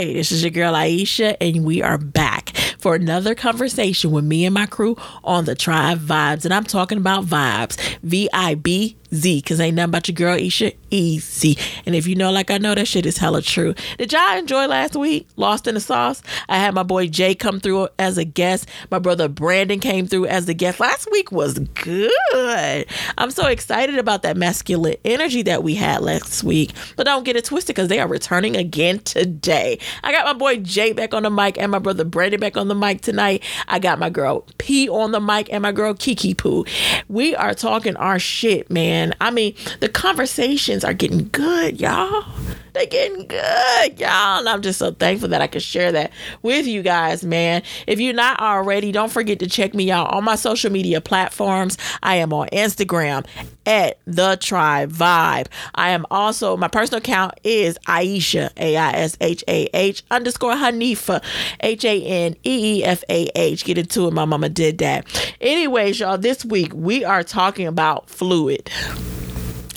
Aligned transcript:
Hey, 0.00 0.14
this 0.14 0.32
is 0.32 0.42
your 0.42 0.50
girl 0.50 0.72
Aisha, 0.72 1.36
and 1.42 1.62
we 1.62 1.82
are 1.82 1.98
back 1.98 2.56
for 2.78 2.94
another 2.94 3.34
conversation 3.34 4.12
with 4.12 4.24
me 4.24 4.46
and 4.46 4.54
my 4.54 4.64
crew 4.64 4.96
on 5.22 5.44
the 5.44 5.54
Tribe 5.54 5.98
Vibz. 5.98 6.46
And 6.46 6.54
I'm 6.54 6.64
talking 6.64 6.96
about 6.96 7.26
vibes, 7.26 7.76
V 8.02 8.26
I 8.32 8.54
B 8.54 8.96
Z, 9.14 9.38
because 9.38 9.60
ain't 9.60 9.76
nothing 9.76 9.90
about 9.90 10.08
your 10.08 10.14
girl 10.14 10.38
Isha 10.38 10.72
easy. 10.90 11.58
And 11.86 11.94
if 11.94 12.06
you 12.06 12.14
know, 12.14 12.30
like 12.30 12.50
I 12.50 12.58
know, 12.58 12.74
that 12.74 12.86
shit 12.86 13.06
is 13.06 13.18
hella 13.18 13.42
true. 13.42 13.74
Did 13.98 14.12
y'all 14.12 14.36
enjoy 14.36 14.66
last 14.66 14.94
week? 14.96 15.26
Lost 15.36 15.66
in 15.66 15.74
the 15.74 15.80
Sauce? 15.80 16.22
I 16.48 16.58
had 16.58 16.74
my 16.74 16.82
boy 16.82 17.08
Jay 17.08 17.34
come 17.34 17.60
through 17.60 17.88
as 17.98 18.18
a 18.18 18.24
guest. 18.24 18.68
My 18.90 18.98
brother 18.98 19.28
Brandon 19.28 19.80
came 19.80 20.06
through 20.06 20.26
as 20.26 20.48
a 20.48 20.54
guest. 20.54 20.80
Last 20.80 21.10
week 21.10 21.32
was 21.32 21.58
good. 21.58 22.86
I'm 23.18 23.30
so 23.30 23.46
excited 23.46 23.98
about 23.98 24.22
that 24.22 24.36
masculine 24.36 24.96
energy 25.04 25.42
that 25.42 25.62
we 25.62 25.74
had 25.74 26.02
last 26.02 26.44
week. 26.44 26.72
But 26.96 27.06
don't 27.06 27.24
get 27.24 27.36
it 27.36 27.44
twisted 27.44 27.74
because 27.74 27.88
they 27.88 28.00
are 28.00 28.08
returning 28.08 28.56
again 28.56 29.00
today. 29.00 29.78
I 30.04 30.12
got 30.12 30.26
my 30.26 30.34
boy 30.34 30.58
Jay 30.58 30.92
back 30.92 31.14
on 31.14 31.22
the 31.24 31.30
mic 31.30 31.58
and 31.58 31.72
my 31.72 31.78
brother 31.78 32.04
Brandon 32.04 32.40
back 32.40 32.56
on 32.56 32.68
the 32.68 32.74
mic 32.74 33.00
tonight. 33.00 33.42
I 33.68 33.78
got 33.78 33.98
my 33.98 34.10
girl 34.10 34.46
P 34.58 34.88
on 34.88 35.12
the 35.12 35.20
mic 35.20 35.52
and 35.52 35.62
my 35.62 35.72
girl 35.72 35.94
Kiki 35.94 36.34
Poo. 36.34 36.64
We 37.08 37.34
are 37.34 37.54
talking 37.54 37.96
our 37.96 38.18
shit, 38.18 38.70
man. 38.70 38.99
I 39.20 39.30
mean, 39.30 39.54
the 39.80 39.88
conversations 39.88 40.84
are 40.84 40.94
getting 40.94 41.28
good, 41.32 41.80
y'all. 41.80 42.24
They 42.72 42.86
getting 42.86 43.26
good, 43.26 43.98
y'all. 43.98 44.38
And 44.38 44.48
I'm 44.48 44.62
just 44.62 44.78
so 44.78 44.92
thankful 44.92 45.28
that 45.30 45.40
I 45.40 45.46
can 45.46 45.60
share 45.60 45.92
that 45.92 46.12
with 46.42 46.66
you 46.66 46.82
guys, 46.82 47.24
man. 47.24 47.62
If 47.86 48.00
you're 48.00 48.14
not 48.14 48.40
already, 48.40 48.92
don't 48.92 49.10
forget 49.10 49.38
to 49.40 49.48
check 49.48 49.74
me 49.74 49.90
out 49.90 50.12
on 50.12 50.24
my 50.24 50.36
social 50.36 50.70
media 50.70 51.00
platforms. 51.00 51.76
I 52.02 52.16
am 52.16 52.32
on 52.32 52.48
Instagram 52.48 53.26
at 53.66 53.98
the 54.06 54.36
Tribe 54.36 54.92
Vibe. 54.92 55.46
I 55.74 55.90
am 55.90 56.06
also 56.10 56.56
my 56.56 56.68
personal 56.68 56.98
account 56.98 57.34
is 57.44 57.78
Aishah 57.86 58.50
A 58.56 58.76
I 58.76 58.92
S 58.92 59.16
H 59.20 59.44
A 59.48 59.68
H 59.74 60.02
underscore 60.10 60.54
Haneefah 60.54 61.22
H 61.60 61.84
A 61.84 62.02
N 62.02 62.34
E 62.44 62.78
E 62.80 62.84
F 62.84 63.04
A 63.08 63.28
H. 63.34 63.64
Get 63.64 63.78
into 63.78 64.06
it. 64.06 64.12
My 64.12 64.24
mama 64.24 64.48
did 64.48 64.78
that. 64.78 65.06
Anyways, 65.40 66.00
y'all, 66.00 66.18
this 66.18 66.44
week 66.44 66.72
we 66.74 67.04
are 67.04 67.22
talking 67.22 67.66
about 67.66 68.08
fluid. 68.08 68.70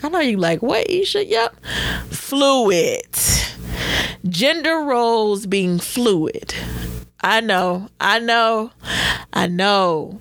I 0.04 0.10
know 0.10 0.20
you 0.20 0.38
like 0.38 0.62
what 0.62 0.90
Isha? 0.90 1.26
Yep. 1.26 1.56
Fluid. 2.10 3.08
Gender 4.28 4.80
roles 4.80 5.46
being 5.46 5.80
fluid. 5.80 6.54
I 7.22 7.40
know, 7.40 7.88
I 8.02 8.20
know, 8.20 8.72
I 9.32 9.48
know. 9.48 10.20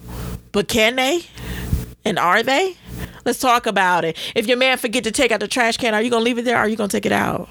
But 0.52 0.68
can 0.68 0.96
they? 0.96 1.22
And 2.04 2.18
are 2.18 2.42
they? 2.42 2.76
Let's 3.24 3.40
talk 3.40 3.66
about 3.66 4.04
it. 4.04 4.16
If 4.34 4.46
your 4.46 4.56
man 4.56 4.78
forget 4.78 5.04
to 5.04 5.10
take 5.10 5.32
out 5.32 5.40
the 5.40 5.48
trash 5.48 5.76
can, 5.76 5.94
are 5.94 6.02
you 6.02 6.10
gonna 6.10 6.24
leave 6.24 6.38
it 6.38 6.44
there? 6.44 6.56
Or 6.56 6.60
are 6.60 6.68
you 6.68 6.76
gonna 6.76 6.88
take 6.88 7.06
it 7.06 7.12
out? 7.12 7.48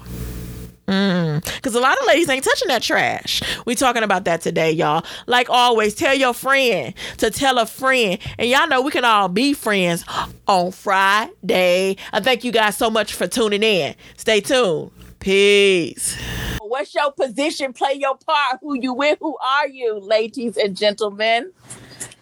Mm. 0.88 1.44
Because 1.56 1.74
a 1.74 1.80
lot 1.80 1.98
of 1.98 2.06
ladies 2.06 2.28
ain't 2.28 2.44
touching 2.44 2.68
that 2.68 2.82
trash. 2.82 3.42
We 3.66 3.74
talking 3.74 4.02
about 4.02 4.24
that 4.24 4.40
today, 4.40 4.72
y'all. 4.72 5.04
Like 5.26 5.48
always, 5.48 5.94
tell 5.94 6.14
your 6.14 6.34
friend 6.34 6.94
to 7.18 7.30
tell 7.30 7.58
a 7.58 7.66
friend. 7.66 8.18
And 8.38 8.48
y'all 8.48 8.68
know 8.68 8.82
we 8.82 8.90
can 8.90 9.04
all 9.04 9.28
be 9.28 9.54
friends 9.54 10.04
on 10.46 10.72
Friday. 10.72 11.96
I 12.12 12.20
thank 12.20 12.44
you 12.44 12.52
guys 12.52 12.76
so 12.76 12.90
much 12.90 13.14
for 13.14 13.26
tuning 13.26 13.62
in. 13.62 13.94
Stay 14.16 14.40
tuned. 14.40 14.90
Peace. 15.20 16.18
What's 16.60 16.94
your 16.94 17.12
position? 17.12 17.72
Play 17.72 17.94
your 17.94 18.16
part. 18.16 18.58
Who 18.60 18.74
you 18.74 18.92
with? 18.92 19.18
Who 19.20 19.36
are 19.38 19.68
you, 19.68 20.00
ladies 20.00 20.56
and 20.56 20.76
gentlemen? 20.76 21.52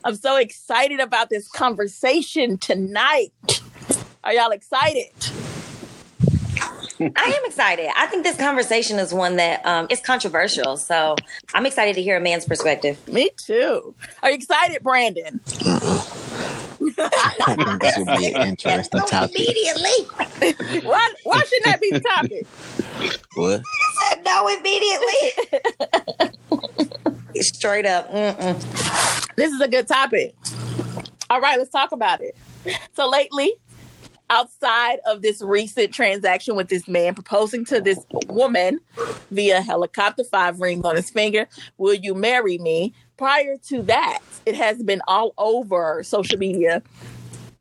I'm 0.05 0.17
so 0.17 0.37
excited 0.37 1.01
about 1.01 1.31
this 1.31 1.49
conversation 1.49 2.59
tonight. 2.59 3.33
Are 4.25 4.35
y'all 4.35 4.51
excited? 4.51 5.13
I 7.01 7.07
am 7.39 7.45
excited. 7.47 7.89
I 7.97 8.07
think 8.07 8.25
this 8.25 8.37
conversation 8.37 8.99
is 8.99 9.15
one 9.15 9.37
that 9.37 9.65
um, 9.65 9.87
is 9.91 10.01
controversial. 10.01 10.77
So 10.77 11.17
I'm 11.55 11.65
excited 11.67 11.95
to 11.95 12.03
hear 12.03 12.17
a 12.17 12.21
man's 12.21 12.45
perspective. 12.45 13.07
Me 13.09 13.31
too. 13.37 13.95
Are 14.23 14.31
you 14.31 14.37
excited, 14.37 14.83
Brandon? 14.83 15.41
I 16.99 17.55
think 17.57 17.83
this 17.83 17.97
would 17.99 18.07
be 18.19 18.33
an 18.33 18.43
interesting 18.49 19.01
topic. 19.03 19.37
Immediately. 19.37 20.83
Why, 20.83 21.13
why 21.25 21.39
shouldn't 21.41 21.65
that 21.65 21.81
be 21.81 21.91
the 21.91 22.01
topic? 22.01 22.47
What? 23.35 23.63
said 24.09 24.25
no 24.25 24.49
immediately. 24.49 25.33
Straight 27.43 27.87
up. 27.87 28.11
Mm-mm. 28.13 29.35
This 29.37 29.53
is 29.53 29.61
a 29.61 29.69
good 29.69 29.89
topic. 29.89 30.35
All 31.31 31.41
right, 31.41 31.59
let's 31.59 31.71
talk 31.71 31.93
about 31.93 32.21
it. 32.21 32.37
So 32.95 33.09
lately, 33.09 33.55
outside 34.31 35.01
of 35.07 35.21
this 35.21 35.43
recent 35.43 35.93
transaction 35.93 36.57
with 36.57 36.69
this 36.69 36.89
man 36.89 37.15
proposing 37.15 37.65
to 37.67 37.81
this 37.81 37.99
woman 38.29 38.81
via 39.31 39.61
helicopter, 39.61 40.25
five 40.25 40.61
rings 40.61 40.85
on 40.85 40.97
his 40.97 41.11
finger, 41.11 41.47
will 41.77 41.95
you 41.95 42.15
marry 42.15 42.57
me? 42.59 42.95
Prior 43.19 43.59
to 43.69 43.83
that, 43.83 44.21
it 44.47 44.55
has 44.55 44.83
been 44.83 45.03
all 45.07 45.35
over 45.37 46.03
social 46.05 46.39
media. 46.39 46.83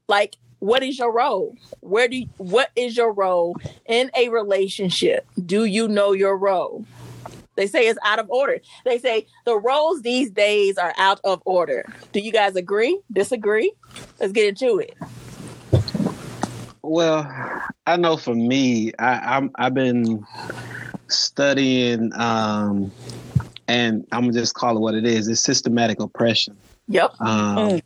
Like, 0.07 0.37
what 0.59 0.83
is 0.83 0.99
your 0.99 1.11
role? 1.11 1.55
Where 1.81 2.07
do 2.07 2.17
you, 2.17 2.29
what 2.37 2.69
is 2.75 2.95
your 2.95 3.11
role 3.11 3.55
in 3.85 4.11
a 4.15 4.29
relationship? 4.29 5.27
Do 5.45 5.65
you 5.65 5.87
know 5.87 6.13
your 6.13 6.37
role? 6.37 6.85
They 7.55 7.67
say 7.67 7.87
it's 7.87 7.99
out 8.05 8.19
of 8.19 8.29
order. 8.29 8.59
They 8.85 8.99
say 8.99 9.27
the 9.45 9.57
roles 9.57 10.01
these 10.01 10.31
days 10.31 10.77
are 10.77 10.93
out 10.97 11.19
of 11.25 11.41
order. 11.43 11.85
Do 12.13 12.21
you 12.21 12.31
guys 12.31 12.55
agree? 12.55 13.01
Disagree? 13.11 13.73
Let's 14.19 14.31
get 14.31 14.47
into 14.47 14.79
it. 14.79 14.95
Well, 16.81 17.29
I 17.85 17.97
know 17.97 18.17
for 18.17 18.35
me, 18.35 18.91
I, 18.99 19.37
I'm 19.37 19.51
I've 19.55 19.73
been 19.73 20.25
studying, 21.09 22.11
um, 22.15 22.91
and 23.67 24.05
I'm 24.11 24.21
gonna 24.23 24.33
just 24.33 24.55
call 24.55 24.77
it 24.77 24.79
what 24.79 24.95
it 24.95 25.05
is. 25.05 25.27
It's 25.27 25.41
systematic 25.41 25.99
oppression, 25.99 26.57
Yep. 26.87 27.11
um, 27.19 27.57
Mm. 27.57 27.81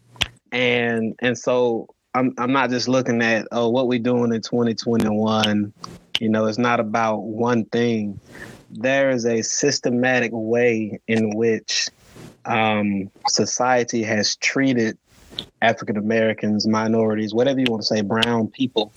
and 0.51 1.15
and 1.19 1.37
so 1.37 1.87
I'm 2.13 2.33
I'm 2.37 2.51
not 2.51 2.69
just 2.69 2.87
looking 2.87 3.21
at 3.21 3.47
oh 3.51 3.69
what 3.69 3.87
we're 3.87 3.99
doing 3.99 4.33
in 4.33 4.41
2021. 4.41 5.73
You 6.19 6.29
know, 6.29 6.45
it's 6.45 6.59
not 6.59 6.79
about 6.79 7.23
one 7.23 7.65
thing. 7.65 8.19
There 8.69 9.09
is 9.09 9.25
a 9.25 9.41
systematic 9.41 10.31
way 10.33 10.99
in 11.07 11.35
which 11.35 11.89
um, 12.45 13.09
society 13.27 14.03
has 14.03 14.35
treated 14.37 14.97
African 15.61 15.97
Americans, 15.97 16.67
minorities, 16.67 17.33
whatever 17.33 17.59
you 17.59 17.65
want 17.69 17.81
to 17.81 17.87
say, 17.87 18.01
brown 18.01 18.47
people. 18.47 18.91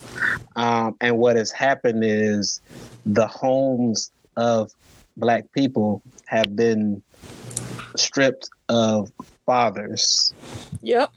Um, 0.56 0.96
and 1.00 1.18
what 1.18 1.36
has 1.36 1.52
happened 1.52 2.02
is 2.04 2.60
the 3.04 3.26
homes 3.26 4.10
of 4.36 4.72
black 5.16 5.50
people 5.52 6.02
have 6.26 6.56
been 6.56 7.02
stripped 7.96 8.50
of 8.68 9.10
fathers. 9.46 10.34
Yep. 10.82 11.12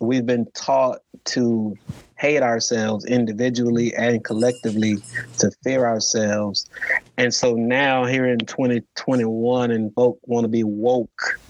We've 0.00 0.26
been 0.26 0.46
taught 0.52 1.00
to 1.24 1.76
hate 2.22 2.42
ourselves 2.42 3.04
individually 3.04 3.92
and 3.96 4.24
collectively, 4.24 4.96
to 5.38 5.50
fear 5.64 5.84
ourselves. 5.84 6.68
And 7.18 7.34
so 7.34 7.54
now, 7.54 8.04
here 8.04 8.26
in 8.26 8.38
2021, 8.38 9.72
and 9.72 9.92
folk 9.94 10.20
want 10.22 10.44
to 10.44 10.48
be 10.48 10.62
woke. 10.62 11.40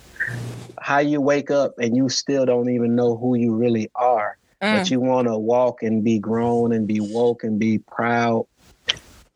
How 0.81 0.99
you 0.99 1.21
wake 1.21 1.51
up 1.51 1.79
and 1.79 1.97
you 1.97 2.09
still 2.09 2.45
don't 2.45 2.71
even 2.71 2.97
know 2.97 3.17
who 3.17 3.37
you 3.37 3.55
really 3.55 3.91
are, 3.95 4.37
but 4.61 4.87
mm. 4.87 4.91
you 4.91 5.01
want 5.01 5.29
to 5.29 5.39
walk 5.39 5.83
and 5.83 6.03
be 6.03 6.19
grown 6.19 6.73
and 6.73 6.87
be 6.87 7.01
woke 7.01 7.45
and 7.45 7.59
be 7.59 7.79
proud. 7.79 8.47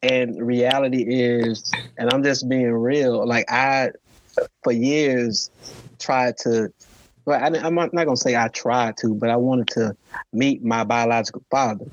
And 0.03 0.45
reality 0.45 1.03
is, 1.03 1.73
and 1.97 2.13
I'm 2.13 2.23
just 2.23 2.49
being 2.49 2.73
real, 2.73 3.27
like 3.27 3.51
I, 3.51 3.91
for 4.63 4.73
years, 4.73 5.51
tried 5.99 6.37
to, 6.39 6.73
well, 7.25 7.43
I, 7.43 7.59
I'm 7.59 7.75
not 7.75 7.93
going 7.93 8.09
to 8.09 8.17
say 8.17 8.37
I 8.37 8.49
tried 8.49 8.97
to, 8.99 9.15
but 9.15 9.31
I 9.31 9.37
wanted 9.37 9.69
to 9.69 9.97
meet 10.33 10.65
my 10.65 10.85
biological 10.85 11.43
father. 11.51 11.87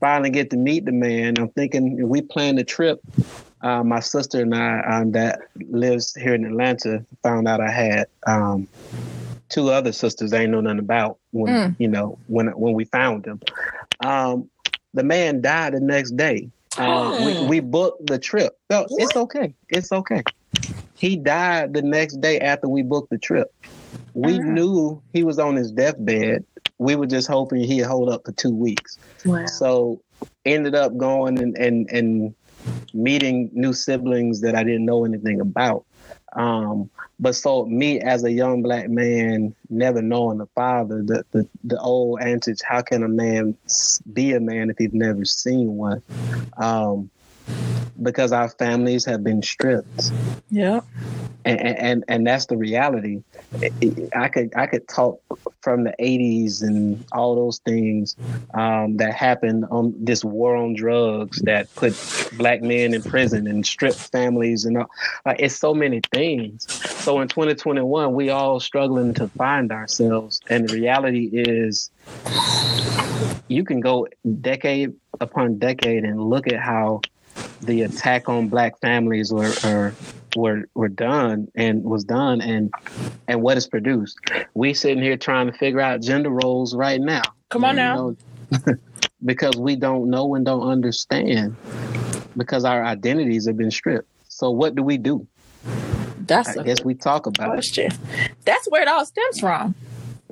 Finally 0.00 0.30
get 0.30 0.50
to 0.50 0.56
meet 0.56 0.84
the 0.84 0.92
man. 0.92 1.34
I'm 1.38 1.48
thinking 1.50 1.98
if 1.98 2.06
we 2.06 2.22
plan 2.22 2.58
a 2.58 2.64
trip, 2.64 3.00
uh, 3.62 3.82
my 3.82 4.00
sister 4.00 4.40
and 4.42 4.54
I 4.54 4.80
um, 4.80 5.12
that 5.12 5.40
lives 5.70 6.14
here 6.14 6.34
in 6.34 6.44
Atlanta 6.44 7.04
found 7.22 7.48
out 7.48 7.60
I 7.60 7.70
had 7.70 8.06
um, 8.26 8.68
two 9.48 9.70
other 9.70 9.92
sisters 9.92 10.32
I 10.32 10.40
ain't 10.42 10.52
know 10.52 10.60
nothing 10.60 10.78
about 10.78 11.18
when 11.32 11.52
Mm. 11.54 11.76
you 11.78 11.88
know 11.88 12.18
when 12.26 12.48
when 12.48 12.74
we 12.74 12.84
found 12.84 13.24
them. 13.24 13.40
Um, 14.00 14.48
the 14.94 15.02
man 15.04 15.40
died 15.40 15.74
the 15.74 15.80
next 15.80 16.16
day. 16.16 16.48
Uh, 16.78 17.12
we, 17.24 17.34
we 17.48 17.60
booked 17.60 18.06
the 18.06 18.18
trip. 18.18 18.56
No, 18.70 18.86
it's 18.90 19.16
okay. 19.16 19.52
It's 19.68 19.92
okay. 19.92 20.22
He 20.94 21.16
died 21.16 21.74
the 21.74 21.82
next 21.82 22.20
day 22.20 22.40
after 22.40 22.68
we 22.68 22.82
booked 22.82 23.10
the 23.10 23.18
trip. 23.18 23.52
We 24.14 24.38
Ah. 24.38 24.42
knew 24.42 25.02
he 25.12 25.24
was 25.24 25.38
on 25.38 25.56
his 25.56 25.70
deathbed. 25.72 26.44
We 26.78 26.96
were 26.96 27.06
just 27.06 27.28
hoping 27.28 27.60
he'd 27.62 27.80
hold 27.82 28.08
up 28.08 28.22
for 28.24 28.32
two 28.32 28.54
weeks. 28.54 28.98
Wow. 29.24 29.46
So 29.46 30.00
ended 30.44 30.74
up 30.74 30.96
going 30.96 31.40
and, 31.40 31.56
and, 31.58 31.88
and 31.90 32.34
meeting 32.92 33.50
new 33.52 33.72
siblings 33.72 34.40
that 34.40 34.54
I 34.54 34.64
didn't 34.64 34.84
know 34.84 35.04
anything 35.04 35.40
about. 35.40 35.84
Um, 36.34 36.90
but 37.20 37.34
so 37.34 37.64
me 37.66 38.00
as 38.00 38.24
a 38.24 38.30
young 38.30 38.62
black 38.62 38.88
man, 38.88 39.54
never 39.70 40.02
knowing 40.02 40.40
a 40.40 40.46
father, 40.46 41.02
the, 41.02 41.24
the, 41.32 41.48
the 41.64 41.80
old 41.80 42.20
antics, 42.20 42.62
how 42.62 42.82
can 42.82 43.02
a 43.02 43.08
man 43.08 43.56
be 44.12 44.32
a 44.32 44.40
man 44.40 44.70
if 44.70 44.78
he's 44.78 44.92
never 44.92 45.24
seen 45.24 45.76
one? 45.76 46.02
Um, 46.56 47.10
because 48.02 48.32
our 48.32 48.48
families 48.48 49.04
have 49.04 49.24
been 49.24 49.42
stripped. 49.42 50.12
Yeah. 50.50 50.80
and 51.44 51.60
and, 51.60 52.04
and 52.08 52.26
that's 52.26 52.46
the 52.46 52.56
reality. 52.56 53.22
I 54.14 54.28
could 54.28 54.52
I 54.54 54.66
could 54.66 54.86
talk 54.88 55.20
from 55.62 55.84
the 55.84 55.94
'80s 55.98 56.62
and 56.62 57.04
all 57.12 57.34
those 57.34 57.58
things 57.58 58.16
um, 58.54 58.96
that 58.98 59.14
happened 59.14 59.64
on 59.70 59.94
this 59.98 60.24
war 60.24 60.56
on 60.56 60.74
drugs 60.74 61.40
that 61.42 61.74
put 61.74 61.94
black 62.36 62.62
men 62.62 62.94
in 62.94 63.02
prison 63.02 63.46
and 63.46 63.64
stripped 63.66 63.98
families 63.98 64.64
and 64.64 64.78
all. 64.78 64.90
Like 65.24 65.40
it's 65.40 65.56
so 65.56 65.74
many 65.74 66.00
things. 66.12 66.66
So 67.02 67.20
in 67.20 67.28
2021, 67.28 68.12
we 68.14 68.30
all 68.30 68.60
struggling 68.60 69.14
to 69.14 69.28
find 69.28 69.72
ourselves, 69.72 70.40
and 70.48 70.68
the 70.68 70.74
reality 70.74 71.30
is, 71.32 71.90
you 73.48 73.64
can 73.64 73.80
go 73.80 74.06
decade 74.40 74.94
upon 75.20 75.58
decade 75.58 76.04
and 76.04 76.22
look 76.22 76.46
at 76.46 76.60
how 76.60 77.00
the 77.62 77.82
attack 77.82 78.28
on 78.28 78.48
black 78.48 78.80
families 78.80 79.32
were, 79.32 79.52
were 79.64 79.94
were 80.36 80.68
were 80.74 80.88
done 80.88 81.48
and 81.54 81.82
was 81.82 82.04
done 82.04 82.40
and 82.40 82.72
and 83.26 83.42
what 83.42 83.56
is 83.56 83.66
produced. 83.66 84.18
We 84.54 84.74
sitting 84.74 85.02
here 85.02 85.16
trying 85.16 85.46
to 85.46 85.52
figure 85.52 85.80
out 85.80 86.00
gender 86.00 86.30
roles 86.30 86.74
right 86.74 87.00
now. 87.00 87.22
Come 87.50 87.64
on 87.64 87.76
now. 87.76 88.14
know, 88.50 88.74
because 89.24 89.56
we 89.56 89.76
don't 89.76 90.10
know 90.10 90.34
and 90.34 90.44
don't 90.44 90.68
understand 90.68 91.56
because 92.36 92.64
our 92.64 92.84
identities 92.84 93.46
have 93.46 93.56
been 93.56 93.70
stripped. 93.70 94.08
So 94.28 94.50
what 94.50 94.74
do 94.74 94.82
we 94.82 94.98
do? 94.98 95.26
That's 96.20 96.56
I 96.56 96.62
guess 96.62 96.84
we 96.84 96.94
talk 96.94 97.26
about 97.26 97.48
it. 97.48 97.52
question. 97.52 97.90
That's 98.44 98.70
where 98.70 98.82
it 98.82 98.88
all 98.88 99.04
stems 99.04 99.40
from. 99.40 99.74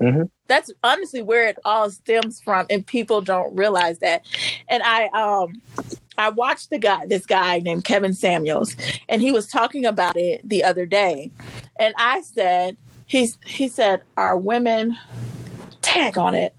Mhm. 0.00 0.31
That's 0.46 0.70
honestly 0.84 1.22
where 1.22 1.49
it 1.49 1.58
all 1.64 1.90
stems 1.90 2.40
from, 2.40 2.67
and 2.70 2.87
people 2.87 3.20
don't 3.20 3.56
realize 3.56 3.99
that. 3.99 4.22
And 4.69 4.82
I 4.82 5.06
um 5.08 5.61
I 6.18 6.30
watched 6.30 6.70
the 6.70 6.78
guy, 6.78 7.06
this 7.06 7.26
guy 7.26 7.58
named 7.58 7.84
Kevin 7.84 8.14
Samuels, 8.14 8.76
and 9.08 9.20
he 9.20 9.32
was 9.32 9.46
talking 9.46 9.84
about 9.84 10.16
it 10.16 10.46
the 10.48 10.64
other 10.64 10.86
day. 10.86 11.30
And 11.78 11.94
I 11.98 12.22
said, 12.22 12.76
he's 13.06 13.38
he 13.44 13.68
said, 13.68 14.02
Are 14.16 14.36
women 14.36 14.96
tag 15.82 16.18
on 16.18 16.34
it? 16.34 16.54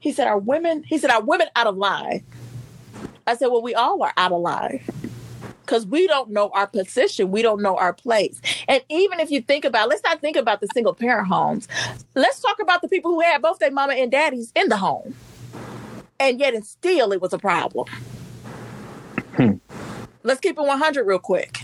He 0.00 0.12
said, 0.12 0.26
Are 0.26 0.38
women 0.38 0.82
he 0.84 0.98
said, 0.98 1.10
Are 1.10 1.22
women 1.22 1.48
out 1.56 1.66
of 1.66 1.76
line? 1.76 2.24
I 3.26 3.36
said, 3.36 3.48
Well, 3.48 3.62
we 3.62 3.74
all 3.74 4.02
are 4.02 4.12
out 4.16 4.32
of 4.32 4.40
line. 4.40 4.82
Because 5.62 5.84
we 5.84 6.06
don't 6.06 6.30
know 6.30 6.48
our 6.54 6.66
position, 6.66 7.30
we 7.30 7.42
don't 7.42 7.60
know 7.60 7.76
our 7.76 7.92
place. 7.92 8.40
And 8.68 8.82
even 8.88 9.20
if 9.20 9.30
you 9.30 9.42
think 9.42 9.66
about, 9.66 9.90
let's 9.90 10.02
not 10.02 10.18
think 10.18 10.36
about 10.36 10.62
the 10.62 10.68
single 10.72 10.94
parent 10.94 11.28
homes. 11.28 11.68
Let's 12.14 12.40
talk 12.40 12.58
about 12.58 12.80
the 12.80 12.88
people 12.88 13.10
who 13.10 13.20
had 13.20 13.42
both 13.42 13.58
their 13.58 13.70
mama 13.70 13.92
and 13.92 14.10
daddies 14.10 14.50
in 14.54 14.70
the 14.70 14.78
home. 14.78 15.14
And 16.18 16.40
yet, 16.40 16.54
and 16.54 16.64
still, 16.66 17.12
it 17.12 17.20
was 17.20 17.34
a 17.34 17.38
problem. 17.38 17.86
Hmm. 19.38 19.52
Let's 20.24 20.40
keep 20.40 20.58
it 20.58 20.62
100 20.62 21.04
real 21.04 21.20
quick. 21.20 21.60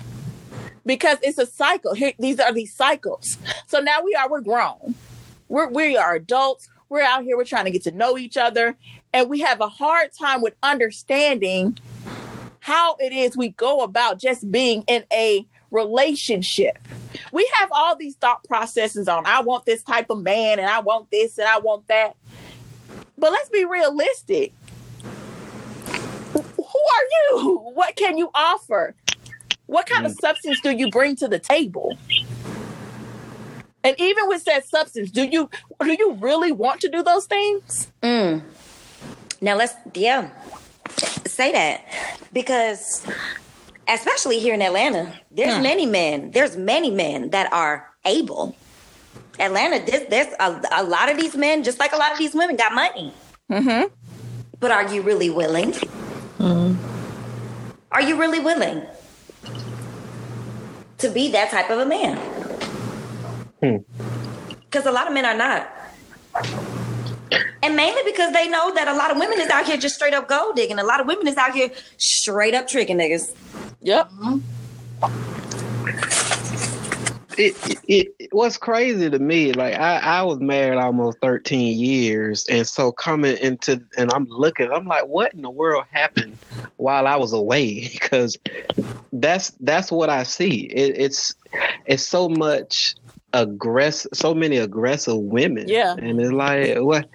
Because 0.86 1.18
it's 1.22 1.38
a 1.38 1.46
cycle. 1.46 1.94
Here, 1.94 2.12
these 2.18 2.38
are 2.38 2.52
these 2.52 2.72
cycles. 2.72 3.36
So 3.66 3.80
now 3.80 4.02
we 4.02 4.14
are, 4.14 4.30
we're 4.30 4.40
grown. 4.40 4.94
We're, 5.48 5.68
we 5.68 5.96
are 5.96 6.14
adults. 6.14 6.68
We're 6.88 7.02
out 7.02 7.24
here, 7.24 7.36
we're 7.36 7.44
trying 7.44 7.64
to 7.64 7.70
get 7.72 7.82
to 7.84 7.90
know 7.90 8.16
each 8.16 8.36
other. 8.36 8.76
And 9.12 9.28
we 9.28 9.40
have 9.40 9.60
a 9.60 9.68
hard 9.68 10.12
time 10.12 10.40
with 10.40 10.54
understanding 10.62 11.78
how 12.60 12.96
it 13.00 13.12
is 13.12 13.36
we 13.36 13.48
go 13.48 13.80
about 13.80 14.20
just 14.20 14.50
being 14.50 14.84
in 14.86 15.04
a 15.12 15.46
relationship. 15.72 16.78
We 17.32 17.50
have 17.56 17.70
all 17.72 17.96
these 17.96 18.14
thought 18.14 18.44
processes 18.44 19.08
on 19.08 19.26
I 19.26 19.40
want 19.42 19.66
this 19.66 19.82
type 19.82 20.10
of 20.10 20.22
man 20.22 20.58
and 20.60 20.68
I 20.68 20.80
want 20.80 21.10
this 21.10 21.38
and 21.38 21.48
I 21.48 21.58
want 21.58 21.88
that. 21.88 22.16
But 23.18 23.32
let's 23.32 23.48
be 23.48 23.64
realistic. 23.64 24.52
Who 26.84 26.90
are 26.90 27.06
you? 27.42 27.56
What 27.74 27.96
can 27.96 28.18
you 28.18 28.30
offer? 28.34 28.94
What 29.66 29.86
kind 29.86 30.04
of 30.04 30.12
substance 30.12 30.60
do 30.60 30.70
you 30.70 30.90
bring 30.90 31.16
to 31.16 31.28
the 31.28 31.38
table? 31.38 31.96
And 33.82 33.98
even 33.98 34.28
with 34.28 34.44
that 34.44 34.66
substance, 34.66 35.10
do 35.10 35.24
you 35.24 35.48
do 35.80 35.92
you 35.98 36.14
really 36.14 36.52
want 36.52 36.80
to 36.82 36.88
do 36.88 37.02
those 37.02 37.26
things? 37.26 37.90
Mm. 38.02 38.42
Now 39.40 39.56
let's 39.56 39.74
yeah 39.94 40.30
say 41.26 41.52
that 41.52 41.84
because 42.32 43.06
especially 43.88 44.38
here 44.38 44.54
in 44.54 44.62
Atlanta, 44.62 45.12
there's 45.30 45.56
Hmm. 45.56 45.62
many 45.62 45.86
men. 45.86 46.30
There's 46.30 46.56
many 46.56 46.90
men 46.90 47.30
that 47.30 47.52
are 47.52 47.90
able. 48.04 48.56
Atlanta, 49.38 49.84
this, 49.84 50.04
there's 50.08 50.32
a, 50.40 50.60
a 50.72 50.84
lot 50.84 51.10
of 51.10 51.18
these 51.18 51.34
men, 51.36 51.64
just 51.64 51.78
like 51.78 51.92
a 51.92 51.96
lot 51.96 52.12
of 52.12 52.18
these 52.18 52.34
women, 52.34 52.56
got 52.56 52.72
money. 52.72 53.12
Mm-hmm. 53.50 53.92
But 54.60 54.70
are 54.70 54.86
you 54.94 55.02
really 55.02 55.28
willing? 55.28 55.74
Are 56.40 58.02
you 58.02 58.18
really 58.18 58.40
willing 58.40 58.82
to 60.98 61.08
be 61.10 61.30
that 61.30 61.50
type 61.50 61.70
of 61.70 61.78
a 61.78 61.86
man? 61.86 62.16
Hmm. 63.60 63.76
Because 64.48 64.86
a 64.86 64.92
lot 64.92 65.06
of 65.06 65.14
men 65.14 65.24
are 65.24 65.36
not. 65.36 65.70
And 67.62 67.76
mainly 67.76 68.02
because 68.04 68.32
they 68.32 68.48
know 68.48 68.74
that 68.74 68.88
a 68.88 68.94
lot 68.94 69.10
of 69.10 69.16
women 69.16 69.40
is 69.40 69.48
out 69.48 69.66
here 69.66 69.76
just 69.76 69.94
straight 69.94 70.12
up 70.12 70.28
gold 70.28 70.56
digging. 70.56 70.78
A 70.78 70.84
lot 70.84 71.00
of 71.00 71.06
women 71.06 71.28
is 71.28 71.36
out 71.36 71.54
here 71.54 71.70
straight 71.96 72.54
up 72.54 72.68
tricking 72.68 72.98
niggas. 72.98 73.34
Yep. 73.80 74.10
Mm-hmm. 74.10 74.38
It, 77.38 77.80
it, 77.88 78.08
it 78.18 78.28
what's 78.32 78.56
crazy 78.56 79.08
to 79.10 79.18
me 79.18 79.52
like 79.52 79.74
I, 79.74 79.96
I 79.98 80.22
was 80.22 80.38
married 80.40 80.78
almost 80.78 81.18
13 81.20 81.78
years 81.78 82.46
and 82.48 82.66
so 82.66 82.92
coming 82.92 83.36
into 83.38 83.82
and 83.96 84.12
i'm 84.12 84.26
looking 84.28 84.70
i'm 84.70 84.86
like 84.86 85.06
what 85.06 85.34
in 85.34 85.42
the 85.42 85.50
world 85.50 85.84
happened 85.90 86.36
while 86.76 87.06
i 87.06 87.16
was 87.16 87.32
away 87.32 87.88
because 87.92 88.36
that's 89.12 89.50
that's 89.60 89.90
what 89.92 90.10
i 90.10 90.22
see 90.22 90.62
it, 90.66 90.96
it's 90.98 91.34
it's 91.86 92.02
so 92.06 92.28
much 92.28 92.94
aggressive 93.32 94.10
so 94.14 94.32
many 94.32 94.58
aggressive 94.58 95.16
women 95.16 95.66
Yeah. 95.66 95.96
and 95.98 96.20
it's 96.20 96.30
like 96.30 96.76
what 96.78 97.08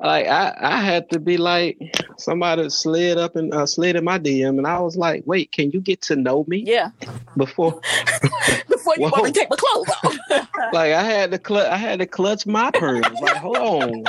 like 0.00 0.26
i 0.26 0.52
i 0.60 0.80
had 0.80 1.08
to 1.10 1.20
be 1.20 1.36
like 1.36 1.78
somebody 2.18 2.68
slid 2.68 3.16
up 3.16 3.36
and 3.36 3.54
uh, 3.54 3.64
slid 3.66 3.94
in 3.94 4.02
my 4.04 4.18
dm 4.18 4.58
and 4.58 4.66
i 4.66 4.80
was 4.80 4.96
like 4.96 5.22
wait 5.24 5.52
can 5.52 5.70
you 5.70 5.80
get 5.80 6.02
to 6.02 6.16
know 6.16 6.44
me 6.48 6.64
Yeah. 6.66 6.90
before 7.36 7.80
Before 8.82 8.96
you 8.96 9.02
Whoa. 9.02 9.10
want 9.10 9.32
to 9.32 9.40
take 9.40 9.48
my 9.48 9.56
clothes 9.56 9.88
off. 9.88 10.48
like 10.72 10.92
I 10.92 11.04
had 11.04 11.30
to 11.30 11.38
clutch, 11.38 11.68
I 11.68 11.76
had 11.76 12.00
to 12.00 12.06
clutch 12.06 12.46
my 12.46 12.72
pearls. 12.72 13.20
Like, 13.20 13.36
hold 13.36 13.56
on, 13.56 14.04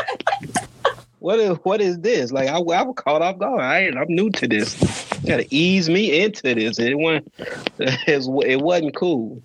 what 1.20 1.38
is 1.40 1.58
what 1.62 1.80
is 1.80 2.00
this? 2.00 2.32
Like, 2.32 2.50
I, 2.50 2.56
I 2.56 2.60
was 2.60 2.96
caught 2.98 3.22
off 3.22 3.38
guard. 3.38 3.62
I 3.62 3.82
ain't, 3.82 3.98
I'm 3.98 4.08
new 4.10 4.32
to 4.32 4.48
this. 4.48 4.82
You 5.22 5.28
got 5.28 5.38
to 5.38 5.56
ease 5.56 5.90
me 5.90 6.24
into 6.24 6.56
this. 6.56 6.80
It 6.80 6.98
wasn't, 6.98 7.32
it 7.78 8.62
wasn't 8.62 8.96
cool. 8.96 9.44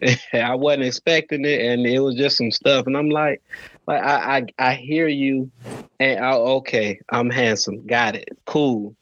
I 0.34 0.54
wasn't 0.54 0.84
expecting 0.84 1.46
it, 1.46 1.62
and 1.62 1.86
it 1.86 2.00
was 2.00 2.16
just 2.16 2.36
some 2.36 2.50
stuff. 2.50 2.86
And 2.86 2.96
I'm 2.98 3.08
like, 3.08 3.42
like 3.86 4.02
I 4.02 4.46
I, 4.58 4.70
I 4.70 4.74
hear 4.74 5.08
you, 5.08 5.50
and 5.98 6.22
I, 6.22 6.34
okay, 6.34 7.00
I'm 7.08 7.30
handsome. 7.30 7.86
Got 7.86 8.16
it. 8.16 8.28
Cool. 8.44 8.94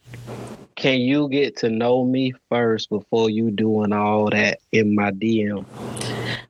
Can 0.79 1.01
you 1.01 1.29
get 1.29 1.57
to 1.57 1.71
know 1.71 2.05
me 2.05 2.33
first 2.49 2.89
before 2.89 3.31
you 3.31 3.51
doing 3.51 3.93
all 3.93 4.31
that 4.31 4.61
in 4.71 4.95
my 4.95 5.11
DM? 5.11 5.65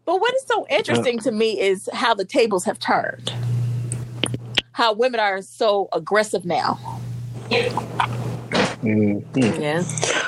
But 0.05 0.21
what 0.21 0.35
is 0.35 0.43
so 0.47 0.67
interesting 0.69 1.19
to 1.21 1.33
me 1.33 1.59
is 1.59 1.89
how 1.95 2.13
the 2.13 2.27
tables 2.27 2.67
have 2.67 2.79
turned. 2.79 3.33
How 4.73 4.93
women 4.93 5.19
are 5.19 5.41
so 5.41 5.89
aggressive 5.95 6.45
now. 6.45 6.79
Mhm. 8.83 9.25
Yeah. 9.59 9.83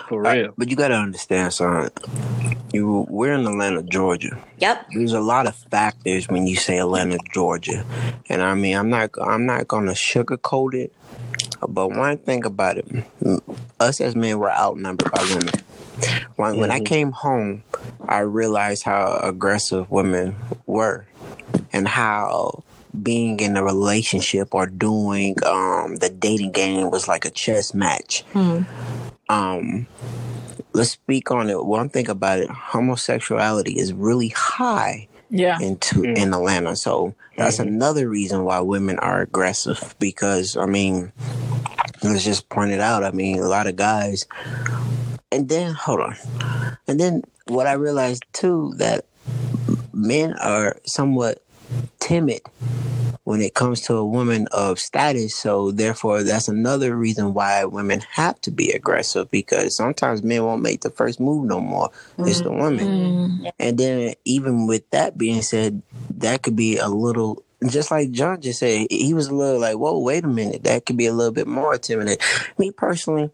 For 0.08 0.22
real. 0.22 0.54
But 0.56 0.70
you 0.70 0.76
gotta 0.76 0.94
understand, 0.94 1.52
son. 1.52 1.90
You 2.72 3.04
we're 3.10 3.34
in 3.34 3.46
Atlanta, 3.46 3.82
Georgia. 3.82 4.38
Yep. 4.60 4.86
There's 4.94 5.12
a 5.12 5.20
lot 5.20 5.46
of 5.46 5.54
factors 5.70 6.26
when 6.26 6.46
you 6.46 6.56
say 6.56 6.78
Atlanta, 6.78 7.18
Georgia, 7.34 7.84
and 8.30 8.40
I 8.40 8.54
mean 8.54 8.78
I'm 8.78 8.88
not 8.88 9.10
I'm 9.20 9.44
not 9.44 9.68
gonna 9.68 9.92
sugarcoat 9.92 10.72
it. 10.72 10.94
But 11.68 11.88
one 11.88 12.16
thing 12.16 12.46
about 12.46 12.78
it, 12.78 12.86
us 13.80 14.00
as 14.00 14.14
men 14.14 14.38
were 14.38 14.50
outnumbered 14.52 15.10
by 15.10 15.22
women. 15.34 15.54
When, 16.36 16.56
when 16.58 16.70
I 16.70 16.80
Mhm. 16.80 16.84
came 16.86 17.12
home, 17.12 17.62
I 18.08 18.20
realized 18.20 18.84
how 18.84 19.18
aggressive 19.22 19.90
women 19.90 20.36
were, 20.66 21.06
and 21.72 21.88
how 21.88 22.62
being 23.02 23.40
in 23.40 23.56
a 23.56 23.64
relationship 23.64 24.48
or 24.54 24.66
doing 24.66 25.36
um, 25.46 25.96
the 25.96 26.08
dating 26.10 26.52
game 26.52 26.90
was 26.90 27.06
like 27.08 27.24
a 27.24 27.30
chess 27.30 27.72
match. 27.74 28.24
Um, 29.28 29.86
let's 30.72 30.90
speak 30.90 31.30
on 31.30 31.48
it. 31.50 31.64
One 31.64 31.88
thing 31.88 32.08
about 32.08 32.40
it, 32.40 32.50
homosexuality 32.50 33.78
is 33.78 33.92
really 33.92 34.28
high 34.28 35.06
Yeah. 35.30 35.58
into 35.60 36.02
Mm. 36.02 36.16
in 36.18 36.34
Atlanta. 36.34 36.74
So 36.74 37.14
that's 37.36 37.58
Mhm. 37.58 37.68
another 37.68 38.08
reason 38.08 38.44
why 38.44 38.58
women 38.60 38.98
are 38.98 39.20
aggressive 39.20 39.94
because 40.00 40.56
I 40.56 40.66
mean 40.66 41.12
let's 42.02 42.24
just 42.24 42.48
point 42.48 42.72
it 42.72 42.80
out. 42.80 43.04
I 43.04 43.10
mean 43.10 43.38
a 43.38 43.48
lot 43.48 43.66
of 43.66 43.76
guys 43.76 44.26
and 45.32 45.48
then 45.48 45.74
hold 45.74 46.00
on. 46.00 46.16
And 46.88 46.98
then 46.98 47.22
what 47.46 47.66
I 47.66 47.72
realized 47.72 48.24
too 48.32 48.72
that 48.76 49.04
men 49.92 50.34
are 50.34 50.76
somewhat 50.84 51.42
timid 51.98 52.40
when 53.24 53.40
it 53.40 53.54
comes 53.54 53.82
to 53.82 53.94
a 53.94 54.04
woman 54.04 54.48
of 54.50 54.78
status. 54.78 55.36
So 55.36 55.70
therefore, 55.70 56.22
that's 56.22 56.48
another 56.48 56.96
reason 56.96 57.34
why 57.34 57.64
women 57.64 58.00
have 58.12 58.40
to 58.42 58.50
be 58.50 58.72
aggressive 58.72 59.30
because 59.30 59.76
sometimes 59.76 60.22
men 60.22 60.44
won't 60.44 60.62
make 60.62 60.80
the 60.80 60.90
first 60.90 61.20
move 61.20 61.44
no 61.44 61.60
more. 61.60 61.90
It's 62.18 62.40
the 62.40 62.50
woman. 62.50 62.78
Mm. 63.44 63.52
And 63.58 63.78
then 63.78 64.14
even 64.24 64.66
with 64.66 64.88
that 64.90 65.16
being 65.16 65.42
said, 65.42 65.82
that 66.16 66.42
could 66.42 66.56
be 66.56 66.78
a 66.78 66.88
little 66.88 67.44
just 67.68 67.90
like 67.90 68.10
John 68.10 68.40
just 68.40 68.60
said, 68.60 68.86
he 68.90 69.12
was 69.12 69.28
a 69.28 69.34
little 69.34 69.60
like, 69.60 69.76
whoa, 69.76 69.98
wait 69.98 70.24
a 70.24 70.28
minute, 70.28 70.64
that 70.64 70.86
could 70.86 70.96
be 70.96 71.06
a 71.06 71.12
little 71.12 71.32
bit 71.32 71.46
more 71.46 71.74
intimidating. 71.74 72.24
Me 72.58 72.70
personally, 72.70 73.30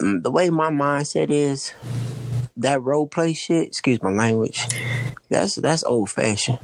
um, 0.00 0.22
the 0.22 0.30
way 0.30 0.48
my 0.50 0.70
mindset 0.70 1.30
is, 1.30 1.72
that 2.56 2.82
role 2.82 3.06
play 3.06 3.32
shit, 3.34 3.68
excuse 3.68 4.02
my 4.02 4.10
language, 4.10 4.66
that's 5.28 5.56
that's 5.56 5.84
old 5.84 6.10
fashioned. 6.10 6.58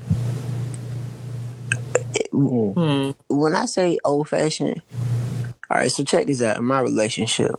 Mm. 2.33 3.14
When 3.28 3.54
I 3.54 3.66
say 3.66 3.99
old 4.04 4.28
fashioned, 4.28 4.83
all 5.71 5.78
right, 5.78 5.90
so 5.90 6.04
check 6.04 6.26
this 6.26 6.42
out. 6.42 6.59
In 6.59 6.64
my 6.64 6.81
relationship, 6.81 7.54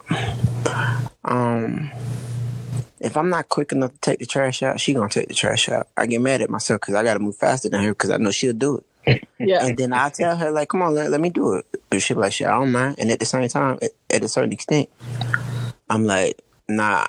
um, 1.23 1.91
if 2.99 3.17
I'm 3.17 3.29
not 3.29 3.49
quick 3.49 3.71
enough 3.71 3.91
to 3.91 3.99
take 3.99 4.19
the 4.19 4.25
trash 4.25 4.63
out, 4.63 4.79
she 4.79 4.93
gonna 4.93 5.09
take 5.09 5.27
the 5.27 5.33
trash 5.33 5.69
out. 5.69 5.87
I 5.97 6.05
get 6.05 6.21
mad 6.21 6.41
at 6.41 6.49
myself 6.49 6.81
because 6.81 6.95
I 6.95 7.03
gotta 7.03 7.19
move 7.19 7.35
faster 7.35 7.69
than 7.69 7.83
her 7.83 7.91
because 7.91 8.09
I 8.09 8.17
know 8.17 8.31
she'll 8.31 8.53
do 8.53 8.77
it. 8.77 8.85
Yeah. 9.39 9.65
And 9.65 9.77
then 9.77 9.91
I 9.91 10.09
tell 10.09 10.37
her 10.37 10.51
like, 10.51 10.69
"Come 10.69 10.81
on, 10.81 10.93
let, 10.95 11.11
let 11.11 11.19
me 11.19 11.29
do 11.29 11.55
it." 11.55 11.65
But 11.89 12.01
she 12.01 12.13
like, 12.13 12.31
"Shit, 12.31 12.47
I 12.47 12.51
don't 12.51 12.71
mind." 12.71 12.95
And 12.97 13.11
at 13.11 13.19
the 13.19 13.25
same 13.25 13.47
time, 13.49 13.77
at, 13.81 13.91
at 14.09 14.23
a 14.23 14.27
certain 14.29 14.53
extent, 14.53 14.89
I'm 15.89 16.05
like, 16.05 16.41
"Nah, 16.69 17.05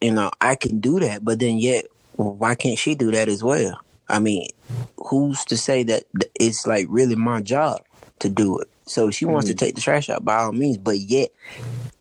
you 0.00 0.10
know, 0.10 0.30
I 0.40 0.56
can 0.56 0.80
do 0.80 0.98
that." 1.00 1.24
But 1.24 1.38
then 1.38 1.58
yet, 1.58 1.86
why 2.16 2.56
can't 2.56 2.78
she 2.78 2.94
do 2.94 3.12
that 3.12 3.28
as 3.28 3.44
well? 3.44 3.80
I 4.08 4.18
mean, 4.18 4.48
who's 4.96 5.44
to 5.46 5.56
say 5.56 5.84
that 5.84 6.04
it's 6.38 6.66
like 6.66 6.86
really 6.88 7.14
my 7.14 7.40
job 7.42 7.82
to 8.20 8.28
do 8.28 8.58
it? 8.58 8.68
So 8.86 9.10
she 9.10 9.24
wants 9.24 9.46
to 9.46 9.52
hmm. 9.52 9.58
take 9.58 9.74
the 9.74 9.80
trash 9.80 10.10
out 10.10 10.24
by 10.24 10.38
all 10.38 10.52
means, 10.52 10.78
but 10.78 10.98
yet, 10.98 11.30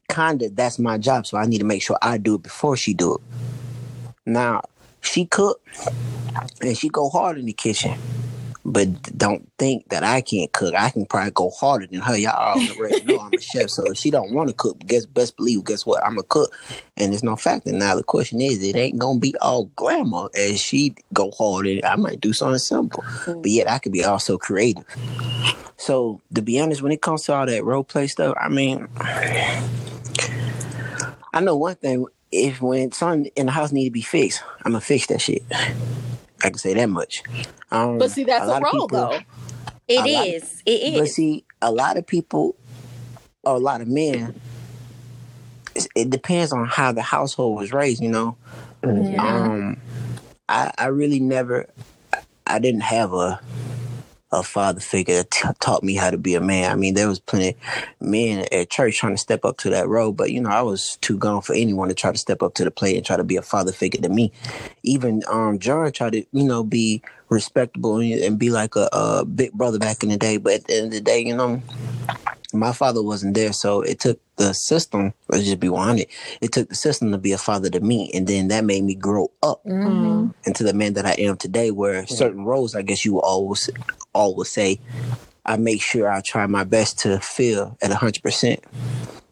kinda 0.10 0.50
that's 0.50 0.79
my 0.79 0.98
job. 0.98 1.27
So 1.27 1.38
I 1.38 1.46
need 1.46 1.60
to 1.60 1.65
make 1.65 1.84
sure 1.84 1.98
I 2.01 2.17
do 2.17 2.36
it 2.36 2.44
before 2.44 2.77
she 2.77 2.94
do 2.94 3.15
it. 3.15 3.22
Now 4.25 4.62
she 5.01 5.25
cook 5.25 5.62
and 6.62 6.77
she 6.77 6.89
go 6.89 7.10
hard 7.10 7.38
in 7.38 7.46
the 7.46 7.53
kitchen. 7.53 7.98
But 8.70 9.18
don't 9.18 9.50
think 9.58 9.88
that 9.90 10.04
I 10.04 10.20
can't 10.20 10.52
cook. 10.52 10.76
I 10.76 10.90
can 10.90 11.06
probably 11.06 11.32
go 11.32 11.50
harder 11.52 11.88
than 11.88 12.02
her. 12.02 12.18
Y'all 12.18 12.60
already 12.60 13.02
know 13.06 13.18
I'm 13.18 13.38
a 13.38 13.42
chef, 13.42 13.70
so 13.70 13.86
if 13.86 13.98
she 13.98 14.12
don't 14.12 14.34
want 14.34 14.50
to 14.50 14.54
cook, 14.54 14.78
guess 14.86 15.06
best 15.06 15.38
believe, 15.38 15.64
guess 15.64 15.86
what? 15.86 16.06
I'm 16.06 16.18
a 16.18 16.24
cook, 16.24 16.54
and 16.98 17.14
it's 17.14 17.24
no 17.24 17.38
factor. 17.38 17.72
Now 17.72 17.96
the 17.96 18.04
question 18.04 18.42
is, 18.42 18.62
it 18.62 18.76
ain't 18.76 19.00
gonna 19.00 19.20
be 19.20 19.34
all 19.38 19.72
glamour 19.78 20.28
as 20.38 20.60
she 20.60 20.96
go 21.14 21.32
hard. 21.32 21.66
And 21.66 21.86
I 21.86 21.96
might 21.96 22.20
do 22.20 22.34
something 22.34 22.60
simple, 22.60 23.06
but 23.26 23.50
yet 23.50 23.70
I 23.70 23.80
could 23.80 23.94
be 23.94 24.04
also 24.04 24.38
creative. 24.38 24.84
So 25.78 26.20
to 26.34 26.42
be 26.42 26.60
honest, 26.60 26.82
when 26.82 26.92
it 26.92 27.02
comes 27.02 27.24
to 27.24 27.36
all 27.36 27.46
that 27.46 27.64
role 27.64 27.86
play 27.86 28.08
stuff, 28.08 28.36
I 28.38 28.50
mean, 28.50 28.90
I 31.34 31.40
know 31.40 31.56
one 31.56 31.76
thing. 31.76 32.06
If 32.34 32.62
when 32.62 32.92
something 32.92 33.32
in 33.38 33.46
the 33.46 33.54
house 33.54 33.72
need 33.72 33.86
to 33.86 33.92
be 33.92 34.02
fixed, 34.02 34.44
I'm 34.66 34.74
gonna 34.74 34.82
fix 34.82 35.08
that 35.08 35.22
shit. 35.22 35.44
I 36.44 36.50
can 36.50 36.58
say 36.58 36.74
that 36.75 36.89
much. 36.89 37.24
Um, 37.72 37.98
But 37.98 38.12
see, 38.12 38.24
that's 38.24 38.46
a, 38.46 38.48
lot 38.48 38.58
of 38.62 38.63
role 38.74 38.88
people- 38.88 38.88
though. 39.10 39.20
It 39.88 40.00
A 40.00 40.13
lot 40.13 40.27
of- 40.27 40.34
is. 40.34 40.63
But 41.00 41.08
see, 41.08 41.46
a 41.62 41.72
lot 41.72 41.98
of 41.98 42.06
people, 42.06 42.56
or 43.44 43.56
a 43.56 43.60
lot 43.60 43.82
of 43.82 43.88
men, 43.88 44.39
it 45.96 46.10
depends 46.10 46.51
on 46.51 46.65
how 46.67 46.91
the 46.91 47.01
household 47.01 47.58
was 47.60 47.72
raised. 47.72 48.01
You 48.01 48.10
know, 48.12 48.38
um, 48.84 49.77
I 50.50 50.72
I 50.77 50.88
really 50.88 51.20
never, 51.20 51.67
I 52.46 52.60
didn't 52.60 52.82
have 52.82 53.13
a 53.13 53.39
a 54.31 54.43
father 54.43 54.81
figure 54.81 55.15
that 55.17 55.31
t- 55.31 55.50
taught 55.60 55.84
me 55.84 55.96
how 55.96 56.12
to 56.12 56.17
be 56.17 56.36
a 56.36 56.41
man. 56.41 56.72
I 56.72 56.75
mean, 56.75 56.96
there 56.96 57.07
was 57.10 57.19
plenty 57.19 57.50
of 57.51 57.55
men 58.01 58.48
at 58.51 58.69
church 58.69 58.98
trying 59.00 59.15
to 59.15 59.22
step 59.22 59.46
up 59.46 59.57
to 59.60 59.72
that 59.72 59.88
role, 59.89 60.13
but 60.13 60.31
you 60.31 60.41
know, 60.41 60.50
I 60.51 60.62
was 60.63 60.98
too 61.01 61.17
gone 61.17 61.41
for 61.43 61.53
anyone 61.55 61.89
to 61.89 61.96
try 61.96 62.12
to 62.12 62.17
step 62.19 62.43
up 62.43 62.55
to 62.55 62.65
the 62.65 62.72
plate 62.72 62.98
and 62.98 63.05
try 63.05 63.17
to 63.17 63.24
be 63.25 63.38
a 63.38 63.43
father 63.43 63.72
figure 63.74 64.01
to 64.01 64.10
me. 64.10 64.31
Even 64.84 65.24
um, 65.29 65.60
John 65.60 65.91
tried 65.91 66.13
to, 66.13 66.25
you 66.34 66.43
know, 66.46 66.63
be 66.63 67.03
respectable 67.29 67.98
and, 68.00 68.13
and 68.13 68.39
be 68.39 68.50
like 68.51 68.75
a, 68.75 68.89
a 68.93 69.25
big 69.25 69.53
brother 69.53 69.79
back 69.79 70.03
in 70.03 70.10
the 70.10 70.17
day, 70.17 70.38
but 70.38 70.53
at 70.53 70.65
the 70.67 70.75
end 70.77 70.86
of 70.88 70.91
the 70.93 71.01
day, 71.01 71.19
you 71.25 71.36
know, 71.36 71.62
my 72.53 72.74
father 72.74 73.03
wasn't 73.03 73.36
there, 73.36 73.53
so 73.53 73.81
it 73.81 74.00
took 74.00 74.19
the 74.38 74.53
system. 74.53 75.13
Let's 75.29 75.46
just 75.46 75.60
be 75.60 75.69
100. 75.69 76.07
It 76.41 76.51
took 76.53 76.69
the 76.69 76.75
system 76.75 77.12
to 77.12 77.17
be 77.19 77.34
a 77.34 77.39
father 77.39 77.69
to 77.72 77.79
me, 77.81 78.12
and 78.13 78.27
then 78.27 78.50
that 78.50 78.65
made 78.65 78.84
me 78.84 78.96
grow 78.96 79.31
up 79.43 79.63
Mm-hmm. 79.67 80.29
into 80.46 80.63
the 80.63 80.74
man 80.74 80.93
that 80.93 81.05
I 81.05 81.13
am 81.13 81.38
today. 81.38 81.72
Where 81.72 82.07
certain 82.07 82.46
roles, 82.46 82.75
I 82.75 82.84
guess 82.84 83.05
you 83.05 83.13
will 83.13 83.22
always 83.22 83.69
always 84.14 84.50
say, 84.50 84.80
I 85.46 85.58
make 85.58 85.82
sure 85.82 86.10
I 86.10 86.22
try 86.22 86.46
my 86.48 86.64
best 86.64 87.00
to 87.00 87.20
feel 87.20 87.78
at 87.82 87.92
hundred 87.92 88.24
percent. 88.24 88.64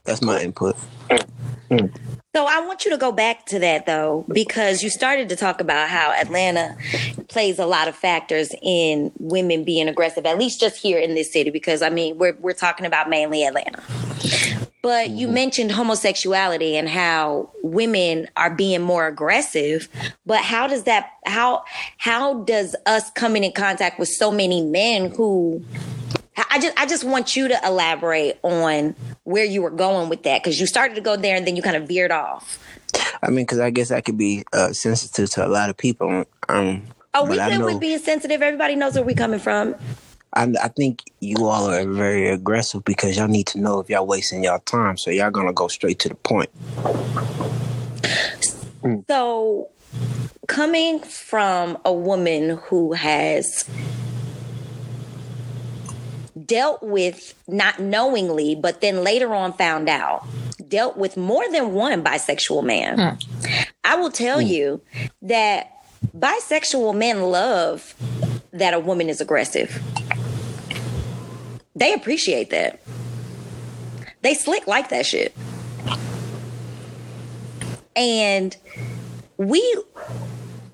That's 0.03 0.22
my 0.22 0.41
input. 0.41 0.75
Mm, 1.10 1.27
mm. 1.72 2.00
So 2.36 2.48
I 2.48 2.60
want 2.60 2.84
you 2.84 2.92
to 2.92 2.98
go 2.98 3.13
back 3.13 3.46
to 3.46 3.60
that 3.60 3.86
though, 3.86 4.25
because 4.27 4.84
you 4.84 4.89
started 4.89 5.30
to 5.30 5.38
talk 5.38 5.62
about 5.62 5.88
how 5.88 6.12
Atlanta 6.12 6.75
plays 7.30 7.60
a 7.60 7.65
lot 7.65 7.88
of 7.88 7.96
factors 7.96 8.54
in 8.62 9.13
women 9.20 9.63
being 9.63 9.88
aggressive, 9.88 10.25
at 10.25 10.38
least 10.38 10.60
just 10.60 10.75
here 10.75 11.00
in 11.00 11.15
this 11.15 11.32
city, 11.32 11.50
because 11.50 11.82
I 11.82 11.89
mean 11.89 12.18
we're 12.18 12.36
we're 12.42 12.51
talking 12.51 12.86
about 12.86 13.10
mainly 13.10 13.46
Atlanta. 13.46 13.82
But 14.82 15.12
you 15.12 15.27
mm-hmm. 15.27 15.34
mentioned 15.34 15.72
homosexuality 15.72 16.75
and 16.75 16.89
how 16.89 17.51
women 17.63 18.27
are 18.36 18.54
being 18.54 18.82
more 18.82 19.08
aggressive. 19.08 19.88
But 20.25 20.42
how 20.42 20.68
does 20.68 20.84
that 20.84 21.12
how 21.25 21.63
how 22.00 22.44
does 22.44 22.75
us 22.86 23.12
coming 23.12 23.46
in 23.46 23.54
contact 23.54 23.98
with 23.98 24.10
so 24.10 24.30
many 24.30 24.62
men 24.62 25.10
who 25.12 25.63
I 26.38 26.60
just 26.60 26.77
I 26.80 26.86
just 26.86 27.04
want 27.04 27.36
you 27.36 27.48
to 27.48 27.60
elaborate 27.65 28.38
on 28.44 28.96
where 29.24 29.46
you 29.46 29.62
were 29.62 29.70
going 29.72 30.10
with 30.10 30.24
that 30.24 30.44
because 30.44 30.60
you 30.60 30.68
started 30.68 30.96
to 30.96 31.01
go 31.01 31.15
there 31.15 31.36
and 31.36 31.48
then 31.48 31.56
you 31.56 31.62
kind 31.62 31.75
of 31.77 31.88
veered 31.88 32.12
off. 32.12 32.60
I 33.24 33.30
mean, 33.30 33.46
because 33.46 33.60
I 33.60 33.70
guess 33.70 33.92
I 33.92 34.01
could 34.01 34.18
be 34.18 34.44
uh, 34.54 34.72
sensitive 34.74 35.30
to 35.32 35.46
a 35.46 35.50
lot 35.50 35.70
of 35.70 35.77
people. 35.77 36.25
Um, 36.50 36.84
Oh, 37.18 37.24
we 37.24 37.30
but 37.38 37.39
I 37.39 37.50
good 37.51 37.60
know- 37.60 37.65
with 37.68 37.80
being 37.80 38.00
sensitive. 38.00 38.42
Everybody 38.42 38.75
knows 38.75 38.96
where 38.96 39.04
we're 39.04 39.15
coming 39.15 39.39
from. 39.39 39.75
I, 40.34 40.54
I 40.62 40.68
think 40.68 41.01
you 41.22 41.46
all 41.48 41.70
are 41.70 41.86
very 41.88 42.27
aggressive 42.27 42.84
because 42.84 43.15
y'all 43.15 43.30
need 43.30 43.48
to 43.48 43.60
know 43.60 43.80
if 43.80 43.89
y'all 43.89 44.06
wasting 44.06 44.44
y'all 44.44 44.60
time, 44.60 44.98
so 44.98 45.10
y'all 45.12 45.32
gonna 45.32 45.54
go 45.54 45.70
straight 45.70 45.98
to 46.00 46.10
the 46.10 46.15
point. 46.15 46.50
So, 49.08 49.70
coming 50.48 51.00
from 51.00 51.77
a 51.86 51.94
woman 51.94 52.58
who 52.65 52.92
has 52.94 53.63
dealt 56.45 56.83
with 56.83 57.33
not 57.47 57.79
knowingly, 57.79 58.55
but 58.55 58.81
then 58.81 59.03
later 59.03 59.33
on 59.33 59.53
found 59.53 59.89
out, 59.89 60.25
dealt 60.67 60.97
with 60.97 61.17
more 61.17 61.49
than 61.51 61.73
one 61.73 62.03
bisexual 62.03 62.63
man, 62.63 62.97
hmm. 63.17 63.53
I 63.83 63.95
will 63.95 64.11
tell 64.11 64.39
hmm. 64.39 64.47
you 64.47 64.81
that 65.21 65.71
bisexual 66.17 66.95
men 66.95 67.21
love 67.23 67.95
that 68.51 68.73
a 68.73 68.79
woman 68.79 69.09
is 69.09 69.21
aggressive. 69.21 69.81
They 71.75 71.93
appreciate 71.93 72.51
that. 72.51 72.79
They 74.21 74.33
slick 74.33 74.65
like 74.65 74.89
that 74.89 75.05
shit. 75.05 75.35
And 77.95 78.55
we 79.37 79.83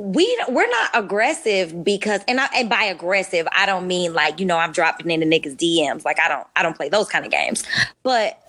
we 0.01 0.43
we're 0.50 0.67
not 0.67 0.89
aggressive 0.96 1.84
because 1.84 2.22
and 2.27 2.39
I, 2.39 2.48
and 2.55 2.70
by 2.70 2.86
aggressive 2.86 3.48
I 3.55 3.67
don't 3.67 3.86
mean 3.86 4.15
like 4.15 4.39
you 4.39 4.48
know 4.48 4.58
I'm 4.58 4.72
dropping 4.72 5.12
in 5.12 5.20
the 5.20 5.27
niggas 5.27 5.55
DMs 5.55 6.03
like 6.03 6.20
I 6.20 6.27
don't 6.27 6.48
I 6.55 6.63
don't 6.63 6.75
play 6.75 6.89
those 6.89 7.08
kind 7.08 7.24
of 7.24 7.31
games. 7.31 7.63
But 8.01 8.41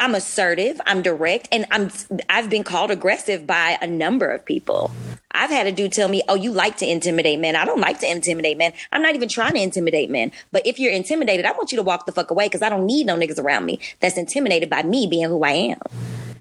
I'm 0.00 0.16
assertive 0.16 0.80
I'm 0.84 1.00
direct 1.00 1.46
and 1.52 1.64
I'm 1.70 1.90
I've 2.28 2.50
been 2.50 2.64
called 2.64 2.90
aggressive 2.90 3.46
by 3.46 3.78
a 3.80 3.86
number 3.86 4.32
of 4.32 4.44
people. 4.44 4.90
I've 5.30 5.50
had 5.50 5.68
a 5.68 5.72
dude 5.72 5.92
tell 5.92 6.08
me 6.08 6.24
oh 6.28 6.34
you 6.34 6.50
like 6.50 6.76
to 6.78 6.90
intimidate 6.90 7.38
men. 7.38 7.54
I 7.54 7.64
don't 7.64 7.80
like 7.80 8.00
to 8.00 8.10
intimidate 8.10 8.58
men. 8.58 8.72
I'm 8.90 9.00
not 9.00 9.14
even 9.14 9.28
trying 9.28 9.54
to 9.54 9.60
intimidate 9.60 10.10
men. 10.10 10.32
But 10.50 10.66
if 10.66 10.80
you're 10.80 10.92
intimidated 10.92 11.46
I 11.46 11.52
want 11.52 11.70
you 11.70 11.76
to 11.76 11.84
walk 11.84 12.06
the 12.06 12.12
fuck 12.12 12.32
away 12.32 12.46
because 12.46 12.62
I 12.62 12.68
don't 12.68 12.84
need 12.84 13.06
no 13.06 13.16
niggas 13.16 13.40
around 13.40 13.64
me 13.64 13.78
that's 14.00 14.18
intimidated 14.18 14.68
by 14.68 14.82
me 14.82 15.06
being 15.06 15.28
who 15.28 15.44
I 15.44 15.52
am 15.52 15.80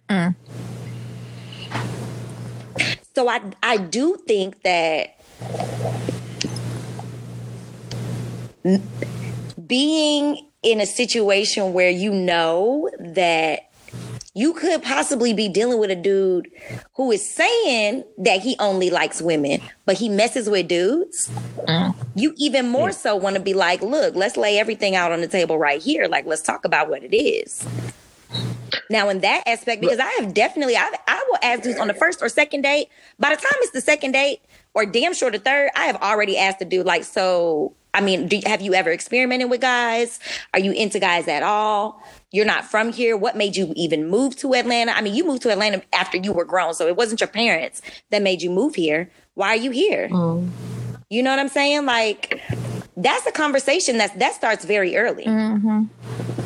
mm. 0.10 0.36
So 3.18 3.28
I 3.28 3.42
I 3.64 3.78
do 3.78 4.16
think 4.28 4.62
that 4.62 5.20
being 9.66 10.46
in 10.62 10.80
a 10.80 10.86
situation 10.86 11.74
where 11.74 11.90
you 11.90 12.14
know 12.14 12.92
that 13.00 13.72
you 14.36 14.54
could 14.54 14.84
possibly 14.84 15.34
be 15.34 15.50
dealing 15.50 15.80
with 15.80 15.90
a 15.90 15.96
dude 15.96 16.48
who 16.94 17.12
is 17.12 17.28
saying 17.28 18.04
that 18.20 18.42
he 18.42 18.56
only 18.60 18.92
likes 18.92 19.20
women, 19.20 19.62
but 19.88 19.98
he 19.98 20.10
messes 20.10 20.48
with 20.48 20.68
dudes. 20.68 21.32
Mm. 21.68 21.96
You 22.14 22.36
even 22.38 22.70
more 22.70 22.92
so 22.92 23.16
want 23.16 23.36
to 23.36 23.42
be 23.42 23.56
like, 23.56 23.82
look, 23.82 24.14
let's 24.14 24.38
lay 24.38 24.60
everything 24.60 24.96
out 24.96 25.12
on 25.12 25.22
the 25.22 25.28
table 25.28 25.58
right 25.58 25.82
here. 25.82 26.08
Like, 26.08 26.28
let's 26.28 26.44
talk 26.44 26.66
about 26.66 26.88
what 26.88 27.04
it 27.04 27.18
is. 27.18 27.66
Now, 28.90 29.10
in 29.10 29.20
that 29.22 29.44
aspect, 29.46 29.82
because 29.82 30.00
I 30.00 30.10
have 30.20 30.34
definitely, 30.34 30.76
I, 30.76 30.92
I 31.08 31.26
will 31.30 31.40
ask 31.42 31.64
dudes 31.64 31.80
on 31.80 31.88
the 31.88 31.94
first 31.94 32.22
or 32.22 32.30
second 32.30 32.62
date. 32.62 32.90
By 33.20 33.30
the 33.30 33.36
time 33.36 33.58
it's 33.62 33.72
the 33.72 33.82
second 33.82 34.14
date, 34.14 34.42
or 34.74 34.86
damn 34.86 35.14
sure 35.14 35.32
the 35.32 35.40
third, 35.40 35.72
I 35.76 35.86
have 35.86 35.96
already 35.98 36.38
asked 36.38 36.60
the 36.60 36.66
dude, 36.66 36.86
like, 36.86 37.04
so, 37.04 37.74
I 37.94 38.02
mean, 38.02 38.28
do, 38.28 38.40
have 38.46 38.62
you 38.62 38.74
ever 38.74 38.92
experimented 38.92 39.50
with 39.50 39.62
guys? 39.62 40.20
Are 40.54 40.60
you 40.60 40.72
into 40.72 41.00
guys 41.00 41.28
at 41.28 41.44
all? 41.44 42.02
You're 42.32 42.46
not 42.46 42.66
from 42.66 42.92
here. 42.92 43.18
What 43.18 43.36
made 43.36 43.56
you 43.56 43.74
even 43.76 44.10
move 44.10 44.36
to 44.38 44.54
Atlanta? 44.54 44.92
I 44.92 45.02
mean, 45.02 45.16
you 45.16 45.26
moved 45.26 45.42
to 45.44 45.52
Atlanta 45.52 45.82
after 45.94 46.18
you 46.18 46.32
were 46.32 46.46
grown, 46.46 46.74
so 46.74 46.88
it 46.88 46.96
wasn't 46.96 47.22
your 47.22 47.30
parents 47.30 47.82
that 48.12 48.22
made 48.22 48.42
you 48.42 48.50
move 48.50 48.76
here. 48.76 49.10
Why 49.34 49.50
are 49.50 49.56
you 49.56 49.72
here? 49.72 50.10
Mm. 50.10 50.50
You 51.10 51.24
know 51.24 51.30
what 51.32 51.40
I'm 51.40 51.48
saying? 51.48 51.86
Like, 51.86 52.42
that's 52.98 53.26
a 53.26 53.32
conversation 53.32 53.98
that 53.98 54.20
that 54.20 54.36
starts 54.36 54.66
very 54.66 54.98
early. 54.98 55.26
Mm-hmm. 55.26 56.37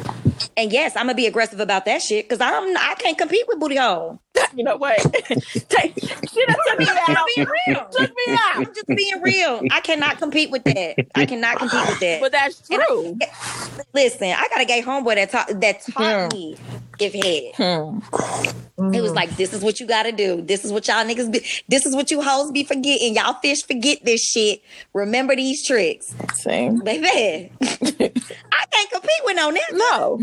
And 0.58 0.72
yes, 0.72 0.96
I'm 0.96 1.06
gonna 1.06 1.16
be 1.16 1.28
aggressive 1.28 1.60
about 1.60 1.86
that 1.86 2.02
shit 2.02 2.26
because 2.28 2.42
I'm 2.42 2.78
I 2.78 2.96
can't 2.98 3.18
compete 3.18 3.46
with 3.48 3.60
booty 3.60 3.78
hole. 3.78 4.20
You 4.54 4.66
know 4.66 4.76
what? 4.76 4.98
Take 5.70 5.98
she 6.00 6.46
done 6.46 6.56
took 6.68 6.80
me 6.80 6.88
out. 7.08 7.28
Being 7.36 7.48
real. 7.68 7.88
Took 7.92 8.10
me 8.10 8.34
out. 8.34 8.56
I'm 8.58 8.66
just 8.66 8.88
being 8.88 9.22
real. 9.22 9.62
I 9.72 9.80
cannot 9.80 10.18
compete 10.18 10.52
with 10.52 10.64
that. 10.66 10.96
I 11.16 11.26
cannot 11.26 11.58
compete 11.58 11.88
with 11.88 12.00
that. 12.02 12.22
But 12.22 12.32
that's 12.32 12.68
true. 12.68 13.18
I, 13.22 13.82
listen, 13.94 14.28
I 14.28 14.48
got 14.50 14.62
a 14.62 14.66
gay 14.66 14.82
homeboy 14.82 15.16
that 15.16 15.32
taught 15.32 15.62
that 15.62 15.82
taught 15.82 16.34
hmm. 16.34 16.38
me 16.38 16.58
give 16.98 17.14
head. 17.14 17.54
Hmm. 17.56 18.94
It 18.94 19.02
was 19.02 19.14
like, 19.14 19.30
this 19.38 19.54
is 19.54 19.62
what 19.62 19.80
you 19.80 19.88
gotta 19.88 20.12
do. 20.12 20.42
This 20.42 20.66
is 20.66 20.72
what 20.72 20.88
y'all 20.88 21.06
niggas 21.06 21.32
be. 21.32 21.46
This 21.68 21.86
is 21.86 21.96
what 21.96 22.12
you 22.12 22.22
hoes 22.22 22.52
be 22.52 22.64
forgetting. 22.64 23.16
Y'all 23.16 23.34
fish 23.36 23.64
forget 23.64 24.04
this 24.04 24.22
shit. 24.22 24.62
Remember 24.94 25.36
these 25.36 25.66
tricks. 25.66 26.14
Same. 26.34 26.80
Baby. 26.80 27.52
I 27.62 28.66
can't 28.72 28.92
compete 28.92 29.22
with 29.24 29.36
no 29.36 29.52
niggas. 29.52 29.78
No. 29.78 30.20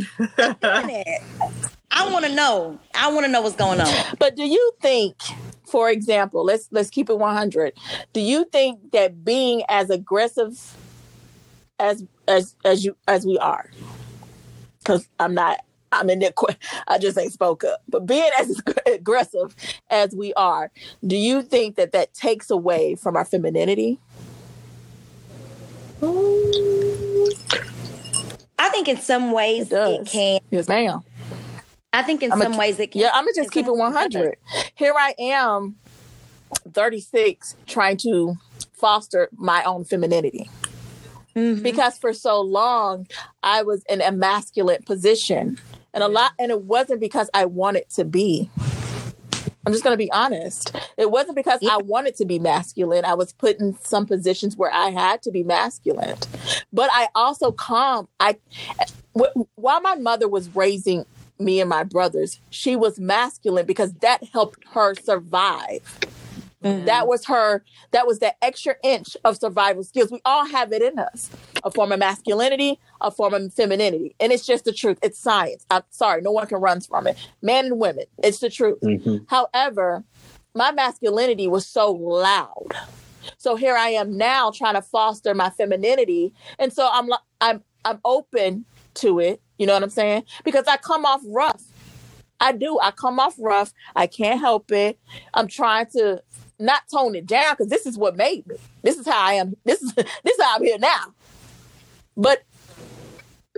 I 1.91 2.11
want 2.13 2.25
to 2.27 2.35
know. 2.35 2.79
I 2.95 3.11
want 3.11 3.27
to 3.27 3.33
know 3.33 3.41
what's 3.41 3.57
going 3.57 3.81
on. 3.81 3.93
But 4.19 4.37
do 4.37 4.45
you 4.45 4.73
think, 4.81 5.17
for 5.67 5.91
example, 5.91 6.45
let's 6.45 6.69
let's 6.71 6.91
keep 6.91 7.11
it 7.11 7.19
100. 7.19 7.73
Do 8.13 8.21
you 8.21 8.45
think 8.47 8.93
that 8.93 9.25
being 9.25 9.63
as 9.69 9.91
aggressive 9.91 10.77
as 11.79 12.05
as 12.27 12.55
as 12.65 12.85
you 12.85 12.97
as 13.07 13.27
we 13.27 13.39
are, 13.39 13.71
because 14.81 15.09
I'm 15.19 15.35
not. 15.35 15.61
I'm 15.91 16.11
in 16.11 16.19
there. 16.19 16.33
I 16.89 16.99
just 16.99 17.17
ain't 17.17 17.33
spoke 17.33 17.65
up. 17.65 17.83
But 17.89 18.05
being 18.05 18.31
as 18.39 18.61
aggressive 18.87 19.57
as 19.91 20.15
we 20.15 20.35
are, 20.35 20.71
do 21.07 21.17
you 21.17 21.41
think 21.43 21.77
that 21.77 21.93
that 21.93 22.13
takes 22.13 22.51
away 22.51 22.95
from 22.95 23.17
our 23.17 23.25
femininity? 23.25 23.99
I 28.59 28.69
think 28.71 28.89
in 28.89 28.99
some 28.99 29.33
ways 29.33 29.73
it, 29.73 29.77
it 29.77 30.07
can. 30.07 30.41
Yes, 30.51 30.69
ma'am. 30.69 31.03
I 31.93 32.03
think 32.03 32.23
in 32.23 32.33
I'm 32.33 32.41
some 32.41 32.55
a, 32.55 32.59
ways 32.59 32.79
it 32.79 32.93
can. 32.93 33.01
Yeah, 33.01 33.11
I'm 33.13 33.25
gonna 33.25 33.35
just 33.35 33.51
keep 33.51 33.67
it 33.67 33.75
100. 33.75 34.37
Here 34.75 34.95
I 34.97 35.15
am, 35.19 35.77
36, 36.73 37.57
trying 37.67 37.97
to 37.99 38.37
foster 38.73 39.29
my 39.33 39.63
own 39.65 39.85
femininity. 39.85 40.51
Mm-hmm. 41.35 41.63
Because 41.63 41.99
for 41.99 42.13
so 42.13 42.41
long 42.41 43.07
I 43.43 43.63
was 43.63 43.85
in 43.89 44.01
a 44.01 44.13
masculine 44.13 44.83
position. 44.83 45.59
And 45.95 46.05
a 46.05 46.09
lot 46.09 46.33
and 46.39 46.51
it 46.51 46.63
wasn't 46.63 47.01
because 47.01 47.31
I 47.33 47.47
wanted 47.47 47.89
to 47.91 48.05
be. 48.05 48.51
I'm 49.67 49.73
just 49.73 49.85
going 49.85 49.93
to 49.93 49.99
be 49.99 50.11
honest. 50.13 50.75
It 50.97 51.11
wasn't 51.11 51.37
because 51.37 51.59
yeah. 51.61 51.75
I 51.75 51.77
wanted 51.79 52.17
to 52.17 52.25
be 52.25 52.39
masculine. 52.39 53.05
I 53.05 53.13
was 53.15 53.35
put 53.35 53.59
in 53.59 53.77
some 53.83 54.07
positions 54.07 54.57
where 54.57 54.73
I 54.73 54.89
had 54.89 55.21
to 55.23 55.31
be 55.31 55.43
masculine. 55.43 56.17
But 56.73 56.89
I 56.93 57.09
also 57.15 57.53
calm. 57.53 58.09
I 58.21 58.37
while 59.13 59.81
my 59.81 59.95
mother 59.97 60.29
was 60.29 60.55
raising 60.55 61.05
me 61.39 61.61
and 61.61 61.71
my 61.71 61.85
brothers, 61.85 62.41
she 62.51 62.77
was 62.77 62.99
masculine 62.99 63.67
because 63.67 63.93
that 63.95 64.25
helped 64.33 64.65
her 64.73 64.95
survive. 64.95 65.99
Mm-hmm. 66.63 66.87
That 66.87 67.07
was 67.07 67.25
her, 67.27 67.63
that 67.93 68.07
was 68.07 68.19
that 68.19 68.37
extra 68.43 68.75
inch 68.83 69.17
of 69.25 69.37
survival 69.37 69.85
skills. 69.85 70.11
We 70.11 70.21
all 70.25 70.47
have 70.47 70.73
it 70.73 70.83
in 70.83 70.99
us 70.99 71.31
a 71.63 71.71
form 71.71 71.93
of 71.93 71.99
masculinity, 71.99 72.81
a 73.01 73.11
form 73.11 73.35
of 73.35 73.55
femininity. 73.55 74.15
And 74.19 74.33
it's 74.33 74.47
just 74.47 74.65
the 74.65 74.73
truth. 74.73 74.99
It's 75.03 75.19
science. 75.19 75.65
I'm 75.71 75.83
sorry, 75.91 76.23
no 76.23 76.33
one 76.33 76.47
can 76.47 76.61
run 76.61 76.81
from 76.81 77.07
it. 77.07 77.17
Men 77.43 77.67
and 77.67 77.79
women, 77.79 78.05
it's 78.23 78.41
the 78.41 78.51
truth. 78.51 78.81
Mm-hmm. 78.81 79.25
However, 79.29 80.05
my 80.55 80.73
masculinity 80.73 81.47
was 81.47 81.67
so 81.67 81.93
loud. 81.93 82.73
So 83.37 83.55
here 83.55 83.77
I 83.77 83.91
am 83.91 84.17
now 84.17 84.51
trying 84.51 84.75
to 84.75 84.83
foster 84.83 85.35
my 85.35 85.51
femininity. 85.51 86.33
And 86.59 86.73
so 86.73 86.89
I'm 86.93 87.11
I'm 87.41 87.63
I'm 87.85 88.01
open 88.05 88.65
to 88.99 89.21
it 89.21 89.41
you 89.59 89.67
know 89.67 89.75
what 89.75 89.83
I'm 89.83 89.91
saying? 89.91 90.25
Because 90.45 90.67
I 90.67 90.77
come 90.77 91.05
off 91.05 91.21
rough. 91.27 91.63
I 92.41 92.53
do. 92.53 92.79
I 92.81 92.93
come 92.93 93.19
off 93.19 93.35
rough. 93.39 93.75
I 93.97 94.07
can't 94.07 94.41
help 94.41 94.71
it. 94.71 94.99
I'm 95.35 95.49
trying 95.49 95.87
to 95.97 96.23
not 96.61 96.83
tone 96.91 97.15
it 97.17 97.27
down 97.27 97.55
because 97.55 97.69
this 97.69 97.85
is 97.85 97.99
what 97.99 98.17
made 98.17 98.47
me. 98.47 98.57
This 98.83 98.97
is 98.97 99.07
how 99.07 99.21
I 99.21 99.35
am. 99.35 99.57
This 99.65 99.83
is 99.83 99.93
this 99.95 100.07
is 100.25 100.43
how 100.43 100.57
I'm 100.57 100.65
here 100.65 100.79
now. 100.79 101.15
But 102.17 102.45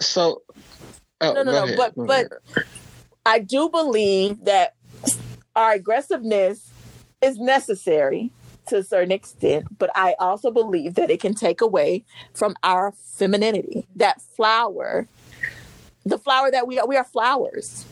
so 0.00 0.42
oh, 1.20 1.32
no, 1.34 1.42
no, 1.42 1.52
no. 1.52 1.64
Ahead. 1.64 1.76
But 1.76 1.92
but 1.94 2.32
ahead. 2.32 2.66
I 3.26 3.38
do 3.38 3.68
believe 3.68 4.44
that 4.46 4.74
our 5.54 5.72
aggressiveness 5.72 6.70
is 7.20 7.38
necessary 7.38 8.30
to 8.68 8.78
a 8.78 8.82
certain 8.82 9.12
extent, 9.12 9.66
but 9.78 9.90
I 9.94 10.14
also 10.18 10.50
believe 10.50 10.94
that 10.94 11.10
it 11.10 11.20
can 11.20 11.34
take 11.34 11.60
away 11.60 12.04
from 12.32 12.54
our 12.62 12.92
femininity. 12.92 13.86
That 13.96 14.22
flower 14.22 15.06
the 16.04 16.18
flower 16.18 16.50
that 16.50 16.66
we 16.66 16.78
are, 16.78 16.86
we 16.86 16.96
are 16.96 17.04
flowers 17.04 17.84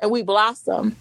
and 0.00 0.10
we 0.10 0.22
blossom 0.22 0.96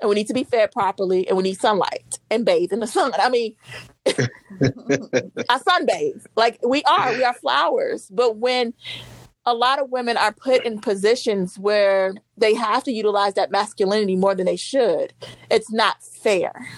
and 0.00 0.08
we 0.08 0.14
need 0.14 0.26
to 0.26 0.34
be 0.34 0.44
fed 0.44 0.72
properly 0.72 1.26
and 1.28 1.36
we 1.36 1.42
need 1.42 1.60
sunlight 1.60 2.18
and 2.30 2.44
bathe 2.44 2.72
in 2.72 2.80
the 2.80 2.86
sun. 2.86 3.12
I 3.18 3.28
mean, 3.28 3.54
I 4.06 5.58
sunbathe. 5.58 6.26
Like 6.36 6.58
we 6.66 6.82
are, 6.84 7.12
we 7.12 7.24
are 7.24 7.34
flowers. 7.34 8.08
But 8.10 8.36
when 8.36 8.74
a 9.44 9.54
lot 9.54 9.78
of 9.78 9.90
women 9.90 10.16
are 10.16 10.32
put 10.32 10.64
in 10.64 10.80
positions 10.80 11.58
where 11.58 12.14
they 12.36 12.54
have 12.54 12.84
to 12.84 12.92
utilize 12.92 13.34
that 13.34 13.50
masculinity 13.50 14.16
more 14.16 14.34
than 14.34 14.46
they 14.46 14.56
should, 14.56 15.12
it's 15.50 15.70
not 15.70 16.02
fair. 16.02 16.68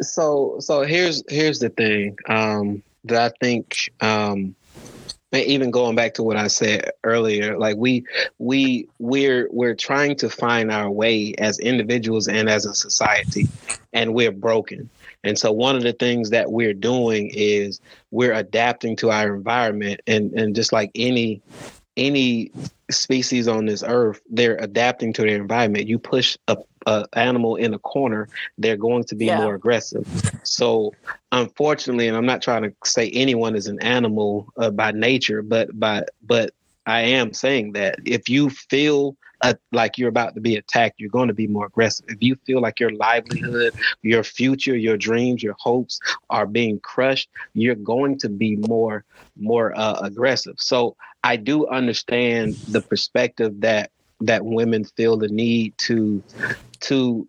So 0.00 0.56
so 0.60 0.82
here's 0.82 1.24
here's 1.28 1.58
the 1.58 1.70
thing 1.70 2.16
um, 2.28 2.82
that 3.04 3.32
I 3.32 3.44
think 3.44 3.90
um, 4.00 4.54
even 5.32 5.70
going 5.70 5.94
back 5.94 6.14
to 6.14 6.22
what 6.22 6.36
I 6.36 6.46
said 6.48 6.90
earlier, 7.04 7.58
like 7.58 7.76
we 7.76 8.04
we 8.38 8.88
we're 8.98 9.48
we're 9.50 9.74
trying 9.74 10.16
to 10.16 10.30
find 10.30 10.70
our 10.72 10.90
way 10.90 11.34
as 11.38 11.58
individuals 11.58 12.28
and 12.28 12.48
as 12.48 12.64
a 12.64 12.74
society, 12.74 13.48
and 13.92 14.14
we're 14.14 14.32
broken. 14.32 14.88
And 15.24 15.38
so 15.38 15.52
one 15.52 15.76
of 15.76 15.82
the 15.82 15.92
things 15.92 16.30
that 16.30 16.50
we're 16.50 16.74
doing 16.74 17.30
is 17.34 17.80
we're 18.10 18.32
adapting 18.32 18.96
to 18.96 19.10
our 19.10 19.34
environment, 19.34 20.00
and 20.06 20.32
and 20.32 20.54
just 20.54 20.72
like 20.72 20.90
any 20.94 21.42
any 21.98 22.50
species 22.90 23.48
on 23.48 23.66
this 23.66 23.82
earth, 23.86 24.20
they're 24.30 24.56
adapting 24.56 25.12
to 25.14 25.22
their 25.22 25.36
environment. 25.36 25.88
You 25.88 25.98
push 25.98 26.38
a, 26.48 26.56
a 26.86 27.06
animal 27.14 27.56
in 27.56 27.74
a 27.74 27.78
corner, 27.78 28.28
they're 28.56 28.76
going 28.76 29.04
to 29.04 29.14
be 29.14 29.26
yeah. 29.26 29.40
more 29.40 29.54
aggressive. 29.54 30.06
So, 30.44 30.94
unfortunately, 31.32 32.08
and 32.08 32.16
I'm 32.16 32.26
not 32.26 32.40
trying 32.40 32.62
to 32.62 32.72
say 32.84 33.10
anyone 33.10 33.56
is 33.56 33.66
an 33.66 33.82
animal 33.82 34.52
uh, 34.56 34.70
by 34.70 34.92
nature, 34.92 35.42
but 35.42 35.78
by 35.78 36.04
but 36.26 36.54
I 36.86 37.00
am 37.00 37.34
saying 37.34 37.72
that 37.72 37.98
if 38.06 38.28
you 38.30 38.48
feel 38.48 39.16
uh, 39.42 39.54
like 39.72 39.98
you're 39.98 40.08
about 40.08 40.34
to 40.34 40.40
be 40.40 40.56
attacked, 40.56 40.98
you're 40.98 41.10
going 41.10 41.28
to 41.28 41.34
be 41.34 41.46
more 41.46 41.66
aggressive. 41.66 42.06
If 42.08 42.22
you 42.22 42.36
feel 42.46 42.60
like 42.60 42.80
your 42.80 42.90
livelihood, 42.90 43.74
your 44.02 44.24
future, 44.24 44.76
your 44.76 44.96
dreams, 44.96 45.42
your 45.42 45.54
hopes 45.58 46.00
are 46.30 46.46
being 46.46 46.80
crushed, 46.80 47.28
you're 47.54 47.74
going 47.74 48.18
to 48.18 48.28
be 48.28 48.56
more 48.56 49.04
more 49.36 49.78
uh, 49.78 50.00
aggressive. 50.00 50.56
So 50.58 50.96
I 51.28 51.36
do 51.36 51.66
understand 51.66 52.54
the 52.54 52.80
perspective 52.80 53.60
that 53.60 53.90
that 54.22 54.46
women 54.46 54.84
feel 54.84 55.18
the 55.18 55.28
need 55.28 55.76
to 55.76 56.22
to 56.80 57.28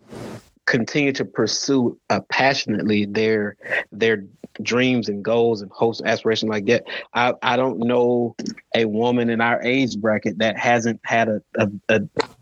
continue 0.65 1.11
to 1.11 1.25
pursue 1.25 1.99
uh, 2.09 2.21
passionately 2.29 3.03
their 3.03 3.57
their 3.91 4.23
dreams 4.61 5.09
and 5.09 5.21
goals 5.21 5.61
and 5.61 5.69
hopes 5.71 5.99
and 5.99 6.07
aspirations 6.07 6.49
like 6.49 6.65
that. 6.67 6.85
I, 7.13 7.33
I 7.41 7.57
don't 7.57 7.79
know 7.79 8.37
a 8.73 8.85
woman 8.85 9.29
in 9.29 9.41
our 9.41 9.61
age 9.61 9.97
bracket 9.97 10.37
that 10.37 10.57
hasn't 10.57 11.01
had 11.03 11.27
a, 11.27 11.41
a, 11.57 11.69
a, 11.89 12.01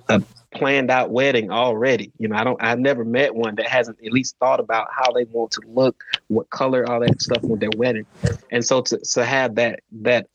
a 0.09 0.23
planned 0.51 0.91
out 0.91 1.09
wedding 1.09 1.49
already. 1.49 2.11
You 2.19 2.27
know, 2.27 2.35
I 2.35 2.43
don't 2.43 2.61
I've 2.61 2.79
never 2.79 3.03
met 3.03 3.33
one 3.33 3.55
that 3.55 3.67
hasn't 3.67 3.97
at 4.05 4.11
least 4.11 4.37
thought 4.37 4.59
about 4.59 4.89
how 4.95 5.11
they 5.11 5.23
want 5.23 5.53
to 5.53 5.61
look, 5.65 6.03
what 6.27 6.51
color, 6.51 6.87
all 6.87 6.99
that 6.99 7.19
stuff 7.19 7.41
with 7.41 7.61
their 7.61 7.71
wedding. 7.75 8.05
And 8.51 8.63
so 8.63 8.81
to 8.81 8.99
to 8.99 9.25
have 9.25 9.55
that 9.55 9.79
that 10.03 10.27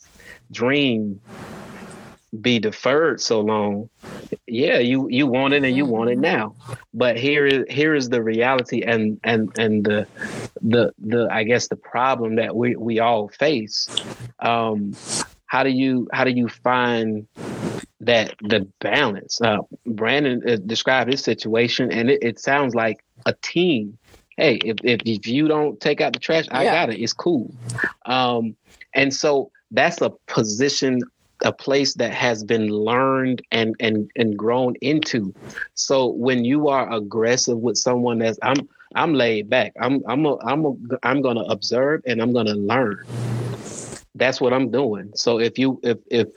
dream 0.52 1.20
be 2.40 2.58
deferred 2.58 3.20
so 3.20 3.40
long 3.40 3.90
yeah 4.46 4.78
you 4.78 5.06
you 5.10 5.26
want 5.26 5.52
it 5.52 5.64
and 5.64 5.76
you 5.76 5.84
want 5.84 6.08
it 6.08 6.14
mm-hmm. 6.14 6.22
now 6.22 6.54
but 6.94 7.18
here 7.18 7.46
is 7.46 7.64
here 7.68 7.94
is 7.94 8.08
the 8.08 8.22
reality 8.22 8.82
and 8.82 9.20
and 9.22 9.50
and 9.58 9.84
the 9.84 10.06
the 10.62 10.90
the 10.98 11.28
i 11.30 11.42
guess 11.42 11.68
the 11.68 11.76
problem 11.76 12.36
that 12.36 12.56
we 12.56 12.74
we 12.76 13.00
all 13.00 13.28
face 13.28 13.86
um 14.38 14.94
how 15.44 15.62
do 15.62 15.68
you 15.68 16.08
how 16.14 16.24
do 16.24 16.30
you 16.30 16.48
find 16.48 17.26
that 18.02 18.34
the 18.42 18.68
balance. 18.80 19.40
Uh, 19.40 19.58
Brandon 19.86 20.42
uh, 20.46 20.56
described 20.66 21.10
his 21.10 21.22
situation, 21.22 21.90
and 21.90 22.10
it, 22.10 22.22
it, 22.22 22.38
sounds 22.38 22.74
like 22.74 23.02
a 23.26 23.34
team. 23.42 23.96
Hey, 24.36 24.56
if, 24.56 24.76
if, 24.82 25.00
if 25.06 25.26
you 25.26 25.46
don't 25.46 25.80
take 25.80 26.00
out 26.00 26.12
the 26.12 26.18
trash, 26.18 26.46
I 26.50 26.64
yeah. 26.64 26.72
got 26.72 26.92
it. 26.92 27.00
It's 27.00 27.12
cool. 27.12 27.54
Um, 28.04 28.56
and 28.92 29.14
so 29.14 29.51
that's 29.72 30.00
a 30.00 30.10
position 30.28 31.02
a 31.44 31.52
place 31.52 31.94
that 31.94 32.12
has 32.12 32.44
been 32.44 32.68
learned 32.68 33.42
and 33.50 33.74
and 33.80 34.10
and 34.16 34.36
grown 34.36 34.74
into. 34.80 35.34
So 35.74 36.06
when 36.06 36.44
you 36.44 36.68
are 36.68 36.92
aggressive 36.92 37.58
with 37.58 37.76
someone 37.76 38.18
that's 38.18 38.38
I'm 38.42 38.68
I'm 38.94 39.14
laid 39.14 39.50
back. 39.50 39.72
I'm 39.80 40.02
I'm 40.06 40.24
a, 40.26 40.38
I'm 40.44 40.64
a, 40.64 40.72
I'm 41.02 41.22
going 41.22 41.36
to 41.36 41.44
observe 41.44 42.02
and 42.06 42.20
I'm 42.20 42.32
going 42.32 42.46
to 42.46 42.54
learn. 42.54 42.98
That's 44.14 44.40
what 44.40 44.52
I'm 44.52 44.70
doing. 44.70 45.10
So 45.14 45.40
if 45.40 45.58
you 45.58 45.80
if 45.82 45.98
if 46.10 46.28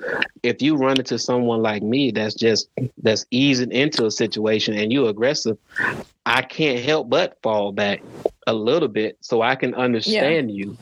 if 0.43 0.61
you 0.61 0.77
run 0.77 0.97
into 0.97 1.19
someone 1.19 1.61
like 1.61 1.83
me 1.83 2.11
that's 2.11 2.33
just 2.33 2.69
that's 3.03 3.25
easing 3.31 3.71
into 3.71 4.05
a 4.05 4.11
situation 4.11 4.75
and 4.75 4.93
you 4.93 5.07
aggressive, 5.07 5.57
I 6.25 6.41
can't 6.41 6.79
help 6.79 7.09
but 7.09 7.37
fall 7.43 7.71
back 7.73 8.01
a 8.47 8.53
little 8.53 8.87
bit 8.87 9.17
so 9.21 9.41
I 9.41 9.55
can 9.55 9.73
understand 9.75 10.51
yeah. 10.51 10.57
you. 10.57 10.77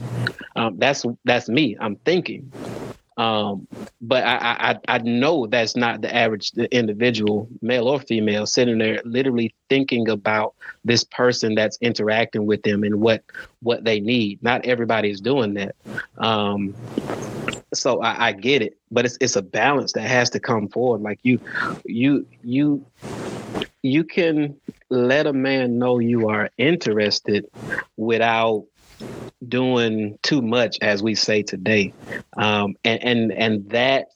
Um, 0.55 0.77
that's 0.77 1.05
that's 1.25 1.49
me. 1.49 1.75
I'm 1.79 1.95
thinking. 1.97 2.51
Um, 3.17 3.67
but 4.01 4.23
I, 4.23 4.77
I 4.87 4.95
I 4.95 4.97
know 4.99 5.45
that's 5.45 5.75
not 5.75 6.01
the 6.01 6.13
average 6.13 6.51
individual, 6.71 7.47
male 7.61 7.87
or 7.87 7.99
female, 7.99 8.45
sitting 8.45 8.79
there 8.79 9.01
literally 9.05 9.53
thinking 9.69 10.09
about 10.09 10.55
this 10.83 11.03
person 11.03 11.55
that's 11.55 11.77
interacting 11.81 12.45
with 12.45 12.63
them 12.63 12.83
and 12.83 13.01
what 13.01 13.23
what 13.61 13.83
they 13.83 13.99
need. 13.99 14.41
Not 14.41 14.65
everybody 14.65 15.09
is 15.09 15.21
doing 15.21 15.53
that. 15.55 15.75
Um, 16.17 16.73
so 17.73 18.01
I, 18.01 18.27
I 18.27 18.31
get 18.33 18.61
it, 18.61 18.77
but 18.91 19.05
it's 19.05 19.17
it's 19.19 19.35
a 19.35 19.41
balance 19.41 19.93
that 19.93 20.07
has 20.07 20.29
to 20.31 20.39
come 20.39 20.67
forward. 20.67 21.01
Like 21.01 21.19
you, 21.23 21.39
you, 21.85 22.25
you, 22.43 22.85
you 23.81 24.03
can 24.03 24.55
let 24.89 25.27
a 25.27 25.33
man 25.33 25.77
know 25.79 25.99
you 25.99 26.29
are 26.29 26.49
interested 26.57 27.45
without 27.97 28.65
doing 29.47 30.17
too 30.21 30.41
much, 30.41 30.77
as 30.81 31.03
we 31.03 31.15
say 31.15 31.43
today, 31.43 31.93
um, 32.37 32.75
and 32.83 33.03
and 33.03 33.31
and 33.31 33.69
that 33.69 34.07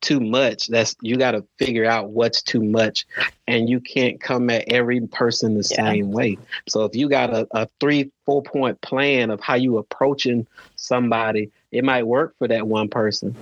too 0.00 0.20
much 0.20 0.66
that's 0.66 0.96
you 1.00 1.16
got 1.16 1.32
to 1.32 1.44
figure 1.58 1.84
out 1.84 2.10
what's 2.10 2.42
too 2.42 2.62
much 2.62 3.06
and 3.46 3.68
you 3.68 3.80
can't 3.80 4.20
come 4.20 4.50
at 4.50 4.64
every 4.72 5.00
person 5.06 5.54
the 5.54 5.68
yeah. 5.70 5.76
same 5.76 6.10
way. 6.10 6.38
So 6.68 6.84
if 6.84 6.96
you 6.96 7.08
got 7.08 7.32
a, 7.32 7.46
a 7.52 7.68
three 7.78 8.10
four 8.24 8.42
point 8.42 8.80
plan 8.80 9.30
of 9.30 9.40
how 9.40 9.54
you 9.54 9.78
approaching 9.78 10.46
somebody 10.76 11.50
it 11.70 11.84
might 11.84 12.06
work 12.06 12.36
for 12.38 12.48
that 12.48 12.66
one 12.66 12.88
person. 12.88 13.36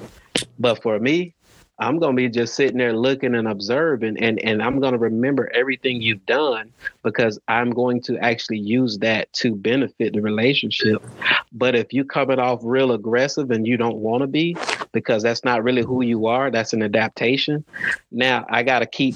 But 0.59 0.83
for 0.83 0.99
me 0.99 1.35
I'm 1.79 1.99
going 1.99 2.17
to 2.17 2.21
be 2.21 2.29
just 2.29 2.55
sitting 2.55 2.79
there 2.79 2.93
looking 2.93 3.35
and 3.35 3.47
observing, 3.47 4.23
and, 4.23 4.39
and 4.41 4.63
I'm 4.63 4.81
going 4.81 4.93
to 4.93 4.99
remember 4.99 5.51
everything 5.55 6.03
you've 6.03 6.27
done 6.27 6.73
because 7.03 7.39
I'm 7.47 7.71
going 7.71 8.03
to 8.03 8.19
actually 8.19 8.59
use 8.59 8.99
that 8.99 9.33
to 9.35 9.55
benefit 9.55 10.13
the 10.13 10.21
relationship. 10.21 11.05
But 11.53 11.77
if 11.77 11.93
you 11.93 12.05
come 12.05 12.31
it 12.31 12.39
off 12.39 12.61
real 12.63 12.93
aggressive 12.93 13.51
and 13.51 13.67
you 13.67 13.77
don't 13.77 13.99
want 13.99 14.23
to 14.23 14.27
be, 14.27 14.57
because 14.93 15.23
that's 15.23 15.45
not 15.45 15.63
really 15.63 15.83
who 15.83 16.03
you 16.03 16.27
are, 16.27 16.51
that's 16.51 16.73
an 16.73 16.83
adaptation. 16.83 17.65
Now 18.11 18.45
I 18.49 18.63
got 18.63 18.81
to 18.81 18.87
keep 18.87 19.15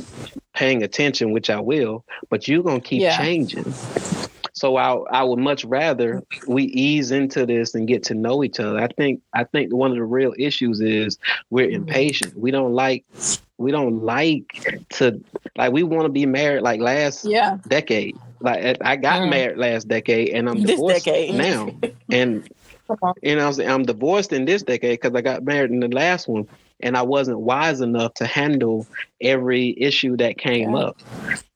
paying 0.55 0.83
attention, 0.83 1.33
which 1.33 1.51
I 1.51 1.61
will, 1.61 2.05
but 2.29 2.46
you're 2.46 2.62
going 2.62 2.81
to 2.81 2.87
keep 2.87 3.03
yeah. 3.03 3.16
changing. 3.16 3.64
So 4.53 4.77
I 4.77 4.95
I 5.11 5.23
would 5.23 5.38
much 5.38 5.65
rather 5.65 6.23
we 6.47 6.65
ease 6.65 7.11
into 7.11 7.47
this 7.47 7.75
and 7.75 7.88
get 7.88 8.03
to 8.05 8.15
know 8.15 8.45
each 8.45 8.61
other. 8.61 8.79
I 8.79 8.88
think 8.88 9.23
I 9.33 9.45
think 9.45 9.73
one 9.73 9.91
of 9.91 9.97
the 9.97 10.05
real 10.05 10.35
issues 10.38 10.81
is 10.81 11.19
we're 11.51 11.67
mm-hmm. 11.67 11.77
impatient. 11.77 12.37
We 12.37 12.51
don't 12.51 12.75
like 12.75 13.05
we 13.57 13.73
don't 13.73 14.03
like 14.03 14.87
to 14.91 15.23
like 15.57 15.73
we 15.73 15.83
want 15.83 16.05
to 16.05 16.11
be 16.11 16.27
married 16.27 16.62
like 16.62 16.81
last 16.81 17.25
yeah. 17.25 17.59
decade. 17.69 18.17
Like 18.41 18.77
I 18.81 18.97
got 18.97 19.23
mm. 19.23 19.31
married 19.31 19.57
last 19.57 19.88
decade 19.88 20.31
and 20.31 20.49
I'm 20.49 20.61
this 20.62 20.73
divorced 20.73 21.05
decade. 21.05 21.35
now. 21.35 21.71
and 22.11 22.49
you 23.23 23.37
know, 23.37 23.53
I'm 23.67 23.85
divorced 23.85 24.33
in 24.33 24.45
this 24.45 24.62
decade 24.62 25.01
because 25.01 25.17
I 25.17 25.23
got 25.23 25.45
married 25.45 25.71
in 25.71 25.81
the 25.81 25.88
last 25.88 26.29
one, 26.29 26.47
and 26.81 26.97
I 26.97 27.03
wasn't 27.03 27.41
wise 27.41 27.81
enough 27.81 28.15
to 28.15 28.27
handle 28.27 28.87
every 29.21 29.75
issue 29.81 30.17
that 30.19 30.38
came 30.38 30.73
yeah. 30.73 30.79
up. 30.79 31.01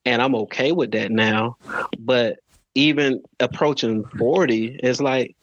And 0.05 0.21
I'm 0.21 0.35
okay 0.35 0.71
with 0.71 0.91
that 0.91 1.11
now. 1.11 1.57
But 1.99 2.39
even 2.77 3.23
approaching 3.39 4.05
40, 4.17 4.79
it's 4.83 5.01
like 5.01 5.35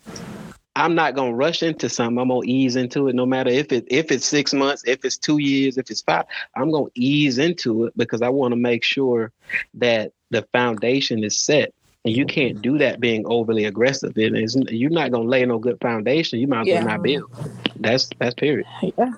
I'm 0.77 0.95
not 0.95 1.15
gonna 1.15 1.35
rush 1.35 1.63
into 1.63 1.89
something. 1.89 2.19
I'm 2.19 2.29
gonna 2.29 2.41
ease 2.45 2.77
into 2.77 3.09
it, 3.09 3.15
no 3.15 3.27
matter 3.27 3.51
if 3.51 3.73
it 3.73 3.85
if 3.89 4.11
it's 4.11 4.27
six 4.27 4.53
months, 4.53 4.83
if 4.87 5.05
it's 5.05 5.19
two 5.19 5.39
years, 5.39 5.79
if 5.79 5.91
it's 5.91 6.01
five. 6.03 6.25
I'm 6.57 6.71
gonna 6.71 6.87
ease 6.95 7.39
into 7.39 7.87
it 7.87 7.97
because 7.97 8.23
I 8.23 8.29
want 8.29 8.53
to 8.53 8.57
make 8.57 8.83
sure 8.83 9.33
that 9.75 10.13
the 10.31 10.43
foundation 10.53 11.23
is 11.23 11.39
set. 11.39 11.73
And 12.07 12.15
you 12.15 12.27
can't 12.27 12.61
do 12.61 12.77
that 12.79 13.01
being 13.01 13.25
overly 13.25 13.65
aggressive. 13.65 14.19
It 14.19 14.37
is 14.37 14.57
you're 14.69 14.91
not 14.91 15.11
gonna 15.11 15.25
lay 15.25 15.45
no 15.47 15.59
good 15.59 15.81
foundation. 15.81 16.39
You 16.39 16.47
might 16.47 16.63
as 16.63 16.67
yeah. 16.67 16.75
well 16.81 16.89
not 16.89 17.03
build. 17.03 17.31
That's 17.77 18.11
that's 18.19 18.35
period. 18.35 18.67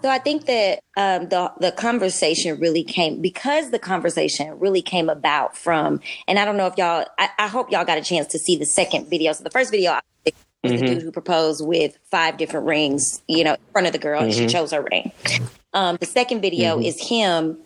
So 0.03 0.09
I 0.09 0.18
think 0.18 0.46
that 0.46 0.79
um, 0.96 1.29
the 1.29 1.53
the 1.59 1.72
conversation 1.72 2.61
really 2.61 2.85
came 2.85 3.20
because 3.20 3.72
the 3.72 3.81
conversation 3.81 4.57
really 4.61 4.83
came 4.83 5.09
about 5.09 5.57
from, 5.57 6.01
and 6.29 6.38
I 6.38 6.44
don't 6.44 6.57
know 6.57 6.66
if 6.66 6.79
y'all. 6.79 7.05
I, 7.18 7.29
I 7.40 7.49
hope 7.49 7.72
y'all 7.72 7.85
got 7.85 7.99
a 7.99 8.03
chance 8.03 8.29
to 8.29 8.38
see 8.38 8.57
the 8.57 8.66
second 8.66 9.11
video. 9.11 9.33
So 9.33 9.42
the 9.42 9.51
first 9.51 9.72
video 9.72 9.99
was 10.25 10.35
mm-hmm. 10.72 10.77
the 10.77 10.87
dude 10.87 11.03
who 11.03 11.11
proposed 11.11 11.66
with 11.66 11.99
five 12.12 12.37
different 12.37 12.66
rings, 12.66 13.20
you 13.27 13.42
know, 13.42 13.55
in 13.55 13.61
front 13.72 13.88
of 13.88 13.94
the 13.94 13.99
girl, 13.99 14.20
mm-hmm. 14.20 14.27
and 14.27 14.35
she 14.35 14.40
mm-hmm. 14.42 14.51
chose 14.51 14.70
her 14.70 14.87
ring. 14.92 15.11
Um, 15.72 15.96
the 15.99 16.07
second 16.07 16.40
video 16.40 16.77
mm-hmm. 16.77 16.85
is 16.85 17.09
him 17.09 17.59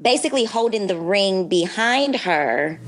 basically 0.00 0.44
holding 0.44 0.88
the 0.88 0.96
ring 0.96 1.48
behind 1.48 2.16
her 2.16 2.80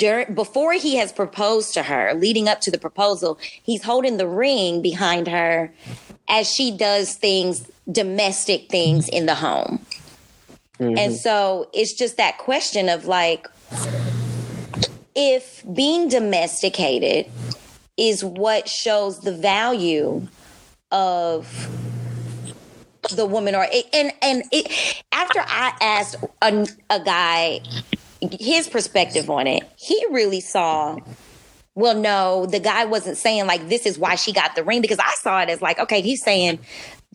during 0.00 0.34
before 0.34 0.72
he 0.72 0.96
has 0.96 1.12
proposed 1.12 1.74
to 1.74 1.82
her, 1.84 2.14
leading 2.14 2.48
up 2.48 2.60
to 2.62 2.70
the 2.70 2.78
proposal, 2.78 3.38
he's 3.62 3.84
holding 3.84 4.16
the 4.16 4.26
ring 4.26 4.80
behind 4.80 5.28
her 5.28 5.72
as 6.26 6.50
she 6.50 6.74
does 6.76 7.14
things, 7.14 7.70
domestic 7.92 8.70
things 8.70 9.08
in 9.08 9.26
the 9.26 9.34
home. 9.34 9.84
Mm-hmm. 10.78 10.96
And 10.96 11.14
so 11.14 11.68
it's 11.74 11.92
just 11.92 12.16
that 12.16 12.38
question 12.38 12.88
of 12.88 13.04
like, 13.04 13.46
if 15.14 15.62
being 15.74 16.08
domesticated 16.08 17.30
is 17.98 18.24
what 18.24 18.68
shows 18.68 19.20
the 19.20 19.34
value 19.34 20.26
of 20.90 21.68
the 23.14 23.26
woman 23.26 23.54
or 23.54 23.66
and 23.92 24.12
and 24.22 24.44
it, 24.50 25.02
after 25.12 25.40
I 25.40 25.72
asked 25.80 26.16
a, 26.42 26.66
a 26.88 27.00
guy 27.00 27.60
his 28.38 28.68
perspective 28.68 29.30
on 29.30 29.46
it, 29.46 29.62
he 29.76 30.04
really 30.10 30.40
saw 30.40 30.96
well, 31.76 31.94
no, 31.94 32.46
the 32.46 32.58
guy 32.58 32.84
wasn't 32.84 33.16
saying 33.16 33.46
like 33.46 33.68
this 33.68 33.86
is 33.86 33.98
why 33.98 34.16
she 34.16 34.32
got 34.32 34.54
the 34.54 34.64
ring 34.64 34.82
because 34.82 34.98
I 34.98 35.12
saw 35.14 35.40
it 35.40 35.48
as 35.48 35.62
like, 35.62 35.78
okay, 35.78 36.00
he's 36.00 36.22
saying 36.22 36.58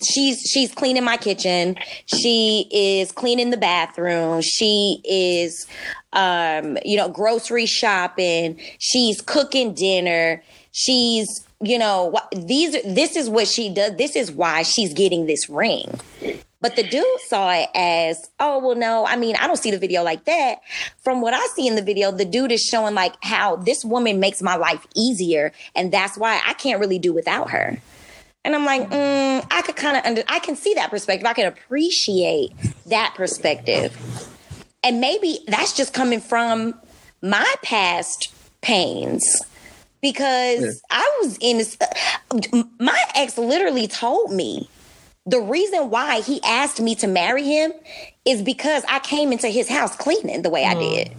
she's 0.03 0.41
she's 0.41 0.73
cleaning 0.73 1.03
my 1.03 1.17
kitchen, 1.17 1.75
she 2.05 2.67
is 2.71 3.11
cleaning 3.11 3.49
the 3.49 3.57
bathroom, 3.57 4.41
she 4.41 5.01
is 5.03 5.67
um, 6.13 6.77
you 6.85 6.97
know, 6.97 7.09
grocery 7.09 7.65
shopping, 7.65 8.59
she's 8.79 9.21
cooking 9.21 9.73
dinner, 9.73 10.41
she's 10.71 11.45
you 11.61 11.77
know, 11.77 12.17
these 12.33 12.71
this 12.83 13.15
is 13.15 13.29
what 13.29 13.47
she 13.47 13.69
does. 13.69 13.95
This 13.97 14.15
is 14.15 14.31
why 14.31 14.63
she's 14.63 14.93
getting 14.93 15.25
this 15.25 15.49
ring. 15.49 15.99
But 16.65 16.75
the 16.75 16.81
dude 16.81 17.05
saw 17.27 17.51
it 17.51 17.69
as, 17.75 18.27
oh, 18.39 18.57
well, 18.57 18.75
no, 18.75 19.05
I 19.05 19.17
mean, 19.17 19.35
I 19.35 19.45
don't 19.45 19.57
see 19.57 19.69
the 19.69 19.77
video 19.77 20.01
like 20.01 20.25
that. 20.25 20.61
From 21.03 21.21
what 21.21 21.31
I 21.31 21.45
see 21.53 21.67
in 21.67 21.75
the 21.75 21.81
video, 21.83 22.11
the 22.11 22.25
dude 22.25 22.51
is 22.51 22.63
showing 22.63 22.95
like 22.95 23.13
how 23.21 23.57
this 23.57 23.85
woman 23.85 24.19
makes 24.19 24.41
my 24.41 24.55
life 24.55 24.87
easier. 24.95 25.51
And 25.75 25.91
that's 25.91 26.17
why 26.17 26.41
I 26.43 26.53
can't 26.53 26.79
really 26.79 26.97
do 26.97 27.13
without 27.13 27.51
her. 27.51 27.77
And 28.43 28.55
I'm 28.55 28.65
like, 28.65 28.89
mm, 28.89 29.45
I 29.51 29.61
could 29.61 29.75
kind 29.75 29.95
of 29.95 30.05
under, 30.05 30.23
I 30.27 30.39
can 30.39 30.55
see 30.55 30.73
that 30.73 30.89
perspective. 30.89 31.27
I 31.27 31.33
can 31.33 31.45
appreciate 31.45 32.51
that 32.87 33.13
perspective. 33.15 33.95
And 34.81 34.99
maybe 34.99 35.41
that's 35.45 35.77
just 35.77 35.93
coming 35.93 36.19
from 36.19 36.73
my 37.21 37.53
past 37.61 38.33
pains 38.61 39.39
because 40.01 40.63
yeah. 40.63 40.71
I 40.89 41.19
was 41.21 41.37
in 41.41 41.59
this, 41.59 41.77
my 42.79 43.03
ex 43.13 43.37
literally 43.37 43.87
told 43.87 44.31
me 44.31 44.67
the 45.25 45.41
reason 45.41 45.89
why 45.89 46.21
he 46.21 46.41
asked 46.43 46.79
me 46.79 46.95
to 46.95 47.07
marry 47.07 47.43
him 47.43 47.73
is 48.25 48.41
because 48.41 48.83
I 48.87 48.99
came 48.99 49.31
into 49.31 49.47
his 49.47 49.67
house 49.67 49.95
cleaning 49.95 50.43
the 50.43 50.49
way 50.49 50.63
mm. 50.63 50.69
I 50.69 50.73
did. 50.75 51.11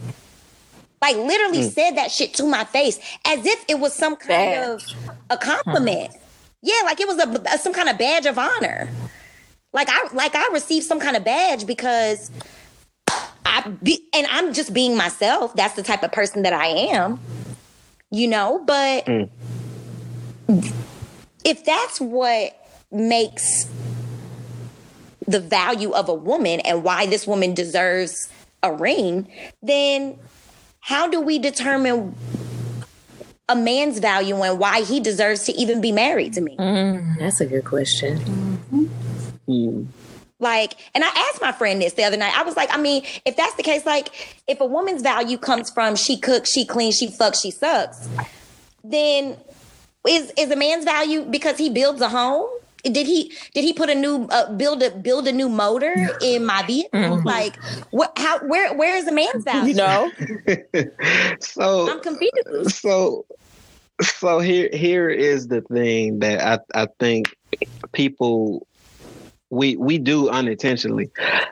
Like 1.03 1.16
literally 1.16 1.62
mm. 1.62 1.71
said 1.71 1.92
that 1.97 2.11
shit 2.11 2.35
to 2.35 2.45
my 2.45 2.64
face 2.64 2.99
as 3.25 3.45
if 3.45 3.64
it 3.69 3.79
was 3.79 3.95
some 3.95 4.16
kind 4.16 4.29
Bad. 4.29 4.69
of 4.71 4.83
a 5.31 5.37
compliment. 5.37 6.12
Mm. 6.12 6.21
Yeah, 6.62 6.81
like 6.85 7.01
it 7.01 7.07
was 7.07 7.19
a, 7.19 7.55
a, 7.55 7.59
some 7.59 7.73
kind 7.73 7.88
of 7.88 7.99
badge 7.99 8.27
of 8.27 8.38
honor. 8.38 8.88
Like 9.73 9.88
I 9.90 10.09
like 10.14 10.35
I 10.35 10.49
received 10.53 10.87
some 10.87 11.01
kind 11.01 11.16
of 11.16 11.25
badge 11.25 11.66
because 11.66 12.31
I 13.45 13.69
be, 13.83 14.09
and 14.14 14.27
I'm 14.31 14.53
just 14.53 14.73
being 14.73 14.97
myself. 14.97 15.55
That's 15.55 15.75
the 15.75 15.83
type 15.83 16.03
of 16.03 16.12
person 16.12 16.42
that 16.42 16.53
I 16.53 16.66
am. 16.66 17.21
You 18.11 18.29
know, 18.29 18.62
but 18.64 19.07
mm. 19.07 19.31
if 21.45 21.64
that's 21.64 22.01
what 22.01 22.59
makes 22.90 23.69
the 25.27 25.41
value 25.41 25.93
of 25.93 26.09
a 26.09 26.15
woman 26.15 26.61
and 26.61 26.85
why 26.85 27.07
this 27.07 27.27
woman 27.27 27.55
deserves 27.55 28.29
a 28.62 28.73
ring, 28.73 29.29
then 29.62 30.19
how 30.81 31.09
do 31.09 31.21
we 31.21 31.39
determine 31.39 32.15
a 33.49 33.57
man's 33.57 33.99
value 33.99 34.41
and 34.43 34.59
why 34.59 34.83
he 34.83 35.01
deserves 35.01 35.45
to 35.45 35.53
even 35.53 35.81
be 35.81 35.93
married 35.93 36.33
to 36.35 36.41
me? 36.41 36.57
Mm, 36.57 37.19
that's 37.19 37.41
a 37.41 37.47
good 37.47 37.65
question. 37.65 38.19
Mm-hmm. 38.19 38.87
Mm. 39.49 39.87
Like, 40.39 40.77
and 40.95 41.03
I 41.03 41.09
asked 41.09 41.41
my 41.41 41.53
friend 41.53 41.81
this 41.81 41.95
the 41.95 42.05
other 42.05 42.17
night. 42.17 42.37
I 42.37 42.43
was 42.43 42.57
like, 42.57 42.73
I 42.73 42.79
mean, 42.79 43.05
if 43.25 43.37
that's 43.37 43.55
the 43.55 43.62
case, 43.62 43.87
like, 43.87 44.11
if 44.47 44.61
a 44.61 44.67
woman's 44.67 45.03
value 45.03 45.39
comes 45.39 45.71
from 45.71 45.97
she 45.97 46.19
cooks, 46.19 46.53
she 46.53 46.67
cleans, 46.67 46.97
she 46.97 47.09
fucks, 47.09 47.41
she 47.41 47.51
sucks, 47.51 48.07
then 48.85 49.37
is 50.07 50.33
is 50.37 50.51
a 50.51 50.57
man's 50.57 50.85
value 50.85 51.23
because 51.23 51.57
he 51.57 51.71
builds 51.71 52.01
a 52.01 52.09
home? 52.09 52.49
Did 52.83 53.07
he 53.07 53.33
did 53.55 53.65
he 53.65 53.73
put 53.73 53.91
a 53.91 53.95
new 53.95 54.25
uh, 54.31 54.53
build 54.53 54.83
a 54.83 54.91
build 54.91 55.27
a 55.27 55.33
new 55.33 55.49
motor 55.49 56.11
in 56.21 56.47
my 56.47 56.62
vehicle? 56.62 57.01
Mm-hmm. 57.01 57.27
Like, 57.27 57.57
what? 57.91 58.17
How? 58.19 58.39
Where? 58.47 58.75
Where 58.75 58.97
is 58.97 59.05
the 59.07 59.12
man's 59.12 59.45
value? 59.45 59.67
You 59.67 59.75
know. 59.75 60.11
so 61.41 61.91
I'm 61.91 62.01
confused. 62.01 62.71
So 62.71 63.27
so 64.03 64.39
here 64.39 64.69
here 64.73 65.09
is 65.09 65.49
the 65.49 65.62
thing 65.62 66.21
that 66.21 66.41
I 66.75 66.83
I 66.83 66.87
think 66.99 67.35
people 67.93 68.67
we 69.51 69.77
we 69.77 69.99
do 69.99 70.29
unintentionally 70.29 71.09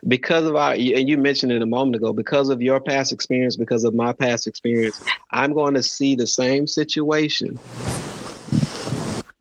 because 0.06 0.44
of 0.44 0.56
our 0.56 0.72
and 0.72 1.08
you 1.08 1.16
mentioned 1.16 1.52
it 1.52 1.62
a 1.62 1.66
moment 1.66 1.94
ago 1.94 2.12
because 2.12 2.48
of 2.48 2.60
your 2.60 2.80
past 2.80 3.12
experience 3.12 3.56
because 3.56 3.84
of 3.84 3.94
my 3.94 4.12
past 4.12 4.48
experience 4.48 5.00
i'm 5.30 5.52
going 5.52 5.74
to 5.74 5.82
see 5.82 6.16
the 6.16 6.26
same 6.26 6.66
situation 6.66 7.58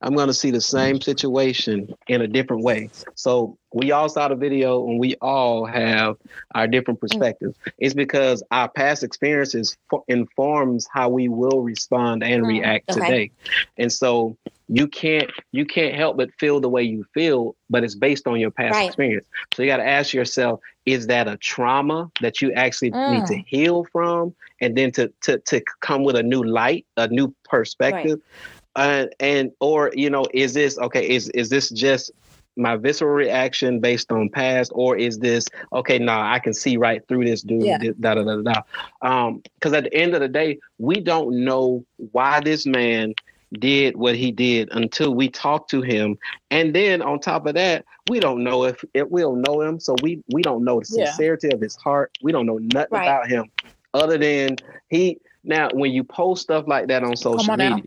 i'm 0.03 0.15
going 0.15 0.27
to 0.27 0.33
see 0.33 0.51
the 0.51 0.61
same 0.61 1.01
situation 1.01 1.93
in 2.07 2.21
a 2.21 2.27
different 2.27 2.63
way 2.63 2.89
so 3.15 3.57
we 3.73 3.91
all 3.91 4.07
saw 4.07 4.27
the 4.27 4.35
video 4.35 4.87
and 4.87 4.99
we 4.99 5.15
all 5.21 5.65
have 5.65 6.15
our 6.53 6.67
different 6.67 6.99
perspectives 6.99 7.57
it's 7.79 7.93
because 7.93 8.43
our 8.51 8.69
past 8.69 9.03
experiences 9.03 9.77
informs 10.07 10.87
how 10.91 11.09
we 11.09 11.27
will 11.27 11.61
respond 11.61 12.23
and 12.23 12.43
mm, 12.43 12.47
react 12.47 12.89
okay. 12.91 12.99
today 12.99 13.31
and 13.77 13.91
so 13.91 14.37
you 14.69 14.87
can't 14.87 15.29
you 15.51 15.65
can't 15.65 15.95
help 15.95 16.17
but 16.17 16.29
feel 16.39 16.59
the 16.59 16.69
way 16.69 16.83
you 16.83 17.05
feel 17.13 17.55
but 17.69 17.83
it's 17.83 17.95
based 17.95 18.27
on 18.27 18.39
your 18.39 18.51
past 18.51 18.73
right. 18.73 18.87
experience 18.87 19.25
so 19.53 19.61
you 19.61 19.67
got 19.67 19.77
to 19.77 19.87
ask 19.87 20.13
yourself 20.13 20.59
is 20.85 21.07
that 21.07 21.27
a 21.27 21.37
trauma 21.37 22.09
that 22.21 22.41
you 22.41 22.51
actually 22.53 22.91
mm. 22.91 23.11
need 23.11 23.25
to 23.25 23.37
heal 23.47 23.85
from 23.91 24.33
and 24.61 24.75
then 24.77 24.91
to 24.91 25.11
to 25.21 25.37
to 25.39 25.61
come 25.81 26.03
with 26.03 26.15
a 26.15 26.23
new 26.23 26.43
light 26.43 26.85
a 26.97 27.07
new 27.07 27.33
perspective 27.43 28.19
right. 28.19 28.62
Uh, 28.75 29.05
and 29.19 29.51
or 29.59 29.91
you 29.93 30.09
know 30.09 30.25
is 30.33 30.53
this 30.53 30.77
okay 30.79 31.07
is 31.07 31.29
is 31.29 31.49
this 31.49 31.69
just 31.69 32.11
my 32.55 32.75
visceral 32.75 33.13
reaction 33.13 33.79
based 33.79 34.11
on 34.11 34.29
past, 34.29 34.71
or 34.75 34.95
is 34.95 35.19
this 35.19 35.45
okay? 35.71 35.97
Nah, 35.97 36.31
I 36.31 36.39
can 36.39 36.53
see 36.53 36.77
right 36.77 37.05
through 37.07 37.25
this 37.25 37.41
dude. 37.41 37.63
Yeah. 37.63 37.79
Da 37.99 38.15
da 38.15 38.23
da 38.23 38.41
da. 38.41 38.61
Um, 39.01 39.41
because 39.55 39.73
at 39.73 39.85
the 39.85 39.93
end 39.93 40.13
of 40.13 40.21
the 40.21 40.27
day, 40.27 40.59
we 40.77 40.99
don't 40.99 41.43
know 41.43 41.83
why 42.11 42.41
this 42.41 42.65
man 42.65 43.15
did 43.59 43.95
what 43.95 44.15
he 44.15 44.31
did 44.31 44.69
until 44.71 45.13
we 45.13 45.29
talk 45.29 45.67
to 45.69 45.81
him. 45.81 46.17
And 46.51 46.75
then 46.75 47.01
on 47.01 47.19
top 47.19 47.45
of 47.45 47.53
that, 47.55 47.85
we 48.09 48.19
don't 48.19 48.43
know 48.43 48.65
if, 48.65 48.83
if 48.93 49.07
we 49.09 49.21
don't 49.21 49.41
know 49.41 49.61
him. 49.61 49.79
So 49.79 49.95
we 50.01 50.23
we 50.31 50.41
don't 50.41 50.63
know 50.63 50.79
the 50.79 50.85
sincerity 50.85 51.47
yeah. 51.47 51.55
of 51.55 51.61
his 51.61 51.75
heart. 51.75 52.11
We 52.21 52.31
don't 52.31 52.45
know 52.45 52.59
nothing 52.59 52.87
right. 52.91 53.05
about 53.05 53.27
him 53.27 53.49
other 53.93 54.17
than 54.17 54.57
he 54.89 55.19
now 55.43 55.69
when 55.73 55.91
you 55.91 56.03
post 56.03 56.43
stuff 56.43 56.65
like 56.67 56.87
that 56.87 57.03
on 57.03 57.15
social 57.15 57.51
on 57.51 57.59
media, 57.59 57.83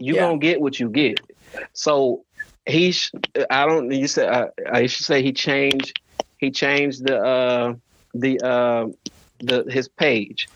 you 0.00 0.14
yeah. 0.14 0.22
gonna 0.22 0.38
get 0.38 0.60
what 0.60 0.78
you 0.78 0.88
get. 0.88 1.20
So 1.72 2.24
he 2.66 2.92
sh- 2.92 3.12
I 3.50 3.66
don't 3.66 3.90
you 3.90 4.06
said 4.06 4.28
uh, 4.28 4.48
I 4.70 4.86
should 4.86 5.06
say 5.06 5.22
he 5.22 5.32
changed 5.32 6.00
he 6.38 6.50
changed 6.50 7.06
the 7.06 7.18
uh 7.18 7.74
the 8.14 8.40
uh 8.40 8.86
the 9.40 9.64
his 9.70 9.88
page 9.88 10.48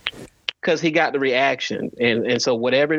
because 0.60 0.80
he 0.80 0.90
got 0.90 1.12
the 1.12 1.20
reaction, 1.20 1.90
and 2.00 2.26
and 2.26 2.42
so 2.42 2.54
whatever 2.54 2.94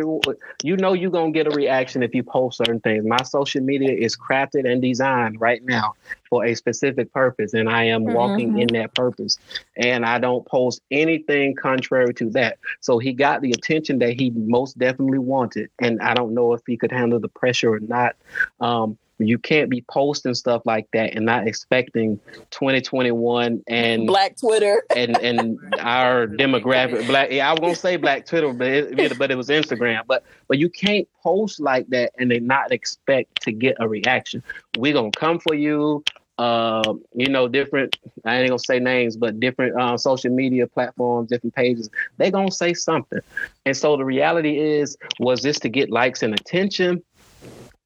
you 0.63 0.77
know, 0.77 0.93
you're 0.93 1.11
gonna 1.11 1.31
get 1.31 1.47
a 1.47 1.51
reaction 1.51 2.03
if 2.03 2.15
you 2.15 2.23
post 2.23 2.57
certain 2.57 2.79
things. 2.79 3.05
My 3.05 3.21
social 3.23 3.61
media 3.61 3.91
is 3.91 4.15
crafted 4.15 4.69
and 4.69 4.81
designed 4.81 5.41
right 5.41 5.63
now 5.63 5.93
for 6.29 6.45
a 6.45 6.55
specific 6.55 7.11
purpose, 7.11 7.53
and 7.53 7.69
I 7.69 7.85
am 7.85 8.05
walking 8.05 8.51
mm-hmm. 8.51 8.59
in 8.59 8.67
that 8.73 8.95
purpose. 8.95 9.37
And 9.75 10.05
I 10.05 10.19
don't 10.19 10.45
post 10.47 10.81
anything 10.91 11.55
contrary 11.55 12.13
to 12.15 12.29
that. 12.31 12.59
So 12.79 12.97
he 12.97 13.13
got 13.13 13.41
the 13.41 13.51
attention 13.51 13.99
that 13.99 14.19
he 14.19 14.29
most 14.31 14.77
definitely 14.77 15.19
wanted, 15.19 15.69
and 15.79 16.01
I 16.01 16.13
don't 16.13 16.33
know 16.33 16.53
if 16.53 16.61
he 16.65 16.77
could 16.77 16.91
handle 16.91 17.19
the 17.19 17.29
pressure 17.29 17.73
or 17.73 17.79
not. 17.79 18.15
Um, 18.59 18.97
you 19.19 19.37
can't 19.37 19.69
be 19.69 19.83
posting 19.89 20.33
stuff 20.33 20.61
like 20.65 20.87
that 20.93 21.15
and 21.15 21.25
not 21.25 21.47
expecting 21.47 22.19
2021 22.51 23.61
and 23.67 24.07
black 24.07 24.37
Twitter 24.37 24.83
and 24.95 25.17
and 25.17 25.59
our 25.79 26.27
demographic 26.27 27.05
black. 27.07 27.31
Yeah, 27.31 27.49
I 27.49 27.51
was 27.51 27.59
gonna 27.59 27.75
say 27.75 27.97
black 27.97 28.25
Twitter, 28.25 28.53
but 28.53 28.67
it, 28.67 29.17
but 29.17 29.31
it 29.31 29.35
was 29.35 29.49
Instagram. 29.49 30.01
But 30.07 30.23
but 30.47 30.57
you 30.57 30.69
can't 30.69 31.07
post 31.21 31.59
like 31.59 31.87
that 31.89 32.13
and 32.17 32.31
they 32.31 32.39
not 32.39 32.71
expect 32.71 33.41
to 33.43 33.51
get 33.51 33.75
a 33.79 33.87
reaction. 33.87 34.41
We're 34.77 34.93
gonna 34.93 35.11
come 35.11 35.39
for 35.39 35.53
you. 35.53 36.03
Uh, 36.37 36.93
you 37.13 37.27
know, 37.27 37.49
different. 37.49 37.97
I 38.23 38.37
ain't 38.37 38.47
gonna 38.47 38.59
say 38.59 38.79
names, 38.79 39.17
but 39.17 39.41
different 39.41 39.77
uh, 39.77 39.97
social 39.97 40.33
media 40.33 40.67
platforms, 40.67 41.27
different 41.27 41.53
pages. 41.53 41.89
They 42.15 42.31
gonna 42.31 42.49
say 42.49 42.73
something, 42.73 43.19
and 43.65 43.75
so 43.75 43.97
the 43.97 44.05
reality 44.05 44.57
is, 44.57 44.95
was 45.19 45.41
this 45.41 45.59
to 45.59 45.69
get 45.69 45.89
likes 45.89 46.23
and 46.23 46.33
attention? 46.33 47.03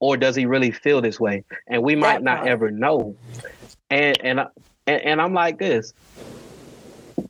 Or 0.03 0.17
does 0.17 0.35
he 0.35 0.45
really 0.45 0.71
feel 0.71 0.99
this 0.99 1.17
way? 1.17 1.45
And 1.65 1.81
we 1.81 1.95
might 1.95 2.21
not 2.21 2.45
ever 2.45 2.69
know. 2.69 3.15
And 3.89 4.17
and 4.21 4.39
and, 4.85 5.01
and 5.01 5.21
I'm 5.21 5.33
like 5.33 5.57
this. 5.57 5.93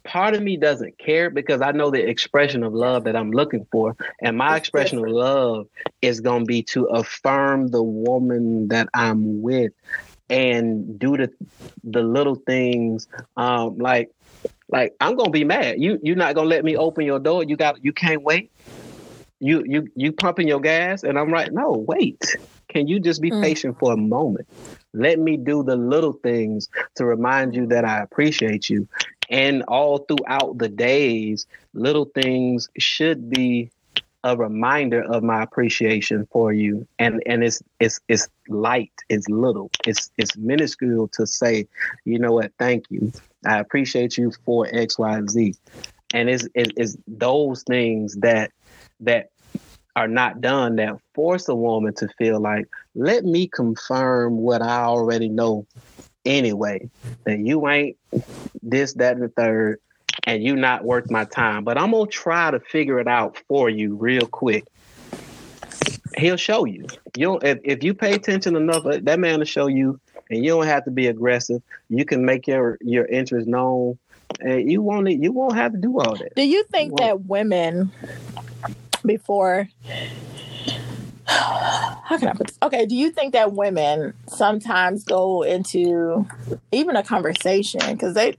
Part 0.03 0.33
of 0.33 0.41
me 0.41 0.57
doesn't 0.57 0.97
care 0.97 1.29
because 1.29 1.62
I 1.62 1.71
know 1.71 1.91
the 1.91 2.03
expression 2.03 2.63
of 2.63 2.73
love 2.73 3.03
that 3.03 3.15
I'm 3.15 3.29
looking 3.29 3.67
for. 3.71 3.95
And 4.23 4.36
my 4.36 4.55
it's 4.55 4.62
expression 4.62 4.97
different. 4.97 5.15
of 5.15 5.21
love 5.23 5.67
is 6.01 6.19
going 6.19 6.41
to 6.41 6.45
be 6.45 6.63
to 6.63 6.86
affirm 6.86 7.67
the 7.67 7.83
woman 7.83 8.69
that 8.69 8.89
I'm 8.91 9.43
with 9.43 9.73
and 10.31 10.97
do 10.97 11.15
the 11.15 11.31
the 11.83 12.01
little 12.01 12.36
things 12.36 13.07
um 13.38 13.77
like 13.77 14.09
like 14.69 14.95
I'm 14.99 15.15
gonna 15.15 15.29
be 15.29 15.43
mad. 15.43 15.79
You 15.79 15.99
you're 16.01 16.15
not 16.15 16.33
gonna 16.33 16.49
let 16.49 16.65
me 16.65 16.75
open 16.75 17.05
your 17.05 17.19
door. 17.19 17.43
You 17.43 17.55
got 17.55 17.86
you 17.86 17.93
can't 17.93 18.23
wait. 18.23 18.49
You 19.39 19.63
you 19.63 19.89
you 19.95 20.12
pumping 20.12 20.47
your 20.47 20.59
gas, 20.59 21.03
and 21.03 21.19
I'm 21.19 21.29
like, 21.29 21.51
no, 21.51 21.86
wait. 21.88 22.36
Can 22.73 22.88
you 22.88 22.99
just 22.99 23.21
be 23.21 23.31
mm. 23.31 23.41
patient 23.41 23.77
for 23.79 23.93
a 23.93 23.97
moment? 23.97 24.47
Let 24.93 25.19
me 25.19 25.38
do 25.38 25.63
the 25.63 25.75
little 25.75 26.13
things 26.13 26.69
to 26.95 27.05
remind 27.05 27.55
you 27.55 27.67
that 27.67 27.86
I 27.86 28.01
appreciate 28.01 28.69
you. 28.69 28.88
And 29.29 29.63
all 29.63 29.99
throughout 29.99 30.57
the 30.57 30.69
days, 30.69 31.47
little 31.73 32.05
things 32.05 32.69
should 32.77 33.29
be 33.29 33.71
a 34.23 34.38
reminder 34.38 35.03
of 35.03 35.21
my 35.21 35.43
appreciation 35.43 36.27
for 36.31 36.53
you. 36.53 36.88
And 36.97 37.21
and 37.25 37.43
it's 37.43 37.62
it's 37.79 37.99
it's 38.07 38.27
light, 38.47 38.93
it's 39.09 39.27
little, 39.29 39.69
it's 39.86 40.12
it's 40.17 40.36
minuscule 40.38 41.09
to 41.09 41.27
say, 41.27 41.67
you 42.05 42.19
know 42.19 42.31
what, 42.33 42.53
thank 42.57 42.86
you. 42.89 43.12
I 43.45 43.59
appreciate 43.59 44.17
you 44.17 44.31
for 44.45 44.67
X, 44.71 44.97
Y, 44.97 45.17
and 45.17 45.29
Z. 45.29 45.55
And 46.13 46.29
it's, 46.29 46.47
it's 46.53 46.95
those 47.07 47.63
things 47.63 48.15
that 48.17 48.51
that 49.01 49.31
are 49.95 50.08
not 50.08 50.41
done 50.41 50.77
that 50.77 50.97
force 51.13 51.47
a 51.47 51.56
woman 51.56 51.93
to 51.95 52.08
feel 52.17 52.39
like, 52.39 52.67
let 52.95 53.23
me 53.23 53.47
confirm 53.47 54.38
what 54.38 54.62
I 54.62 54.82
already 54.82 55.29
know 55.29 55.67
anyway. 56.25 56.89
That 57.25 57.39
you 57.39 57.67
ain't 57.67 57.97
this, 58.62 58.93
that, 58.93 59.15
and 59.15 59.23
the 59.23 59.29
third, 59.29 59.79
and 60.25 60.43
you 60.43 60.56
not 60.56 60.84
worth 60.84 61.10
my 61.12 61.25
time. 61.25 61.63
But 61.63 61.77
I'm 61.77 61.91
gonna 61.91 62.08
try 62.08 62.51
to 62.51 62.60
figure 62.60 62.99
it 62.99 63.08
out 63.08 63.41
for 63.47 63.69
you 63.69 63.95
real 63.95 64.25
quick. 64.25 64.65
He'll 66.17 66.38
show 66.38 66.65
you. 66.65 66.88
You 67.15 67.39
if, 67.41 67.60
if 67.63 67.84
you 67.84 67.93
pay 67.93 68.13
attention 68.13 68.56
enough, 68.56 68.86
uh, 68.86 68.99
that 69.03 69.19
man 69.19 69.39
will 69.39 69.45
show 69.45 69.67
you, 69.67 69.99
and 70.29 70.43
you 70.43 70.51
don't 70.51 70.65
have 70.65 70.86
to 70.86 70.91
be 70.91 71.08
aggressive. 71.08 71.62
You 71.89 72.06
can 72.06 72.25
make 72.25 72.47
your 72.47 72.77
your 72.82 73.06
interest 73.06 73.47
known, 73.47 73.97
and 74.41 74.69
you 74.69 74.82
won't 74.82 75.10
you 75.10 75.32
won't 75.32 75.56
have 75.56 75.71
to 75.71 75.77
do 75.77 75.99
all 75.99 76.15
that. 76.15 76.36
Do 76.36 76.43
you 76.43 76.63
think 76.65 76.91
you 76.91 77.06
that 77.06 77.25
women 77.25 77.91
before 79.05 79.69
how 81.25 82.17
can 82.17 82.27
I 82.27 82.33
put 82.33 82.47
this? 82.47 82.57
Okay, 82.61 82.85
do 82.85 82.95
you 82.95 83.09
think 83.09 83.33
that 83.33 83.53
women 83.53 84.13
sometimes 84.27 85.03
go 85.03 85.41
into 85.41 86.27
even 86.71 86.95
a 86.95 87.03
conversation 87.03 87.81
because 87.87 88.13
they, 88.13 88.37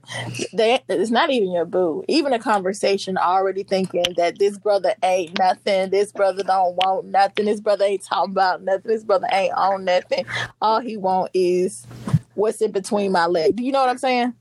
they, 0.53 0.79
it's 0.87 1.11
not 1.11 1.29
even 1.31 1.51
your 1.51 1.65
boo, 1.65 2.03
even 2.07 2.31
a 2.31 2.39
conversation 2.39 3.17
already 3.17 3.63
thinking 3.63 4.05
that 4.17 4.37
this 4.37 4.57
brother 4.57 4.93
ain't 5.03 5.37
nothing, 5.37 5.89
this 5.89 6.11
brother 6.11 6.43
don't 6.43 6.75
want 6.75 7.07
nothing, 7.07 7.45
this 7.45 7.59
brother 7.59 7.85
ain't 7.85 8.03
talking 8.03 8.31
about 8.31 8.63
nothing, 8.63 8.91
this 8.91 9.03
brother 9.03 9.27
ain't 9.31 9.53
on 9.53 9.85
nothing. 9.85 10.25
All 10.61 10.79
he 10.79 10.95
want 10.95 11.31
is 11.33 11.87
what's 12.35 12.61
in 12.61 12.71
between 12.71 13.11
my 13.11 13.25
legs. 13.25 13.55
Do 13.55 13.63
you 13.63 13.71
know 13.71 13.79
what 13.81 13.89
I'm 13.89 13.97
saying? 13.97 14.33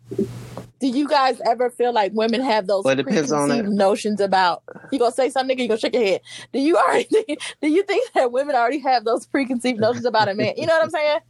do 0.80 0.88
you 0.88 1.08
guys 1.08 1.40
ever 1.46 1.70
feel 1.70 1.94
like 1.94 2.12
women 2.14 2.42
have 2.42 2.66
those 2.66 2.84
Well, 2.84 2.92
it 2.92 2.96
depends 2.96 3.32
on 3.32 3.48
preconceived 3.48 3.68
it. 3.72 3.76
notions 3.76 4.20
about 4.20 4.62
you 4.92 4.98
gonna 4.98 5.12
say 5.12 5.30
something 5.30 5.58
you 5.58 5.66
gonna 5.68 5.80
shake 5.80 5.94
your 5.94 6.04
head. 6.04 6.20
Do 6.52 6.58
you 6.60 6.76
already 6.76 7.04
think, 7.04 7.40
do 7.62 7.68
you 7.70 7.82
think 7.84 8.12
that 8.12 8.32
women 8.32 8.54
already 8.54 8.80
have 8.80 9.04
those 9.04 9.24
preconceived 9.24 9.80
notions 9.80 10.04
about 10.04 10.28
a 10.28 10.34
man? 10.34 10.52
You 10.58 10.66
know 10.66 10.74
what 10.74 10.82
i'm 10.84 10.90
saying? 10.90 11.20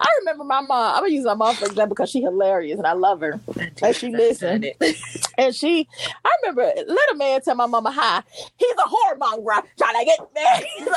I 0.00 0.06
remember 0.20 0.44
my 0.44 0.62
mom 0.62 0.94
i'm 0.94 1.02
gonna 1.02 1.12
use 1.12 1.26
my 1.26 1.34
mom 1.34 1.54
for 1.56 1.66
example 1.66 1.94
because 1.94 2.08
she's 2.10 2.22
hilarious 2.24 2.78
and 2.78 2.86
i 2.86 2.92
love 2.92 3.20
her. 3.20 3.38
And 3.82 3.94
she 3.94 4.12
listened 4.12 4.66
and 5.38 5.54
she 5.54 5.86
i 6.24 6.30
remember 6.42 6.72
let 6.86 7.12
a 7.12 7.16
man 7.16 7.42
tell 7.42 7.54
my 7.56 7.66
mama 7.66 7.90
hi. 7.90 8.22
He's 8.56 8.72
a 8.72 8.88
whoremonger 8.88 9.62
trying 9.78 9.98
to 9.98 10.04
get 10.06 10.20
married 10.34 10.88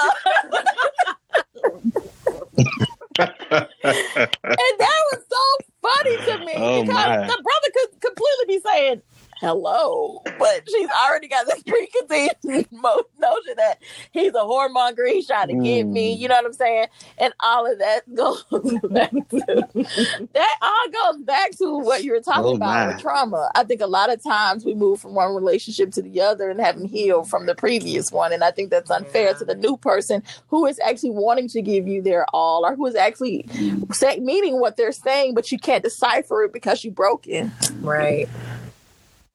and 3.18 3.68
that 4.80 5.02
was 5.12 5.22
so 5.30 5.66
funny 5.82 6.18
to 6.26 6.46
me 6.46 6.54
Oh, 6.58 6.84
because 6.84 6.94
my. 6.94 7.28
the 7.28 7.44
brother 7.44 7.70
could 7.74 8.02
completely 8.02 8.46
be 8.48 8.60
saying 8.66 9.02
hello, 9.46 10.22
but 10.40 10.64
she's 10.68 10.90
already 11.08 11.28
got 11.28 11.46
this 11.46 11.62
preconceived 11.68 12.72
notion 12.72 13.54
that 13.58 13.76
he's 14.12 14.34
a 14.34 14.40
whoremonger, 14.40 15.08
he's 15.08 15.28
trying 15.28 15.48
to 15.50 15.54
get 15.64 15.84
me, 15.86 16.16
Mm. 16.16 16.20
you 16.20 16.28
know 16.28 16.36
what 16.36 16.46
I'm 16.46 16.54
saying? 16.54 16.88
And 17.18 17.34
all 17.42 17.72
of 17.72 17.80
that 17.80 18.02
goes 18.16 18.44
back 18.90 19.12
to 19.12 20.28
that 20.34 20.58
all 20.62 21.12
goes 21.14 21.22
back 21.24 21.52
to 21.58 21.78
what 21.78 22.04
you 22.04 22.12
were 22.12 22.22
talking 22.22 22.44
Oh, 22.46 22.56
about 22.56 22.68
my. 22.68 22.88
with 22.88 23.02
trauma. 23.02 23.50
I 23.56 23.64
think 23.64 23.82
a 23.82 23.88
lot 23.88 24.12
of 24.12 24.22
times 24.24 24.66
we 24.66 24.74
move 24.74 25.00
from 25.00 25.14
one 25.16 25.34
relationship 25.36 25.92
to 25.94 26.02
the 26.02 26.22
other 26.22 26.50
and 26.50 26.60
haven't 26.60 26.86
healed 26.88 27.30
from 27.30 27.46
the 27.46 27.56
previous 27.56 28.12
one. 28.12 28.34
And 28.34 28.44
I 28.44 28.52
think 28.52 28.70
that's 28.72 28.90
unfair 28.92 29.34
to 29.36 29.46
the 29.46 29.56
new 29.56 29.78
person 29.78 30.24
who 30.48 30.66
is 30.66 30.80
actually 30.80 31.12
wanting 31.12 31.48
to 31.50 31.62
give 31.62 31.88
you 31.88 32.02
their 32.02 32.26
all 32.34 32.66
or 32.66 32.76
who 32.76 32.86
is 32.88 32.96
actually 32.96 33.46
say, 33.92 34.20
meaning 34.20 34.60
what 34.60 34.78
they're 34.78 34.92
saying, 34.92 35.34
but 35.36 35.52
you 35.52 35.58
can't 35.60 35.84
decipher 35.84 36.44
it 36.44 36.54
because 36.54 36.84
you 36.84 36.92
broke 36.92 37.28
it. 37.28 37.48
Right. 37.80 38.28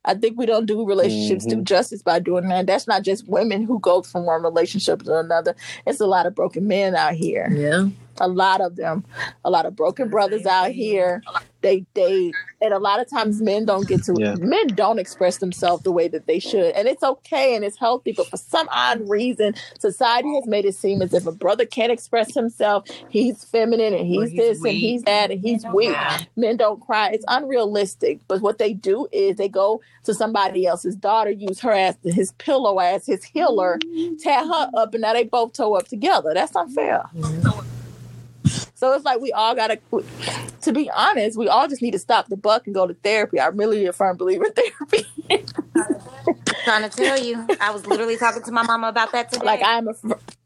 I 0.05 0.15
think 0.15 0.39
we 0.39 0.47
don't 0.47 0.67
do 0.67 0.87
relationships 0.87 1.45
do 1.45 1.57
Mhm. 1.57 1.65
justice 1.65 2.03
by 2.03 2.19
doing 2.21 2.49
that. 2.49 2.67
That's 2.67 2.89
not 2.89 3.03
just 3.03 3.29
women 3.29 3.65
who 3.65 3.79
go 3.81 4.03
from 4.03 4.25
one 4.25 4.43
relationship 4.43 5.03
to 5.03 5.19
another. 5.19 5.55
It's 5.87 6.01
a 6.01 6.07
lot 6.07 6.27
of 6.27 6.35
broken 6.35 6.67
men 6.67 6.95
out 6.97 7.15
here. 7.15 7.51
Yeah. 7.55 7.89
A 8.20 8.28
lot 8.28 8.61
of 8.61 8.76
them. 8.76 9.04
A 9.44 9.50
lot 9.50 9.66
of 9.66 9.74
broken 9.76 10.09
brothers 10.09 10.46
out 10.46 10.70
here. 10.70 11.22
They 11.62 11.85
they 11.94 12.33
and 12.62 12.72
a 12.72 12.78
lot 12.78 13.00
of 13.00 13.11
times 13.11 13.42
men 13.42 13.66
don't 13.66 13.87
get 13.87 14.02
to 14.04 14.14
Yeah. 14.18 14.35
men 14.38 14.68
don't 14.68 14.98
express 14.98 15.38
themselves 15.38 15.83
the 15.83 15.92
way 15.92 16.09
that 16.09 16.26
they 16.26 16.38
should. 16.38 16.74
And 16.74 16.88
it's 16.88 17.02
okay 17.02 17.54
and 17.54 17.64
it's 17.64 17.78
healthy, 17.78 18.12
but 18.12 18.28
for 18.28 18.37
some 18.38 18.68
odd 18.70 19.09
reason, 19.09 19.54
society 19.78 20.35
has 20.37 20.46
made 20.46 20.64
it 20.64 20.74
seem 20.74 21.02
as 21.02 21.12
if 21.14 21.26
a 21.26 21.33
brother 21.33 21.66
can't 21.66 21.92
express 21.92 22.35
himself, 22.35 22.87
he's 23.11 23.44
feminine 23.44 23.94
and 23.94 24.06
he's, 24.06 24.30
he's 24.30 24.38
this 24.38 24.64
and 24.64 24.74
he's 24.74 25.02
that 25.02 25.30
and 25.30 25.40
he's 25.40 25.64
weak 25.74 25.96
men 26.37 26.56
don't 26.56 26.80
cry. 26.80 27.11
It's 27.11 27.24
unrealistic. 27.28 28.20
But 28.28 28.40
what 28.40 28.59
they 28.59 28.72
do 28.74 29.06
is 29.12 29.37
they 29.37 29.48
go 29.48 29.80
to 30.04 30.14
somebody 30.14 30.66
else's 30.66 30.96
daughter, 30.96 31.30
use 31.30 31.61
her 31.61 31.72
as 31.72 31.96
his 32.04 32.33
pillow, 32.33 32.78
as 32.78 33.06
his 33.06 33.24
healer, 33.24 33.78
tear 34.20 34.46
her 34.46 34.70
up, 34.76 34.94
and 34.94 35.02
now 35.02 35.12
they 35.12 35.24
both 35.24 35.52
toe 35.52 35.74
up 35.76 35.88
together. 35.88 36.33
That's 36.35 36.56
unfair. 36.56 37.04
So 38.75 38.93
it's 38.93 39.05
like 39.05 39.21
we 39.21 39.33
all 39.33 39.55
gotta. 39.55 39.79
To 40.63 40.73
be 40.73 40.91
honest, 40.91 41.39
we 41.39 41.49
all 41.49 41.69
just 41.69 41.81
need 41.81 41.93
to 41.93 41.99
stop 41.99 42.29
the 42.29 42.37
buck 42.37 42.67
and 42.67 42.75
go 42.75 42.87
to 42.87 42.95
therapy. 42.95 43.41
I'm 43.41 43.57
really 43.57 43.87
a 43.87 43.93
firm 43.93 44.17
believer 44.17 44.45
in 44.47 44.53
therapy. 44.55 45.07
trying 46.65 46.89
to 46.89 46.97
tell 46.97 47.19
you. 47.19 47.47
I 47.61 47.71
was 47.71 47.87
literally 47.87 48.17
talking 48.17 48.43
to 48.43 48.53
my 48.53 48.63
mama 48.63 48.89
about 48.89 49.13
that 49.13 49.33
today. 49.33 49.45
like 49.45 49.61
I'm 49.65 49.89
a, 49.89 49.95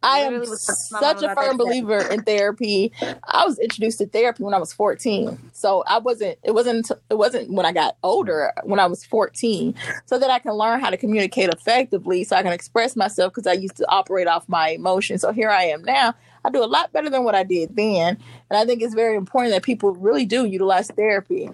I 0.03 0.19
am 0.21 0.33
Literally 0.33 0.51
was 0.51 0.64
talking 0.64 0.85
to 0.88 0.95
my 0.95 1.01
such 1.01 1.23
a 1.23 1.35
firm 1.35 1.57
believer 1.57 1.99
in 1.99 2.23
therapy. 2.23 2.93
I 3.03 3.45
was 3.45 3.59
introduced 3.59 3.99
to 3.99 4.07
therapy 4.07 4.43
when 4.43 4.55
I 4.55 4.59
was 4.59 4.73
14, 4.73 5.38
so 5.53 5.83
I 5.87 5.99
wasn't. 5.99 6.38
It 6.43 6.53
wasn't. 6.53 6.90
It 7.11 7.14
wasn't 7.14 7.51
when 7.51 7.67
I 7.67 7.73
got 7.73 7.97
older. 8.03 8.53
When 8.64 8.81
I 8.81 8.87
was 8.87 9.05
14, 9.05 9.75
so 10.07 10.19
that 10.19 10.31
I 10.31 10.38
can 10.38 10.53
learn 10.53 10.81
how 10.81 10.90
to 10.90 10.97
communicate 10.97 11.51
effectively, 11.51 12.25
so 12.25 12.37
I 12.37 12.43
can 12.43 12.53
express 12.53 12.97
myself 12.97 13.33
because 13.33 13.47
I 13.47 13.53
used 13.53 13.77
to 13.77 13.88
operate 13.88 14.27
off 14.27 14.49
my 14.49 14.71
emotions. 14.71 15.23
So 15.23 15.33
here 15.33 15.51
I 15.51 15.64
am 15.64 15.83
now. 15.85 16.14
I 16.44 16.50
do 16.50 16.62
a 16.62 16.66
lot 16.66 16.92
better 16.92 17.11
than 17.11 17.24
what 17.24 17.35
I 17.35 17.42
did 17.44 17.76
then, 17.76 18.18
and 18.50 18.59
I 18.59 18.64
think 18.64 18.83
it's 18.83 18.94
very 18.94 19.16
important 19.16 19.54
that 19.54 19.62
people 19.62 19.92
really 19.92 20.26
do 20.26 20.44
utilize 20.46 20.88
therapy 20.88 21.50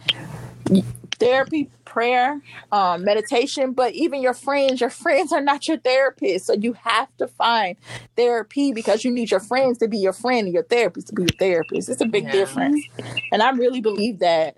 therapy, 1.19 1.71
prayer, 1.85 2.41
um, 2.73 3.05
meditation, 3.05 3.73
but 3.73 3.93
even 3.95 4.23
your 4.23 4.35
friends, 4.35 4.81
your 4.81 4.91
friends 4.91 5.33
are 5.33 5.41
not 5.41 5.69
your 5.69 5.79
therapist. 5.79 6.47
So 6.47 6.55
you 6.55 6.73
have 6.75 7.09
to 7.19 7.29
find 7.29 7.77
therapy 8.17 8.73
because 8.73 9.05
you 9.05 9.11
need 9.11 9.31
your 9.31 9.41
friends 9.41 9.79
to 9.79 9.89
be 9.89 9.99
your 9.99 10.13
friend 10.13 10.47
and 10.47 10.55
your 10.55 10.65
therapist 10.65 11.09
to 11.09 11.15
be 11.15 11.23
your 11.25 11.33
therapist. 11.33 11.89
It's 11.89 12.01
a 12.01 12.07
big 12.07 12.25
Yeah. 12.25 12.33
difference. 12.33 12.87
And 13.33 13.43
I 13.43 13.51
really 13.51 13.81
believe 13.81 14.19
that 14.21 14.57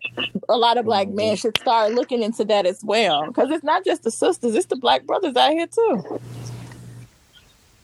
a 0.49 0.57
lot 0.57 0.79
of 0.79 0.85
black 0.85 1.09
men 1.09 1.37
should 1.37 1.59
start 1.59 1.93
looking 1.93 2.23
into 2.23 2.45
that 2.47 2.67
as 2.67 2.83
well. 2.85 3.27
Because 3.27 3.51
it's 3.51 3.65
not 3.65 3.85
just 3.85 4.05
the 4.05 4.11
sisters, 4.11 4.55
it's 4.55 4.67
the 4.67 4.77
black 4.77 5.05
brothers 5.07 5.37
out 5.37 5.53
here 5.53 5.67
too. 5.67 6.21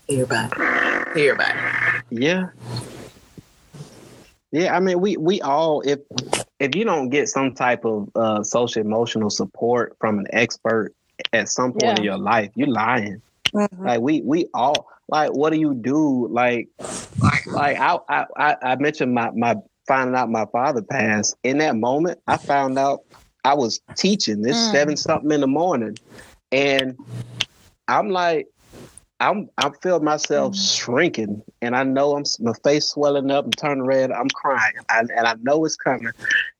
Everybody. 0.09 0.51
Everybody. 1.11 1.59
Yeah. 2.09 2.47
Yeah, 4.51 4.75
I 4.75 4.79
mean 4.79 4.99
we 4.99 5.15
we 5.17 5.41
all 5.41 5.81
if 5.81 5.99
if 6.59 6.75
you 6.75 6.83
don't 6.83 7.09
get 7.09 7.29
some 7.29 7.53
type 7.53 7.85
of 7.85 8.09
uh 8.15 8.43
social 8.43 8.81
emotional 8.81 9.29
support 9.29 9.95
from 9.99 10.17
an 10.19 10.25
expert 10.33 10.93
at 11.33 11.49
some 11.49 11.73
point 11.73 11.99
in 11.99 12.03
your 12.03 12.17
life, 12.17 12.49
you're 12.55 12.67
lying. 12.67 13.21
Mhm. 13.53 13.67
Like 13.79 14.01
we 14.01 14.21
we 14.21 14.47
all 14.53 14.87
like 15.07 15.31
what 15.31 15.53
do 15.53 15.59
you 15.59 15.75
do? 15.75 16.27
Like 16.31 16.67
like 17.45 17.77
I 17.77 17.99
I 18.09 18.25
I, 18.37 18.55
I 18.63 18.75
mentioned 18.77 19.13
my 19.13 19.29
my 19.31 19.55
finding 19.87 20.15
out 20.15 20.31
my 20.31 20.45
father 20.51 20.81
passed. 20.81 21.35
In 21.43 21.59
that 21.59 21.75
moment, 21.75 22.19
I 22.27 22.37
found 22.37 22.79
out 22.79 23.01
I 23.43 23.53
was 23.53 23.79
teaching 23.95 24.41
this 24.41 24.57
Mm. 24.57 24.71
seven 24.71 24.97
something 24.97 25.31
in 25.31 25.41
the 25.41 25.47
morning, 25.47 25.97
and 26.51 26.97
I'm 27.87 28.09
like. 28.09 28.47
I'm 29.21 29.49
I 29.57 29.69
feel 29.81 29.99
myself 29.99 30.53
mm-hmm. 30.53 30.61
shrinking, 30.61 31.43
and 31.61 31.75
I 31.75 31.83
know 31.83 32.15
I'm 32.15 32.23
my 32.39 32.53
face 32.63 32.87
swelling 32.87 33.31
up 33.31 33.43
and 33.45 33.57
turning 33.57 33.85
red. 33.85 34.11
I'm 34.11 34.29
crying, 34.29 34.73
I, 34.89 34.99
and 34.99 35.27
I 35.27 35.35
know 35.41 35.65
it's 35.65 35.75
coming. 35.75 36.11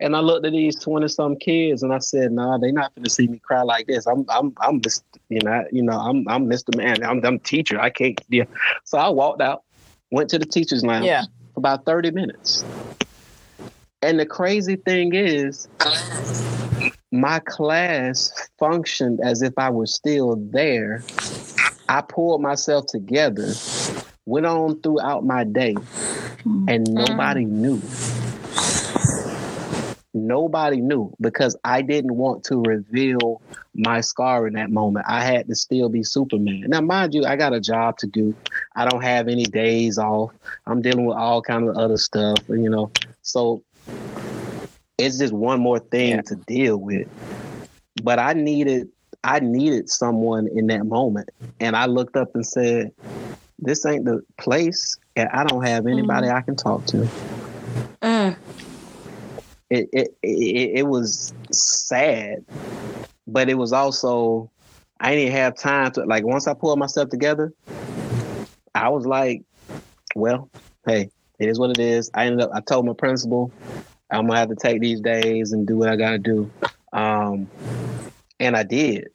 And 0.01 0.15
I 0.15 0.19
looked 0.19 0.45
at 0.45 0.51
these 0.51 0.77
twenty 0.77 1.07
some 1.07 1.37
kids, 1.37 1.83
and 1.83 1.93
I 1.93 1.99
said, 1.99 2.33
nah, 2.33 2.57
they 2.57 2.71
not 2.71 2.93
going 2.95 3.05
to 3.05 3.09
see 3.09 3.27
me 3.27 3.39
cry 3.39 3.61
like 3.61 3.87
this. 3.87 4.05
I'm 4.07 4.25
I'm 4.29 4.53
I'm 4.59 4.81
just 4.81 5.05
you 5.29 5.39
know 5.41 5.63
you 5.71 5.81
know 5.81 5.97
I'm 5.97 6.27
I'm 6.27 6.49
Mr. 6.49 6.75
Man. 6.75 7.03
I'm 7.03 7.23
I'm 7.25 7.39
teacher. 7.39 7.79
I 7.79 7.89
can't 7.89 8.19
yeah." 8.29 8.43
So 8.83 8.97
I 8.97 9.07
walked 9.07 9.41
out, 9.41 9.63
went 10.11 10.29
to 10.31 10.39
the 10.39 10.45
teachers 10.45 10.83
lounge 10.83 11.05
Yeah. 11.05 11.23
for 11.53 11.59
about 11.59 11.85
thirty 11.85 12.11
minutes. 12.11 12.65
And 14.01 14.19
the 14.19 14.25
crazy 14.25 14.75
thing 14.75 15.13
is, 15.13 15.67
my 17.11 17.39
class 17.39 18.31
functioned 18.57 19.19
as 19.23 19.41
if 19.41 19.53
I 19.57 19.69
was 19.69 19.93
still 19.93 20.35
there. 20.51 21.03
I 21.89 22.01
pulled 22.01 22.41
myself 22.41 22.85
together, 22.85 23.51
went 24.25 24.45
on 24.45 24.79
throughout 24.81 25.25
my 25.25 25.43
day, 25.43 25.75
and 26.45 26.87
mm. 26.87 26.93
nobody 26.93 27.45
mm. 27.45 27.49
knew. 27.49 27.81
Nobody 30.13 30.81
knew 30.81 31.11
because 31.19 31.55
I 31.63 31.81
didn't 31.81 32.15
want 32.15 32.43
to 32.45 32.61
reveal 32.61 33.41
my 33.73 34.01
scar 34.01 34.45
in 34.47 34.53
that 34.53 34.69
moment. 34.69 35.05
I 35.09 35.23
had 35.23 35.47
to 35.47 35.55
still 35.55 35.89
be 35.89 36.03
Superman. 36.03 36.65
Now, 36.67 36.81
mind 36.81 37.15
you, 37.15 37.25
I 37.25 37.35
got 37.35 37.53
a 37.53 37.59
job 37.59 37.97
to 37.99 38.07
do. 38.07 38.35
I 38.75 38.85
don't 38.85 39.01
have 39.01 39.27
any 39.27 39.45
days 39.45 39.97
off. 39.97 40.31
I'm 40.67 40.81
dealing 40.81 41.05
with 41.05 41.17
all 41.17 41.41
kind 41.41 41.67
of 41.67 41.75
other 41.75 41.97
stuff, 41.97 42.37
you 42.49 42.69
know. 42.69 42.91
So 43.23 43.63
it's 44.97 45.17
just 45.17 45.33
one 45.33 45.59
more 45.59 45.79
thing 45.79 46.17
Yeah. 46.17 46.21
to 46.21 46.35
deal 46.35 46.77
with. 46.77 47.07
But 48.03 48.19
I 48.19 48.33
needed 48.33 48.89
I 49.23 49.39
needed 49.39 49.89
someone 49.89 50.47
in 50.47 50.67
that 50.67 50.85
moment. 50.85 51.29
And 51.59 51.75
I 51.75 51.85
looked 51.85 52.15
up 52.15 52.35
and 52.35 52.45
said, 52.45 52.91
This 53.59 53.85
ain't 53.85 54.05
the 54.05 54.21
place 54.37 54.97
and 55.15 55.29
I 55.29 55.43
don't 55.43 55.65
have 55.65 55.87
anybody 55.87 56.29
I 56.29 56.41
can 56.41 56.55
talk 56.55 56.85
to. 56.87 57.07
Mm. 58.01 58.37
It 59.69 59.89
it, 59.91 60.17
it 60.23 60.71
it 60.79 60.87
was 60.87 61.33
sad, 61.51 62.45
but 63.27 63.49
it 63.49 63.55
was 63.55 63.73
also 63.73 64.49
I 64.99 65.15
didn't 65.15 65.33
have 65.33 65.57
time 65.57 65.91
to 65.91 66.05
like 66.05 66.25
once 66.25 66.47
I 66.47 66.53
pulled 66.53 66.79
myself 66.79 67.09
together, 67.09 67.53
I 68.73 68.89
was 68.89 69.05
like, 69.05 69.43
Well, 70.15 70.49
hey, 70.87 71.11
it 71.37 71.49
is 71.49 71.59
what 71.59 71.71
it 71.71 71.79
is. 71.79 72.09
I 72.13 72.25
ended 72.25 72.41
up 72.41 72.51
I 72.53 72.61
told 72.61 72.85
my 72.85 72.93
principal 72.93 73.51
I'm 74.09 74.27
gonna 74.27 74.39
have 74.39 74.49
to 74.49 74.55
take 74.55 74.81
these 74.81 75.01
days 75.01 75.51
and 75.51 75.67
do 75.67 75.77
what 75.77 75.89
I 75.89 75.95
gotta 75.95 76.17
do. 76.17 76.49
Um, 76.93 77.47
and 78.39 78.55
I 78.55 78.63
did. 78.63 79.09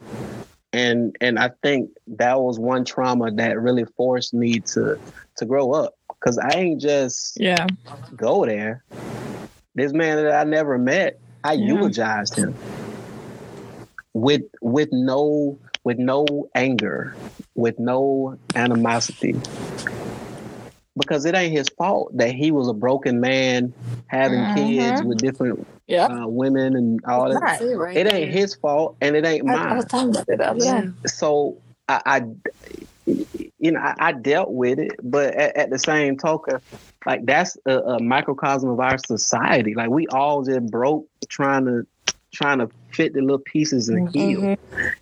And 0.73 1.15
and 1.21 1.39
I 1.39 1.51
think 1.63 1.91
that 2.09 2.41
was 2.41 2.59
one 2.59 2.85
trauma 2.85 3.31
that 3.33 3.61
really 3.61 3.85
forced 3.97 4.35
me 4.35 4.61
to 4.61 4.99
to 5.37 5.47
grow 5.47 5.73
up. 5.73 5.95
Cause 6.21 6.39
I 6.39 6.51
ain't 6.55 6.81
just 6.81 7.39
Yeah. 7.39 7.67
go 8.17 8.45
there. 8.47 8.83
This 9.75 9.93
man 9.93 10.17
that 10.17 10.35
I 10.35 10.45
never 10.45 10.79
met, 10.79 11.19
I 11.45 11.53
Yeah. 11.55 11.67
eulogized 11.67 12.37
him 12.37 12.55
with 14.15 14.43
with 14.63 14.89
no 14.93 15.59
with 15.85 15.99
no 15.99 16.49
anger, 16.55 17.15
with 17.55 17.79
no 17.79 18.39
animosity. 18.55 19.35
Because 20.97 21.25
it 21.25 21.35
ain't 21.35 21.53
his 21.53 21.69
fault 21.69 22.17
that 22.17 22.33
he 22.35 22.53
was 22.53 22.69
a 22.69 22.73
broken 22.73 23.21
man 23.21 23.75
having 24.07 24.45
Mhm. 24.47 24.55
kids 24.55 25.03
with 25.03 25.21
different 25.21 25.67
Yeah. 25.87 26.07
uh, 26.07 26.27
women 26.27 26.77
and 26.77 27.01
all 27.07 27.31
It's 27.31 27.41
that. 27.41 27.61
not. 27.61 27.97
It 27.97 28.13
ain't 28.13 28.33
his 28.33 28.55
fault, 28.55 28.97
and 29.01 29.15
it 29.17 29.25
ain't 29.27 29.49
I, 29.49 29.53
I 29.53 29.57
mine. 29.65 29.77
was 29.77 29.85
talking 29.87 30.11
about 30.11 30.25
it 30.29 30.39
the 30.39 30.49
other 30.51 30.61
day. 30.61 30.89
so 31.07 31.59
I, 31.89 32.01
I 32.07 32.23
you 33.07 33.73
know, 33.73 33.81
I, 33.81 33.95
I 33.99 34.13
dealt 34.13 34.51
with 34.51 34.79
it, 34.79 34.93
but 35.03 35.35
at, 35.35 35.57
at 35.57 35.71
the 35.71 35.79
same 35.79 36.17
token, 36.17 36.59
like 37.07 37.27
that's 37.27 37.57
a, 37.67 37.79
a 37.81 38.03
microcosm 38.03 38.71
of 38.71 38.81
our 38.81 38.97
society. 39.07 39.75
Like 39.75 39.91
we 39.91 40.07
all 40.09 40.43
just 40.43 40.67
broke 40.71 41.07
trying 41.29 41.67
to 41.67 41.87
trying 42.33 42.59
to 42.59 42.69
fit 42.93 43.13
the 43.13 43.21
little 43.21 43.39
pieces 43.39 43.89
and 43.89 44.09
heal. 44.15 44.57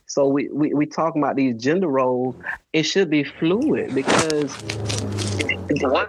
So 0.07 0.27
we, 0.29 0.49
we 0.51 0.75
we 0.75 0.87
talking 0.87 1.23
about 1.23 1.37
these 1.37 1.55
gender 1.57 1.89
roles. 1.89 2.37
It 2.73 2.83
should 2.83 3.09
be 3.09 3.25
fluid 3.25 3.95
because 3.95 4.55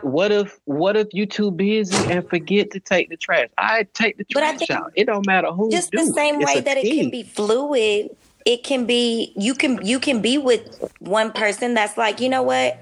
what 0.03 0.32
if 0.32 0.59
what 0.66 0.95
if 0.95 1.07
you 1.14 1.26
too 1.26 1.51
busy 1.51 2.07
and 2.07 2.28
forget 2.30 2.72
to 2.72 2.80
take 2.80 3.09
the 3.09 3.18
trash? 3.18 3.49
I 3.57 3.84
take 3.93 4.18
the 4.18 4.26
But 4.34 4.43
I 4.43 4.51
trash 4.51 4.59
think 4.59 4.72
out. 4.72 4.91
It 4.95 5.05
don't 5.05 5.26
matter 5.26 5.51
who. 5.51 5.72
just 5.72 5.91
do 5.91 5.97
the 5.99 6.14
same 6.14 6.41
It's 6.41 6.53
way 6.53 6.61
that 6.61 6.78
it 6.78 6.89
can 6.95 7.09
be 7.09 7.24
fluid 7.24 8.16
it 8.45 8.64
can 8.64 8.86
be 8.86 9.32
you 9.38 9.53
can 9.55 9.80
you 9.86 9.99
can 9.99 10.22
be 10.22 10.38
with 10.38 10.61
one 10.99 11.32
person 11.32 11.74
that's 11.74 11.97
like 11.97 12.20
you 12.20 12.30
know 12.30 12.43
what 12.43 12.78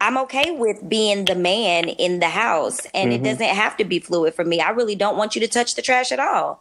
i'm 0.00 0.18
okay 0.18 0.50
with 0.50 0.86
being 0.88 1.26
the 1.26 1.34
man 1.34 1.88
in 1.88 2.20
the 2.20 2.28
house 2.28 2.86
and 2.94 3.12
Mm-hmm. 3.12 3.24
it 3.24 3.28
doesn't 3.28 3.48
have 3.54 3.76
to 3.76 3.84
be 3.84 3.98
fluid 4.00 4.34
for 4.34 4.44
me 4.44 4.60
i 4.60 4.70
really 4.70 4.94
don't 4.96 5.16
want 5.16 5.34
you 5.34 5.40
to 5.40 5.48
touch 5.48 5.74
the 5.76 5.82
trash 5.82 6.12
at 6.12 6.18
all 6.20 6.60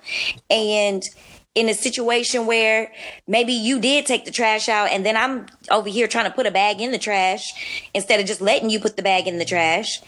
and 0.50 1.10
in 1.56 1.70
a 1.70 1.74
situation 1.74 2.48
where 2.48 2.92
maybe 3.28 3.54
you 3.54 3.80
did 3.80 4.08
take 4.08 4.26
the 4.26 4.32
trash 4.32 4.68
out 4.68 4.90
and 4.90 5.06
then 5.06 5.16
I'm 5.16 5.46
over 5.70 5.88
here 5.88 6.08
trying 6.08 6.26
to 6.26 6.32
put 6.32 6.48
a 6.48 6.52
bag 6.52 6.82
in 6.82 6.92
the 6.92 6.98
trash 6.98 7.88
instead 7.94 8.20
of 8.20 8.26
just 8.26 8.42
letting 8.42 8.72
you 8.72 8.80
put 8.80 8.98
the 8.98 9.04
bag 9.04 9.28
in 9.28 9.38
the 9.38 9.46
trash. 9.46 10.02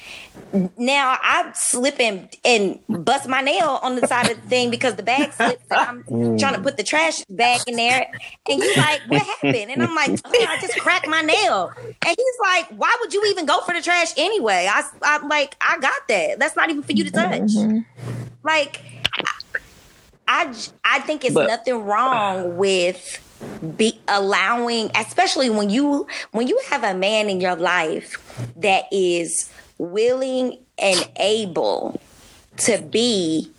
Now 0.76 1.18
I 1.22 1.52
slip 1.54 2.00
and, 2.00 2.30
and 2.44 2.80
bust 2.90 3.28
my 3.28 3.42
nail 3.42 3.80
on 3.84 3.96
the 3.96 4.08
side 4.08 4.32
of 4.32 4.42
the 4.42 4.50
thing 4.50 4.72
because 4.72 4.96
the 4.96 5.04
bag 5.04 5.34
slips 5.34 5.64
and 5.70 6.04
I'm 6.10 6.38
trying 6.40 6.56
to 6.56 6.62
put 6.62 6.78
the 6.78 6.84
trash 6.84 7.24
bag 7.30 7.62
in 7.68 7.76
there. 7.76 8.12
And 8.50 8.64
you 8.64 8.74
like, 8.76 9.02
what 9.08 9.22
happened? 9.42 9.70
And 9.70 9.84
I'm 9.84 9.94
like, 9.94 10.20
oh, 10.26 10.46
I 10.50 10.60
just 10.60 10.80
cracked 10.80 11.08
my 11.08 11.22
nail. 11.22 11.72
And 11.78 12.16
he's 12.18 12.40
like, 12.42 12.70
why 12.70 12.96
would 13.02 13.14
you 13.14 13.24
even 13.28 13.46
go 13.46 13.62
for 13.62 13.74
the 13.76 13.84
trash 13.84 14.14
anyway? 14.18 14.68
I, 14.68 14.84
I'm 15.04 15.30
like, 15.30 15.56
I 15.62 15.78
got 15.78 16.08
that. 16.08 16.40
That's 16.40 16.56
not 16.56 16.72
even 16.72 16.82
for 16.82 16.94
you 16.94 17.04
to 17.04 17.12
touch. 17.12 17.42
Mm-hmm. 17.42 17.80
Like, 18.44 18.82
I 20.28 20.54
I 20.84 21.00
think 21.00 21.26
it's 21.26 21.34
But- 21.34 21.48
nothing 21.48 21.84
wrong 21.84 22.58
with 22.58 23.22
be 23.78 24.00
allowing, 24.08 24.92
especially 24.96 25.50
when 25.50 25.70
you 25.70 26.08
when 26.32 26.48
you 26.48 26.60
have 26.70 26.84
a 26.84 26.94
man 26.94 27.30
in 27.30 27.42
your 27.42 27.56
life 27.56 28.18
that 28.56 28.86
is 28.92 29.50
willing 29.78 30.58
and 30.78 31.10
able 31.18 32.00
to 32.58 32.82
be 32.82 33.52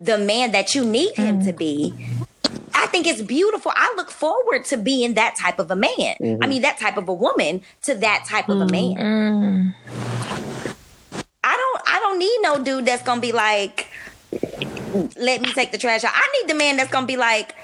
the 0.00 0.18
man 0.18 0.52
that 0.52 0.74
you 0.74 0.84
need 0.84 1.14
him 1.16 1.44
to 1.44 1.52
be. 1.52 1.94
I 2.74 2.86
think 2.86 3.06
it's 3.06 3.22
beautiful. 3.22 3.72
I 3.74 3.92
look 3.96 4.10
forward 4.10 4.64
to 4.66 4.76
being 4.76 5.14
that 5.14 5.36
type 5.36 5.58
of 5.58 5.70
a 5.70 5.76
man. 5.76 5.90
I 5.98 6.14
mm-hmm. 6.22 6.48
mean, 6.48 6.62
that 6.62 6.78
type 6.78 6.96
of 6.96 7.08
a 7.08 7.14
woman 7.14 7.62
to 7.82 7.94
that 7.96 8.24
type 8.26 8.48
of 8.48 8.60
a 8.60 8.66
man. 8.66 8.94
Mm-hmm. 8.94 9.68
I 11.44 11.56
don't. 11.56 11.82
I 11.86 12.00
don't 12.00 12.18
need 12.18 12.38
no 12.42 12.62
dude 12.62 12.86
that's 12.86 13.02
gonna 13.02 13.20
be 13.20 13.32
like, 13.32 13.87
let 15.16 15.40
me 15.42 15.52
take 15.52 15.72
the 15.72 15.78
trash 15.78 16.04
out. 16.04 16.12
I 16.14 16.28
need 16.40 16.50
the 16.50 16.54
man 16.54 16.76
that's 16.76 16.90
gonna 16.90 17.06
be 17.06 17.16
like, 17.16 17.54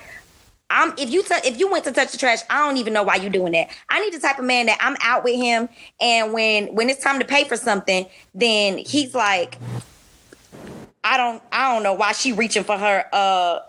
I'm 0.70 0.92
if 0.98 1.10
you 1.10 1.22
tou- 1.22 1.40
if 1.44 1.58
you 1.58 1.70
went 1.70 1.84
to 1.84 1.92
touch 1.92 2.12
the 2.12 2.18
trash, 2.18 2.40
I 2.50 2.66
don't 2.66 2.78
even 2.78 2.92
know 2.92 3.02
why 3.02 3.16
you're 3.16 3.30
doing 3.30 3.52
that. 3.52 3.68
I 3.88 4.00
need 4.00 4.12
the 4.14 4.20
type 4.20 4.38
of 4.38 4.44
man 4.44 4.66
that 4.66 4.78
I'm 4.80 4.96
out 5.02 5.24
with 5.24 5.36
him, 5.36 5.68
and 6.00 6.32
when 6.32 6.74
when 6.74 6.88
it's 6.90 7.02
time 7.02 7.18
to 7.20 7.24
pay 7.24 7.44
for 7.44 7.56
something, 7.56 8.06
then 8.34 8.78
he's 8.78 9.14
like, 9.14 9.58
I 11.02 11.16
don't 11.16 11.42
I 11.52 11.72
don't 11.72 11.82
know 11.82 11.94
why 11.94 12.12
she 12.12 12.32
reaching 12.32 12.64
for 12.64 12.76
her 12.78 13.04
uh. 13.12 13.60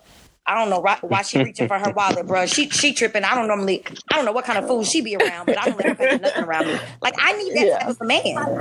I 0.47 0.53
don't 0.53 0.69
know 0.69 0.79
why, 1.01 1.23
she 1.23 1.39
reaching 1.39 1.65
for 1.65 1.79
her 1.79 1.89
wallet, 1.95 2.27
bro. 2.27 2.45
She 2.45 2.69
she 2.69 2.93
tripping. 2.93 3.23
I 3.23 3.33
don't 3.33 3.47
normally. 3.47 3.83
I 4.11 4.15
don't 4.15 4.25
know 4.25 4.31
what 4.31 4.45
kind 4.45 4.59
of 4.59 4.67
fool 4.67 4.83
she 4.83 5.01
be 5.01 5.15
around, 5.15 5.49
but 5.49 5.57
I 5.57 5.65
don't 5.65 5.77
let 5.77 5.97
her 5.97 6.19
nothing 6.19 6.43
around 6.43 6.67
me. 6.67 6.83
Like 7.01 7.15
I 7.17 7.33
need 7.33 7.55
that 7.55 7.65
Yeah. 7.65 7.79
type 7.79 7.87
of 7.89 7.97
a 7.99 8.05
man. 8.05 8.51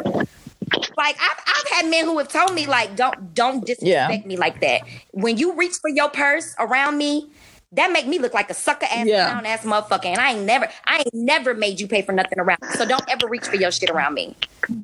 Like 0.97 1.16
I've 1.20 1.39
I've 1.47 1.68
had 1.70 1.91
men 1.91 2.05
who 2.05 2.18
have 2.18 2.29
told 2.29 2.55
me 2.55 2.66
like 2.66 2.97
don't 2.97 3.35
don't 3.35 3.64
disrespect 3.64 4.22
Yeah. 4.22 4.27
me 4.27 4.37
like 4.37 4.61
that. 4.61 4.83
When 5.12 5.37
you 5.37 5.55
reach 5.55 5.75
for 5.81 5.91
your 5.91 6.09
purse 6.09 6.55
around 6.59 6.99
me, 6.99 7.31
that 7.72 7.93
make 7.93 8.07
me 8.07 8.18
look 8.18 8.35
like 8.35 8.51
a 8.51 8.55
sucker 8.55 8.87
ass 8.91 9.07
Yeah. 9.07 9.31
clown 9.31 9.47
ass 9.47 9.64
motherfucker. 9.64 10.07
And 10.07 10.18
I 10.18 10.33
ain't 10.33 10.45
never 10.45 10.68
I 10.85 10.99
ain't 10.99 11.14
never 11.14 11.55
made 11.55 11.81
you 11.81 11.89
pay 11.89 12.03
for 12.03 12.12
nothing 12.12 12.39
around 12.39 12.59
me. 12.62 12.68
So 12.75 12.87
don't 12.87 13.09
ever 13.09 13.29
reach 13.29 13.47
for 13.47 13.57
your 13.57 13.70
shit 13.70 13.91
around 13.91 14.14
me. 14.14 14.37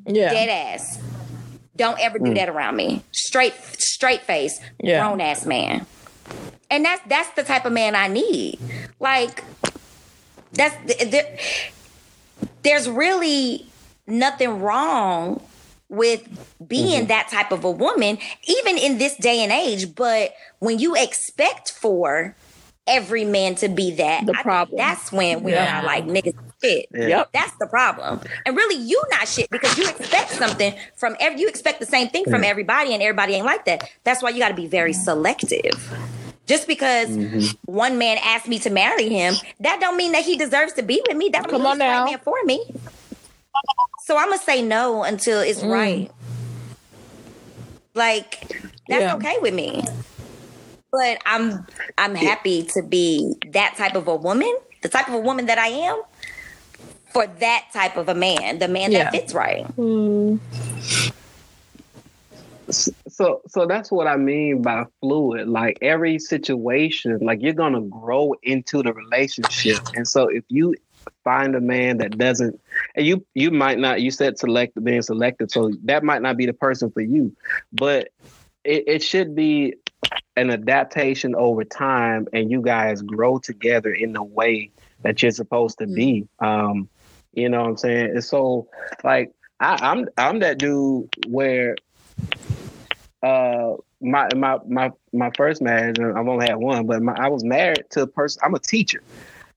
Yeah. 0.07 0.33
Dead 0.33 0.49
ass. 0.49 1.01
Don't 1.77 1.99
ever 1.99 2.19
do 2.19 2.27
hmm. 2.31 2.35
that 2.35 2.49
around 2.49 2.77
me. 2.77 3.03
Straight 3.13 3.55
straight 3.79 4.23
face, 4.23 4.61
Yeah. 4.83 5.01
grown 5.01 5.21
ass 5.21 5.47
man. 5.47 5.87
And 6.71 6.85
that's 6.85 7.03
that's 7.07 7.31
the 7.31 7.43
type 7.43 7.65
of 7.65 7.73
man 7.73 7.95
I 7.95 8.09
need. 8.09 8.59
Like 8.99 9.45
that's 10.53 10.77
there, 11.11 11.39
there's 12.63 12.89
really 12.89 13.67
nothing 14.07 14.61
wrong 14.61 15.41
with 15.91 16.27
being 16.67 17.01
mm-hmm. 17.01 17.09
that 17.09 17.29
type 17.29 17.53
of 17.53 17.65
a 17.65 17.71
woman, 17.71 18.17
even 18.45 18.79
in 18.79 18.97
this 18.97 19.17
day 19.17 19.43
and 19.43 19.53
age. 19.53 19.95
But 19.95 20.33
when 20.61 20.79
you 20.79 20.95
expect 20.97 21.71
for 21.71 22.35
every 22.87 23.25
man 23.25 23.57
to 23.57 23.69
be 23.69 23.93
that, 23.97 24.25
The 24.25 24.33
problem. 24.35 24.79
that's 24.79 25.13
when 25.13 25.43
we 25.43 25.53
Yeah. 25.53 25.81
are 25.81 25.85
like 25.85 26.07
niggas 26.07 26.35
shit. 26.63 26.87
Yeah. 26.93 27.07
Yep. 27.09 27.33
That's 27.33 27.53
the 27.59 27.67
problem. 27.67 28.21
And 28.47 28.57
really, 28.57 28.77
you 28.77 29.03
not 29.11 29.29
shit 29.29 29.51
because 29.51 29.77
you 29.77 29.89
expect 29.89 30.31
something 30.31 30.75
from 30.97 31.17
every. 31.21 31.41
You 31.41 31.49
expect 31.49 31.81
the 31.81 31.87
same 31.87 32.09
thing 32.09 32.25
from 32.25 32.45
everybody, 32.45 32.95
and 32.95 33.03
everybody 33.03 33.35
ain't 33.35 33.47
like 33.47 33.65
that. 33.67 33.89
That's 34.05 34.23
why 34.23 34.31
you 34.31 34.39
got 34.39 34.49
to 34.49 34.55
be 34.55 34.67
very 34.67 34.93
selective. 34.93 35.93
Just 36.47 36.67
because 36.67 37.09
mm-hmm. 37.11 37.47
one 37.73 37.97
man 37.99 38.19
asked 38.25 38.49
me 38.49 38.59
to 38.61 38.71
marry 38.71 39.09
him, 39.09 39.35
that 39.61 39.79
don't 39.81 39.97
mean 39.97 40.13
that 40.13 40.25
he 40.25 40.37
deserves 40.37 40.73
to 40.75 40.83
be 40.83 41.01
with 41.07 41.17
me. 41.17 41.29
That 41.29 41.45
don't 41.45 41.51
Come 41.53 41.63
mean 41.63 41.71
on 41.71 41.77
he's 41.77 41.79
the 41.79 41.85
right 41.85 41.99
now. 41.99 42.05
man 42.07 42.19
for 42.25 42.37
me. 42.45 42.65
So 44.11 44.17
I'm 44.19 44.29
gonna 44.29 44.43
say 44.43 44.61
no 44.61 45.05
until 45.05 45.39
it's 45.39 45.61
Mm. 45.61 45.71
right. 45.71 46.11
Like 47.95 48.41
that's 48.89 49.03
Yeah. 49.03 49.15
okay 49.15 49.37
with 49.41 49.55
me. 49.55 49.85
But 50.91 51.19
I'm 51.25 51.65
I'm 51.97 52.17
happy 52.17 52.65
to 52.75 52.83
be 52.83 53.37
that 53.53 53.77
type 53.77 53.95
of 53.95 54.09
a 54.09 54.17
woman, 54.17 54.53
the 54.83 54.89
type 54.89 55.07
of 55.07 55.15
a 55.15 55.21
woman 55.21 55.47
that 55.47 55.59
I 55.59 55.69
am, 55.69 56.03
for 57.13 57.29
that 57.39 57.67
type 57.73 57.97
of 57.97 58.09
a 58.09 58.15
man, 58.17 58.59
the 58.59 58.67
man 58.67 58.91
Yeah. 58.91 59.05
that 59.05 59.13
fits 59.13 59.33
right. 59.33 59.65
so 62.71 63.43
so 63.47 63.65
that's 63.65 63.93
what 63.93 64.09
I 64.09 64.17
mean 64.17 64.61
by 64.61 64.87
fluid. 65.01 65.47
Like 65.47 65.79
every 65.83 66.19
situation, 66.19 67.17
like 67.21 67.43
you're 67.43 67.53
gonna 67.53 67.83
grow 67.83 68.35
into 68.43 68.83
the 68.83 68.93
relationship. 68.93 69.79
And 69.95 70.09
so 70.09 70.27
if 70.27 70.43
you 70.49 70.75
find 71.25 71.55
a 71.55 71.61
man 71.61 71.99
that 71.99 72.17
doesn't 72.17 72.61
and 72.95 73.07
you 73.07 73.25
you 73.35 73.51
might 73.51 73.79
not 73.79 74.01
you 74.01 74.11
said 74.11 74.39
select 74.39 74.83
being 74.83 75.03
selected, 75.03 75.51
so 75.51 75.71
that 75.85 76.03
might 76.03 76.23
not 76.23 76.37
be 76.37 76.47
the 76.47 76.53
person 76.53 76.91
for 76.91 77.01
you. 77.01 77.35
But 77.73 78.09
it, 78.65 78.85
it 78.87 79.03
should 79.03 79.35
be 79.35 79.75
an 80.37 80.51
adaptation 80.51 81.35
over 81.35 81.65
time 81.65 82.27
and 82.33 82.51
you 82.51 82.63
guys 82.63 83.03
grow 83.03 83.39
together 83.39 83.93
in 83.93 84.13
the 84.13 84.23
way 84.23 84.71
that 85.03 85.23
you're 85.23 85.31
supposed 85.31 85.79
to 85.79 85.87
be. 85.87 86.27
Um, 86.39 86.89
you 87.33 87.49
know 87.49 87.63
what 87.63 87.69
I'm 87.69 87.77
saying? 87.77 88.11
And 88.11 88.25
so 88.25 88.69
like 89.05 89.33
I, 89.61 89.79
I'm 89.81 90.09
I'm 90.17 90.41
that 90.41 90.59
dude 90.59 91.09
where 91.29 91.77
uh 93.23 93.75
my 94.01 94.29
my 94.35 94.59
my 94.67 94.91
my 95.13 95.31
first 95.37 95.61
marriage 95.61 95.99
I've 95.99 96.27
only 96.27 96.47
had 96.47 96.57
one, 96.57 96.87
but 96.87 97.03
my, 97.03 97.15
I 97.15 97.29
was 97.29 97.45
married 97.45 97.85
to 97.91 98.03
a 98.03 98.07
person. 98.07 98.41
I'm 98.45 98.55
a 98.55 98.59
teacher. 98.59 99.03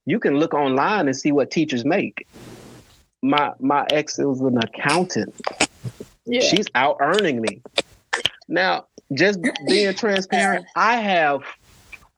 You 0.06 0.20
can 0.20 0.38
look 0.38 0.54
online 0.54 1.06
and 1.06 1.16
see 1.16 1.32
what 1.32 1.50
teachers 1.50 1.84
make. 1.84 2.26
My 3.22 3.52
my 3.58 3.86
ex 3.90 4.18
was 4.18 4.40
an 4.40 4.58
accountant. 4.58 5.34
Yeah. 6.26 6.40
She's 6.40 6.66
out 6.74 6.96
earning 7.00 7.40
me. 7.40 7.62
Now, 8.48 8.86
just 9.14 9.38
being 9.66 9.94
transparent, 9.94 10.66
I 10.76 10.96
have 10.96 11.40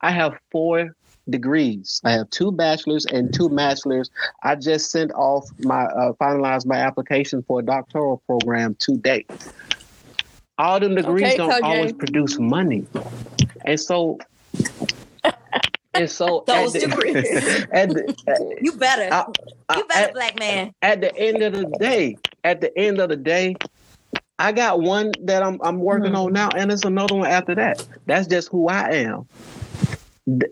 I 0.01 0.11
have 0.11 0.39
four 0.51 0.95
degrees. 1.29 2.01
I 2.05 2.13
have 2.13 2.31
two 2.31 2.53
bachelors 2.53 3.07
and 3.07 3.33
two 3.33 3.49
masters. 3.49 4.11
I 4.43 4.57
just 4.57 4.91
sent 4.91 5.13
off 5.13 5.49
my 5.59 5.85
uh, 5.85 6.13
finalized 6.15 6.67
my 6.67 6.77
application 6.77 7.43
for 7.43 7.61
a 7.61 7.63
doctoral 7.63 8.23
program 8.27 8.77
today. 8.79 9.27
All 10.59 10.81
them 10.81 10.95
degrees 10.95 11.25
Okay, 11.27 11.37
don't 11.37 11.51
Kanye. 11.51 11.63
always 11.63 11.93
produce 11.93 12.39
money, 12.39 12.87
and 13.65 13.79
so 13.79 14.19
and 16.01 16.11
so 16.11 16.45
Those 16.47 16.75
at 16.77 16.83
the, 16.83 16.89
degrees. 16.89 17.17
at 17.73 17.89
the, 17.91 18.59
You 18.63 18.73
better. 18.73 19.13
I- 19.13 19.27
I- 19.69 19.77
you 19.79 19.85
better, 19.85 20.09
at- 20.09 20.15
black 20.15 20.39
man. 20.39 20.73
at 20.83 21.01
the 21.01 21.15
end 21.17 21.43
of 21.43 21.53
the 21.53 21.67
day, 21.81 22.17
at 22.45 22.61
the 22.61 22.77
end 22.79 23.01
of 23.01 23.09
the 23.09 23.17
day, 23.17 23.57
I 24.39 24.53
got 24.53 24.81
one 24.81 25.13
that 25.23 25.43
I'm 25.43 25.59
I'm 25.63 25.79
working 25.81 26.15
on 26.15 26.33
now, 26.33 26.51
and 26.55 26.71
it's 26.71 26.85
another 26.85 27.15
one 27.15 27.27
after 27.29 27.55
that. 27.55 27.85
That's 28.07 28.27
just 28.29 28.49
who 28.51 28.69
I 28.69 28.91
am. 28.91 29.27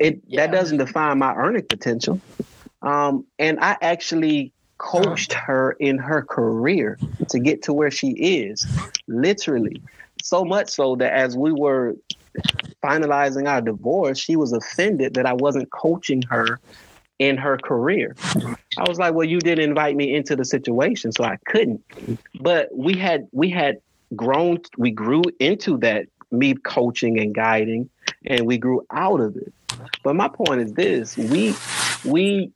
It 0.01 0.21
Yeah. 0.27 0.47
that 0.47 0.53
doesn't 0.55 0.79
define 0.79 1.19
my 1.19 1.35
earning 1.35 1.67
potential. 1.69 2.21
Um, 2.83 3.27
and 3.39 3.59
I 3.61 3.77
actually 3.81 4.53
coached 4.79 5.33
her 5.33 5.73
in 5.81 5.99
her 5.99 6.23
career 6.23 6.99
to 7.31 7.39
get 7.39 7.63
to 7.63 7.73
where 7.73 7.91
she 7.91 8.09
is, 8.11 8.67
literally. 9.07 9.81
so 10.23 10.45
much 10.45 10.71
so 10.71 10.97
that 10.97 11.13
as 11.13 11.37
we 11.37 11.53
were 11.53 11.95
finalizing 12.83 13.49
our 13.49 13.61
divorce, 13.61 14.19
she 14.19 14.37
was 14.37 14.53
offended 14.53 15.15
that 15.15 15.27
I 15.27 15.33
wasn't 15.33 15.71
coaching 15.71 16.23
her 16.31 16.61
in 17.19 17.37
her 17.37 17.57
career. 17.59 18.17
I 18.79 18.89
was 18.89 18.99
like, 18.99 19.15
"Well, 19.15 19.27
you 19.27 19.39
didn't 19.39 19.69
invite 19.69 19.97
me 19.97 20.15
into 20.15 20.37
the 20.37 20.45
situation, 20.45 21.13
so 21.13 21.25
I 21.25 21.37
couldn't." 21.47 21.83
But 22.41 22.69
we 22.77 22.97
had 22.99 23.29
we 23.33 23.51
had 23.51 23.79
grown 24.17 24.59
we 24.77 24.91
grew 24.91 25.23
into 25.39 25.79
that 25.79 26.07
me 26.31 26.55
coaching 26.55 27.19
and 27.19 27.35
guiding 27.35 27.89
and 28.27 28.47
we 28.47 28.59
grew 28.59 28.85
out 28.91 29.21
of 29.21 29.37
it. 29.37 29.53
But 30.03 30.17
my 30.17 30.29
point 30.29 30.61
is 30.61 30.73
this, 30.73 31.17
we 31.17 31.55
we 32.05 32.53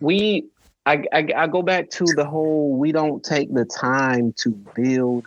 we 0.00 0.46
I, 0.84 1.04
I, 1.12 1.26
I 1.36 1.46
go 1.46 1.62
back 1.62 1.90
to 1.90 2.04
the 2.04 2.24
whole 2.24 2.76
we 2.76 2.92
don't 2.92 3.22
take 3.22 3.52
the 3.54 3.64
time 3.64 4.32
to 4.38 4.50
build 4.50 5.26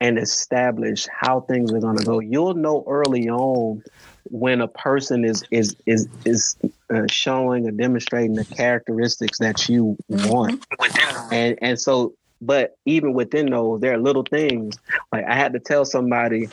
and 0.00 0.18
establish 0.18 1.06
how 1.10 1.40
things 1.40 1.72
are 1.72 1.80
going 1.80 1.96
to 1.96 2.04
go. 2.04 2.20
You'll 2.20 2.54
know 2.54 2.84
early 2.86 3.28
on 3.28 3.82
when 4.30 4.60
a 4.60 4.68
person 4.68 5.24
is 5.24 5.44
is 5.50 5.76
is 5.86 6.08
is 6.24 6.56
uh, 6.92 7.02
showing 7.08 7.66
or 7.66 7.70
demonstrating 7.70 8.34
the 8.34 8.44
characteristics 8.44 9.38
that 9.38 9.68
you 9.68 9.96
want, 10.08 10.64
and 11.30 11.58
and 11.62 11.78
so. 11.78 12.14
But 12.42 12.76
even 12.84 13.14
within 13.14 13.46
those, 13.46 13.80
there 13.80 13.94
are 13.94 13.98
little 13.98 14.22
things. 14.22 14.76
Like 15.10 15.24
I 15.24 15.34
had 15.34 15.54
to 15.54 15.58
tell 15.58 15.86
somebody 15.86 16.48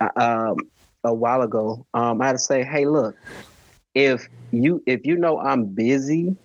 uh, 0.00 0.08
um, 0.16 0.56
a 1.04 1.14
while 1.14 1.42
ago. 1.42 1.86
Um, 1.94 2.20
I 2.20 2.26
had 2.26 2.32
to 2.32 2.38
say, 2.38 2.64
"Hey, 2.64 2.86
look, 2.86 3.14
if 3.94 4.28
you 4.50 4.82
if 4.84 5.06
you 5.06 5.16
know 5.16 5.38
I'm 5.38 5.66
busy 5.66 6.36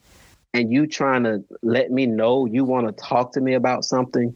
and 0.53 0.71
you 0.71 0.85
trying 0.85 1.23
to 1.23 1.43
let 1.63 1.89
me 1.89 2.05
know 2.05 2.45
you 2.45 2.65
want 2.65 2.85
to 2.85 2.93
talk 3.03 3.33
to 3.33 3.41
me 3.41 3.55
about 3.55 3.83
something." 3.83 4.35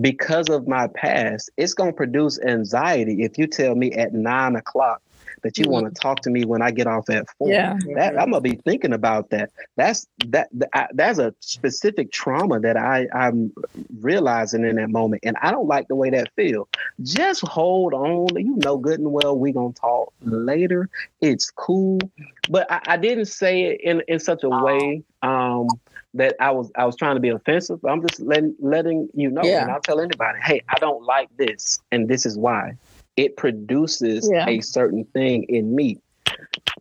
Because 0.00 0.48
of 0.48 0.66
my 0.66 0.88
past, 0.88 1.50
it's 1.56 1.74
going 1.74 1.92
to 1.92 1.96
produce 1.96 2.40
anxiety 2.40 3.22
if 3.22 3.38
you 3.38 3.46
tell 3.46 3.74
me 3.74 3.92
at 3.92 4.12
nine 4.12 4.56
o'clock 4.56 5.02
that 5.42 5.58
you 5.58 5.68
want 5.68 5.86
to 5.86 6.00
talk 6.00 6.20
to 6.20 6.30
me 6.30 6.44
when 6.44 6.62
I 6.62 6.70
get 6.70 6.86
off 6.86 7.08
at 7.10 7.26
four. 7.38 7.48
Yeah. 7.48 7.76
That, 7.94 8.18
I'm 8.18 8.30
gonna 8.30 8.40
be 8.40 8.56
thinking 8.56 8.92
about 8.92 9.30
that. 9.30 9.50
That's 9.76 10.06
that. 10.26 10.48
I, 10.72 10.88
that's 10.92 11.18
a 11.18 11.34
specific 11.40 12.12
trauma 12.12 12.60
that 12.60 12.76
I 12.76 13.06
I'm 13.14 13.52
realizing 14.00 14.64
in 14.64 14.76
that 14.76 14.90
moment, 14.90 15.22
and 15.24 15.36
I 15.42 15.50
don't 15.50 15.66
like 15.66 15.88
the 15.88 15.94
way 15.94 16.10
that 16.10 16.32
feel. 16.34 16.68
Just 17.02 17.46
hold 17.46 17.94
on. 17.94 18.28
You 18.36 18.56
know 18.56 18.76
good 18.76 19.00
and 19.00 19.12
well 19.12 19.36
we 19.38 19.52
gonna 19.52 19.72
talk 19.72 20.12
later. 20.22 20.88
It's 21.20 21.50
cool, 21.50 22.00
but 22.48 22.70
I, 22.70 22.80
I 22.86 22.96
didn't 22.96 23.26
say 23.26 23.62
it 23.62 23.80
in 23.82 24.02
in 24.08 24.18
such 24.18 24.42
a 24.44 24.48
way. 24.48 25.02
Um, 25.22 25.68
that 26.14 26.36
I 26.40 26.50
was 26.50 26.70
I 26.76 26.84
was 26.84 26.96
trying 26.96 27.16
to 27.16 27.20
be 27.20 27.28
offensive. 27.28 27.84
I'm 27.84 28.00
just 28.06 28.20
letting 28.20 28.54
letting 28.60 29.08
you 29.14 29.30
know, 29.30 29.42
Yeah. 29.44 29.62
and 29.62 29.70
I'll 29.70 29.80
tell 29.80 30.00
anybody, 30.00 30.38
hey, 30.42 30.62
I 30.68 30.78
don't 30.78 31.02
like 31.04 31.28
this, 31.36 31.80
and 31.92 32.08
this 32.08 32.26
is 32.26 32.36
why. 32.36 32.74
It 33.16 33.36
produces 33.36 34.28
Yeah. 34.30 34.48
a 34.48 34.60
certain 34.60 35.04
thing 35.04 35.44
in 35.44 35.74
me. 35.74 35.98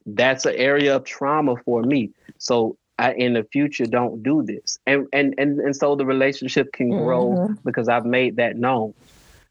That's 0.06 0.46
an 0.46 0.56
area 0.56 0.96
of 0.96 1.04
trauma 1.04 1.56
for 1.66 1.84
me. 1.84 2.12
So 2.38 2.78
I, 2.98 3.14
in 3.14 3.34
the 3.34 3.44
future, 3.44 3.86
don't 3.86 4.24
do 4.24 4.44
this, 4.44 4.80
and 4.88 5.08
and 5.14 5.36
and 5.38 5.60
and 5.60 5.76
so 5.76 5.96
the 5.96 6.06
relationship 6.06 6.72
can 6.74 6.90
grow 6.90 7.32
Mhm. 7.32 7.58
because 7.64 7.88
I've 7.88 8.06
made 8.06 8.38
that 8.38 8.58
known. 8.58 8.94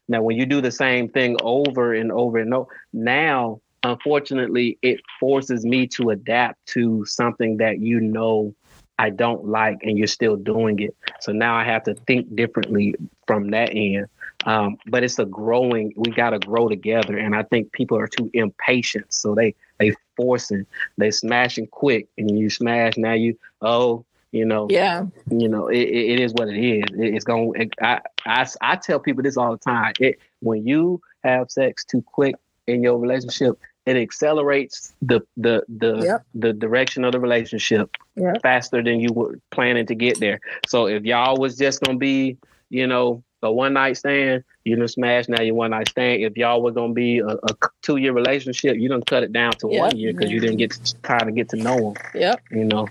Now, 0.07 0.23
when 0.23 0.37
you 0.37 0.45
do 0.45 0.59
the 0.59 0.71
same 0.71 1.07
thing 1.09 1.37
over 1.41 1.93
and 1.93 2.11
over 2.11 2.39
and 2.39 2.53
over, 2.53 2.69
now 2.93 3.61
unfortunately, 3.83 4.77
it 4.81 4.99
forces 5.21 5.63
me 5.63 5.87
to 5.87 6.09
adapt 6.09 6.65
to 6.65 7.05
something 7.05 7.57
that 7.57 7.79
you 7.79 7.99
know 8.01 8.53
I 8.99 9.09
don't 9.09 9.45
like, 9.45 9.79
and 9.81 9.97
you're 9.97 10.07
still 10.07 10.35
doing 10.35 10.79
it. 10.79 10.95
So 11.21 11.31
now 11.31 11.55
I 11.55 11.63
have 11.63 11.83
to 11.85 11.95
think 11.95 12.35
differently 12.35 12.95
from 13.25 13.49
that 13.51 13.69
end. 13.73 14.07
Um, 14.45 14.77
but 14.87 15.03
it's 15.03 15.19
a 15.19 15.25
growing. 15.25 15.93
We 15.95 16.11
got 16.11 16.31
to 16.31 16.39
grow 16.39 16.67
together, 16.69 17.17
and 17.17 17.35
I 17.35 17.43
think 17.43 17.71
people 17.71 17.97
are 17.97 18.07
too 18.07 18.29
impatient, 18.33 19.11
so 19.13 19.33
they 19.35 19.55
they 19.79 19.95
forcing, 20.15 20.65
they 20.97 21.11
smashing 21.11 21.67
quick, 21.67 22.07
and 22.17 22.37
you 22.37 22.49
smash 22.49 22.97
now. 22.97 23.13
You 23.13 23.37
oh, 23.61 24.05
you 24.31 24.45
know, 24.45 24.67
Yeah. 24.69 25.05
you 25.31 25.47
know, 25.49 25.67
it, 25.67 25.79
it 25.79 26.19
is 26.19 26.33
what 26.33 26.49
it 26.49 26.57
is. 26.57 26.83
It, 26.93 27.15
it's 27.15 27.25
going. 27.25 27.61
It, 27.61 27.73
I, 27.81 28.01
I 28.25 28.45
I 28.61 28.75
tell 28.75 28.99
people 28.99 29.23
this 29.23 29.37
all 29.37 29.51
the 29.53 29.57
time. 29.57 29.93
It 29.99 30.19
when 30.41 30.65
you 30.67 31.01
have 31.23 31.49
sex 31.51 31.83
too 31.85 32.01
quick 32.01 32.35
in 32.67 32.83
your 32.83 32.97
relationship, 32.97 33.57
it 33.89 34.01
accelerates 34.01 34.93
the 35.01 35.21
the 35.37 35.63
the 35.67 35.97
Yep. 35.97 36.23
the 36.35 36.53
direction 36.53 37.03
of 37.05 37.11
the 37.13 37.19
relationship 37.19 37.89
Yep. 38.15 38.41
faster 38.41 38.81
than 38.83 38.99
you 38.99 39.09
were 39.13 39.39
planning 39.51 39.85
to 39.87 39.95
get 39.95 40.19
there. 40.19 40.39
So 40.67 40.87
if 40.87 41.03
y'all 41.03 41.37
was 41.37 41.57
just 41.57 41.81
gonna 41.81 41.97
be, 41.97 42.37
you 42.69 42.87
know, 42.87 43.23
a 43.41 43.49
one 43.51 43.71
night 43.73 43.95
stand, 43.95 44.43
you 44.65 44.75
done 44.75 44.87
smash 44.89 45.29
now 45.29 45.41
your 45.41 45.55
one 45.55 45.71
night 45.71 45.87
stand. 45.87 46.21
If 46.21 46.35
y'all 46.35 46.61
were 46.61 46.71
gonna 46.71 46.93
be 46.93 47.19
a, 47.19 47.27
a 47.27 47.55
two 47.81 47.95
year 47.97 48.11
relationship, 48.11 48.75
you 48.77 48.89
done 48.89 49.01
cut 49.03 49.23
it 49.23 49.31
down 49.31 49.53
to 49.53 49.69
Yep. 49.71 49.79
one 49.79 49.97
year 49.97 50.11
because 50.13 50.29
you 50.31 50.39
didn't 50.41 50.57
get 50.57 50.71
time 50.71 50.83
to 50.83 50.95
kind 51.01 51.29
of 51.29 51.35
get 51.35 51.49
to 51.49 51.55
know 51.57 51.77
them. 51.77 51.93
Yep. 52.13 52.41
You 52.51 52.65
know, 52.65 52.87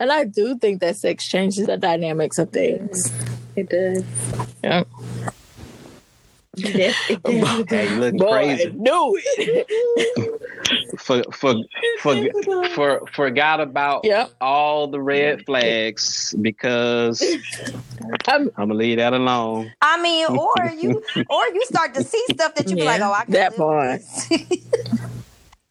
And 0.00 0.10
I 0.12 0.24
do 0.24 0.58
think 0.58 0.80
that 0.80 0.96
sex 0.96 1.26
changes 1.28 1.66
the 1.66 1.76
dynamics 1.76 2.38
of 2.38 2.50
things. 2.50 3.12
It 3.54 3.68
does. 3.70 4.04
Yeah. 4.64 4.82
Yes, 6.56 6.96
it 7.08 7.20
hey, 7.26 7.88
look 7.88 8.16
Boy, 8.16 8.28
crazy. 8.28 8.72
knew 8.76 9.20
it. 9.22 9.66
For 10.98 11.22
for 11.32 11.54
for 12.00 12.16
for 12.74 13.00
forgot 13.12 13.60
about 13.60 14.04
Yep. 14.04 14.30
all 14.40 14.86
the 14.88 15.00
red 15.00 15.44
flags 15.44 16.34
because 16.40 17.20
I'm, 18.28 18.42
I'm 18.56 18.68
gonna 18.68 18.74
leave 18.74 18.96
that 18.98 19.12
alone. 19.12 19.72
I 19.82 20.00
mean, 20.00 20.26
or 20.26 20.54
you, 20.78 21.02
or 21.28 21.46
you 21.48 21.62
start 21.66 21.92
to 21.94 22.02
see 22.02 22.24
stuff 22.28 22.54
that 22.54 22.70
you 22.70 22.76
be 22.76 22.84
like, 22.84 23.00
oh, 23.02 23.12
I 23.12 23.24
can 23.24 23.32
that 23.34 23.58
live 23.58 23.58
part. 23.58 24.00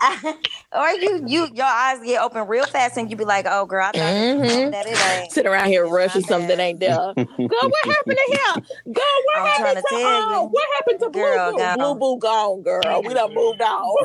With 0.10 0.36
or 0.72 0.90
you, 0.92 1.24
you, 1.28 1.50
your 1.54 1.66
eyes 1.66 2.00
get 2.04 2.22
open 2.22 2.48
real 2.48 2.66
fast, 2.66 2.98
and 2.98 3.10
you 3.10 3.16
be 3.18 3.26
like, 3.26 3.46
oh, 3.50 3.66
girl, 3.66 3.84
I 3.84 3.92
thought 3.92 4.14
Mhm. 4.14 4.72
that 4.72 4.86
it 4.86 5.00
ain't. 5.02 5.32
Sit 5.32 5.46
around 5.46 5.68
here 5.68 5.88
rushing 5.88 6.22
something 6.24 6.48
that 6.48 6.60
ain't 6.60 6.80
there. 6.80 6.92
Girl, 6.96 7.16
what 7.16 7.86
happened 7.86 8.18
to 8.18 8.38
him? 8.38 8.94
Girl, 8.94 9.04
what 9.26 9.38
I'm 9.38 9.48
happened 9.48 9.64
trying 9.64 9.76
to, 9.76 9.82
to 9.82 9.88
tell 9.88 10.00
oh, 10.00 10.42
you. 10.44 10.50
what 10.50 10.64
happened 10.78 11.00
to 11.02 11.10
Girl, 11.12 11.52
Blue 11.52 11.52
Boo? 11.52 11.58
gone. 11.58 11.78
Blue 11.78 11.96
Boo 11.96 12.20
gone, 12.20 12.62
girl. 12.64 13.04
We 13.04 13.14
done 13.14 13.34
moved 13.34 13.62
on. 13.62 13.96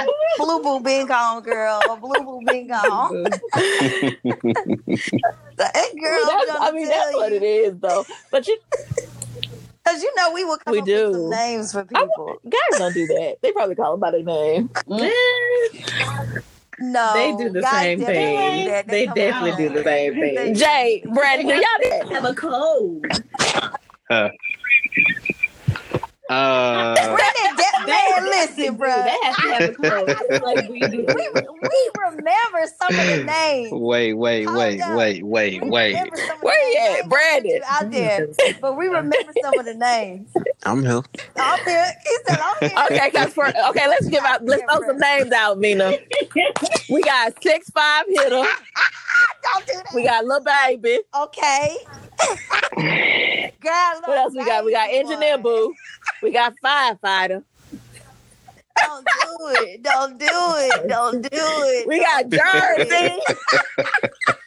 Blue 0.38 0.60
boo 0.62 0.80
been 0.80 1.06
gone, 1.06 1.42
girl. 1.42 1.96
Blue 2.00 2.24
boo 2.24 2.42
been 2.44 2.66
gone. 2.68 3.40
That 5.56 5.74
girl, 5.74 6.24
that's, 6.26 6.50
I 6.60 6.72
mean, 6.72 6.88
that's 6.88 7.14
what 7.14 7.32
it 7.32 7.42
is, 7.42 7.78
though. 7.80 8.06
But 8.30 8.46
you 8.48 8.56
Because 9.84 10.02
you 10.02 10.14
know 10.16 10.32
we 10.32 10.44
will 10.44 10.58
come 10.58 10.72
We 10.72 10.80
up 10.80 10.84
do. 10.84 11.06
with 11.06 11.14
some 11.16 11.30
names 11.30 11.72
for 11.72 11.80
I- 11.80 11.84
people. 11.84 12.36
guys 12.48 12.78
don't 12.78 12.92
do 12.94 13.06
that. 13.06 13.36
They 13.42 13.52
probably 13.52 13.74
call 13.74 13.92
them 13.92 14.00
by 14.00 14.10
their 14.10 14.22
name. 14.22 14.70
no, 16.78 17.12
they 17.14 17.34
do 17.36 17.50
the 17.50 17.60
guys 17.62 17.82
same 17.82 18.00
thing. 18.00 18.64
do 18.64 18.70
that. 18.70 18.86
They 18.88 19.06
definitely 19.06 19.50
up 19.52 19.58
do 19.58 19.68
the 19.70 19.84
same 19.84 20.14
thing. 20.14 20.54
Jay, 20.54 21.02
Brandon, 21.12 21.46
do 21.46 21.54
y'all 21.54 21.62
that? 21.82 22.08
have 22.10 22.24
a 22.24 22.34
code. 22.34 23.04
Uh, 24.10 24.28
Brandon, 26.94 27.49
de- 27.49 27.49
man, 27.90 28.24
listen, 28.26 28.76
bro. 28.76 28.88
They 29.04 29.16
have 29.24 29.40
to 29.40 29.48
have 29.48 29.66
a 29.66 29.72
code. 29.72 30.08
Just 30.18 30.42
like 30.42 30.60
we. 30.68 30.88
We, 30.90 31.28
we 31.70 31.90
remember 32.10 32.66
some 32.80 32.98
of 32.98 33.06
the 33.06 33.18
names. 33.18 33.70
wait, 33.72 34.14
wait, 34.14 34.44
Hold 34.46 34.58
wait, 34.58 34.80
up. 34.80 34.96
wait, 34.96 35.24
wait, 35.26 35.62
We 35.62 35.70
wait. 35.70 35.92
remember 35.94 36.16
some 36.16 36.36
of 36.36 36.40
the 36.40 36.46
Where 36.46 36.64
names. 36.64 36.74
you 36.74 36.80
at, 36.80 36.88
ain't 36.88 36.96
gonna 36.96 37.02
put 37.02 37.10
Brandon? 37.10 37.62
Out 37.68 37.90
there, 37.90 38.28
but 38.60 38.76
we 38.76 38.86
remember 38.86 39.32
some 39.42 39.58
of 39.58 39.64
the 39.66 39.74
names. 39.74 40.30
I'm 40.64 40.82
here. 40.82 41.02
I'm 41.38 41.58
here. 41.64 41.86
He 42.04 42.16
said, 42.26 42.38
I'm 42.40 42.68
here. 42.70 42.84
Okay, 42.98 43.10
cause 43.10 43.32
for 43.34 43.46
okay, 43.46 43.88
let's 43.88 44.08
give 44.08 44.24
out 44.24 44.44
let's 44.44 44.62
throw 44.62 44.86
some 44.86 44.98
names 44.98 45.32
out, 45.32 45.58
Mina. 45.58 45.92
We 46.90 47.02
got 47.02 47.42
six 47.42 47.70
five 47.70 48.04
hitter. 48.08 48.30
Don't 49.42 49.66
do 49.66 49.72
that. 49.74 49.84
We 49.94 50.04
got 50.04 50.24
little 50.24 50.44
baby. 50.44 51.00
Okay. 51.22 51.76
Girl, 53.60 54.00
What 54.06 54.18
else 54.18 54.34
we 54.34 54.44
got? 54.44 54.64
We 54.64 54.72
got 54.72 54.90
engineer 54.90 55.36
boy. 55.38 55.42
boo. 55.42 55.74
We 56.22 56.30
got 56.32 56.54
firefighter. 56.64 57.44
Don't 58.86 59.06
do 59.06 59.62
it. 59.62 59.82
Don't 59.82 60.18
do 60.18 60.26
it. 60.26 60.88
Don't 60.88 61.22
do 61.22 61.28
it. 61.32 61.86
We 61.86 62.00
got 62.00 62.28
Jersey. 62.28 63.20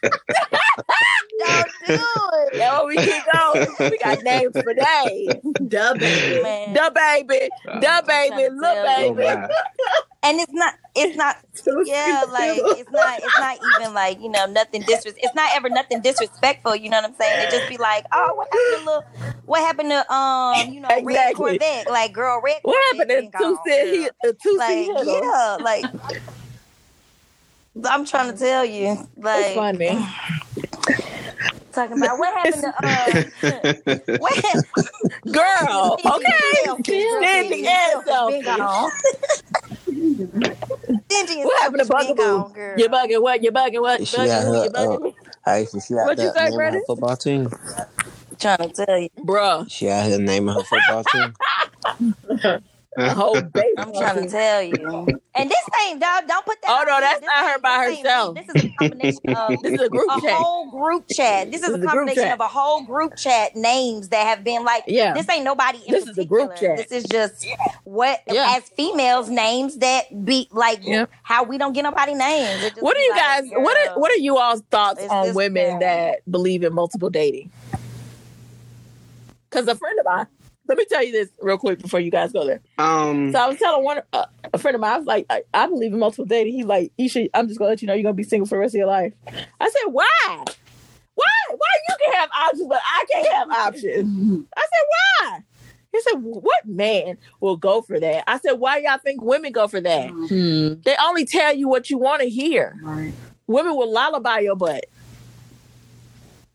Don't 1.38 1.70
do 1.86 1.94
it. 1.94 2.52
That's 2.54 2.78
what 2.78 2.86
we 2.86 2.96
keep 2.96 3.22
going. 3.32 3.90
We 3.90 3.98
got 3.98 4.22
names 4.22 4.52
for 4.62 4.74
days. 4.74 5.28
Dub 5.68 5.98
baby. 5.98 6.42
Man. 6.42 6.72
The 6.74 6.92
baby, 6.94 7.48
oh, 7.68 7.80
the 7.80 8.04
baby, 8.06 8.28
trying 8.28 8.50
to 8.50 8.56
little 8.56 8.84
tell. 8.84 9.04
Oh, 9.10 9.14
baby. 9.14 9.24
my. 9.24 9.48
And 10.24 10.40
it's 10.40 10.52
not 10.52 10.74
it's 10.96 11.16
not 11.16 11.36
yeah, 11.84 12.24
like 12.30 12.58
it's 12.78 12.90
not 12.90 13.20
it's 13.22 13.38
not 13.38 13.58
even 13.62 13.92
like, 13.94 14.20
you 14.20 14.30
know, 14.30 14.46
nothing 14.46 14.82
disres 14.82 15.14
it's 15.16 15.34
not 15.34 15.50
ever 15.54 15.68
nothing 15.68 16.00
disrespectful, 16.00 16.74
you 16.76 16.88
know 16.88 16.96
what 16.96 17.10
I'm 17.10 17.14
saying? 17.14 17.40
It 17.40 17.50
just 17.50 17.68
be 17.68 17.76
like, 17.76 18.06
oh, 18.12 18.34
what 18.34 18.48
happened 18.50 18.72
to 18.72 18.84
little 18.84 19.04
what 19.44 19.60
happened 19.60 19.90
to 19.90 20.12
um, 20.12 20.72
you 20.72 20.80
know, 20.80 20.88
red 21.02 21.34
Corvette? 21.34 21.90
Like 21.90 22.14
girl, 22.14 22.40
red 22.42 22.60
What 22.62 22.98
happened 22.98 23.10
to 23.10 23.38
two 23.38 23.54
gone, 23.54 23.58
seat 23.66 23.84
he 23.90 24.08
the 24.22 24.32
two 24.42 24.56
Like, 24.56 24.88
yeah, 25.04 25.58
like 25.60 25.84
I'm 27.84 28.06
trying 28.06 28.32
to 28.32 28.38
tell 28.38 28.64
you. 28.64 28.92
It's 28.92 29.08
Like. 29.18 29.56
Talking 31.72 31.96
about 31.96 32.18
what 32.20 32.32
happened 32.34 32.62
to 32.62 32.72
uh 32.86 33.60
what 34.18 34.44
Girl, 35.30 35.98
okay. 36.06 36.30
Stingy 37.18 37.66
and 40.02 40.18
Been 40.40 40.56
selfish. 40.58 40.58
gone. 40.88 41.02
Stingy 41.10 41.42
and 41.42 41.44
What 41.44 41.62
happened 41.62 41.80
to 41.80 41.86
selfish 41.86 42.16
been 42.16 42.16
Bugaboo? 42.16 42.48
girl. 42.52 42.78
You 42.78 42.88
bugging 42.88 43.22
what? 43.22 43.42
You 43.42 43.52
bugging 43.52 43.80
what? 43.82 44.00
Is 44.00 44.08
she 44.08 44.16
Bugging 44.16 44.30
out 44.30 44.44
who? 44.44 44.54
here? 44.54 44.64
You 44.64 44.70
bugging 44.70 44.94
Uh, 44.94 44.98
me? 45.02 45.14
she 45.86 45.94
out 45.98 46.06
What 46.06 46.18
you 46.20 46.28
there 46.28 46.34
say, 46.34 46.50
naming 46.50 46.56
Brandon? 46.56 46.82
football 46.86 47.16
team? 47.16 47.50
Trying 48.40 48.58
to 48.58 48.86
tell 48.86 48.98
you. 48.98 49.08
Bruh, 49.20 49.66
She 49.68 49.86
had 49.86 50.04
out 50.04 50.06
here 50.10 50.18
naming 50.20 50.54
her 50.54 50.64
football 50.64 51.04
team. 51.04 51.34
a 52.96 53.14
whole 53.14 53.40
baby. 53.42 53.74
I'm 53.78 53.92
trying 53.92 54.24
to 54.24 54.30
tell 54.30 54.62
you. 54.62 55.06
And 55.36 55.50
this 55.50 55.58
thing, 55.80 55.98
dog, 55.98 56.28
don't 56.28 56.44
put 56.46 56.62
that. 56.62 56.70
Oh, 56.70 56.84
no, 56.86 57.00
that's 57.00 57.20
This 57.20 57.26
not 57.28 57.50
her 57.52 57.58
by 57.58 57.86
this 57.88 57.98
herself. 57.98 58.34
This 58.36 58.48
is 58.48 58.56
a 58.60 58.64
combination 58.78 59.20
of 59.34 59.50
This 59.62 59.72
is 59.74 59.80
a 59.80 59.88
group 59.88 60.08
a 60.10 60.20
chat. 60.20 60.30
whole 60.32 60.70
group 60.70 61.06
chat. 61.08 61.50
This 61.50 61.62
is 61.62 61.66
This 61.68 61.74
a 61.76 61.78
is 61.78 61.84
a 61.84 61.86
combination 61.88 62.22
chat. 62.22 62.32
of 62.34 62.40
a 62.40 62.46
whole 62.48 62.84
group 62.84 63.16
chat 63.16 63.56
names 63.56 64.10
that 64.10 64.26
have 64.26 64.44
been 64.44 64.64
like. 64.64 64.84
Yeah. 64.86 65.12
This 65.14 65.28
ain't 65.28 65.44
nobody. 65.44 65.78
In 65.86 65.92
This 65.92 66.06
is 66.06 66.16
a 66.18 66.24
group 66.24 66.50
particular. 66.54 66.76
chat. 66.76 66.88
This 66.88 67.04
is 67.04 67.10
just 67.10 67.46
what 67.84 68.20
Yeah. 68.28 68.54
as 68.56 68.68
females 68.70 69.28
names 69.28 69.78
that 69.78 70.24
be 70.24 70.48
like 70.52 70.80
Yeah. 70.84 71.06
how 71.24 71.42
we 71.44 71.58
don't 71.58 71.72
get 71.72 71.82
nobody 71.82 72.14
names. 72.14 72.62
What 72.80 72.96
are 72.96 73.00
you 73.00 73.10
like, 73.10 73.20
guys? 73.20 73.44
What 73.50 73.76
are 73.88 73.98
what 74.00 74.12
are 74.12 74.16
you 74.18 74.38
all's 74.38 74.62
thoughts 74.70 75.02
It's 75.02 75.12
on 75.12 75.34
women 75.34 75.80
guy. 75.80 75.86
that 75.86 76.30
believe 76.30 76.62
in 76.62 76.72
multiple 76.72 77.10
dating? 77.10 77.50
Because 79.50 79.66
a 79.68 79.74
friend 79.74 79.98
of 79.98 80.06
mine. 80.06 80.26
Let 80.66 80.78
me 80.78 80.84
tell 80.88 81.04
you 81.04 81.12
this 81.12 81.28
real 81.42 81.58
quick 81.58 81.78
before 81.80 82.00
you 82.00 82.10
guys 82.10 82.32
go 82.32 82.46
there. 82.46 82.60
Um, 82.78 83.32
So 83.32 83.38
I 83.38 83.46
was 83.48 83.58
telling 83.58 83.84
one 83.84 84.00
uh, 84.12 84.24
a 84.52 84.58
friend 84.58 84.74
of 84.74 84.80
mine, 84.80 84.92
I 84.94 84.96
was 84.98 85.06
like, 85.06 85.26
I, 85.28 85.42
I 85.52 85.66
believe 85.66 85.92
in 85.92 85.98
multiple 85.98 86.24
dating. 86.24 86.54
He's 86.54 86.64
like, 86.64 86.90
you 86.96 87.08
should. 87.08 87.28
I'm 87.34 87.48
just 87.48 87.58
gonna 87.58 87.68
let 87.70 87.82
you 87.82 87.86
know 87.88 87.94
you're 87.94 88.02
gonna 88.02 88.14
be 88.14 88.22
single 88.22 88.46
for 88.46 88.54
the 88.56 88.60
rest 88.60 88.74
of 88.74 88.78
your 88.78 88.86
life. 88.86 89.12
I 89.60 89.68
said, 89.70 89.90
why? 89.92 90.04
Why? 91.16 91.26
Why 91.50 91.68
you 91.88 91.96
can 92.04 92.14
have 92.14 92.30
options, 92.34 92.68
but 92.68 92.80
I 92.82 93.04
can't 93.12 93.28
have 93.28 93.50
options? 93.50 94.46
I 94.56 94.60
said, 94.60 94.86
why? 94.90 95.38
He 95.92 96.00
said, 96.00 96.14
what 96.22 96.66
man 96.66 97.18
will 97.40 97.56
go 97.56 97.80
for 97.82 98.00
that? 98.00 98.24
I 98.28 98.38
said, 98.40 98.52
why 98.54 98.78
y'all 98.78 98.98
think 98.98 99.22
women 99.22 99.52
go 99.52 99.68
for 99.68 99.80
that? 99.80 100.10
Hmm. 100.10 100.80
They 100.84 100.96
only 101.04 101.24
tell 101.24 101.54
you 101.54 101.68
what 101.68 101.88
you 101.88 101.98
want 101.98 102.22
to 102.22 102.28
hear. 102.28 102.76
Right. 102.82 103.12
Women 103.46 103.76
will 103.76 103.92
lullaby 103.92 104.40
your 104.40 104.56
butt. 104.56 104.86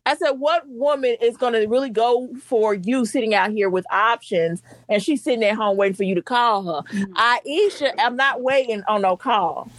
I 0.10 0.16
said, 0.16 0.32
what 0.32 0.68
woman 0.68 1.18
is 1.22 1.38
going 1.38 1.54
to 1.54 1.68
really 1.68 1.92
go 1.92 2.30
for 2.42 2.74
you 2.74 3.06
sitting 3.06 3.36
out 3.36 3.52
here 3.52 3.70
with 3.70 3.86
options 3.92 4.64
and 4.90 5.04
she's 5.04 5.24
sitting 5.24 5.44
at 5.44 5.56
home 5.56 5.78
waiting 5.78 5.96
for 5.96 6.04
you 6.04 6.16
to 6.16 6.22
call 6.24 6.64
her? 6.64 6.82
Mm-hmm. 6.92 7.48
Aishah, 7.48 7.94
I'm 8.00 8.16
not 8.16 8.42
waiting 8.42 8.82
on 8.88 9.04
no 9.04 9.16
call. 9.16 9.70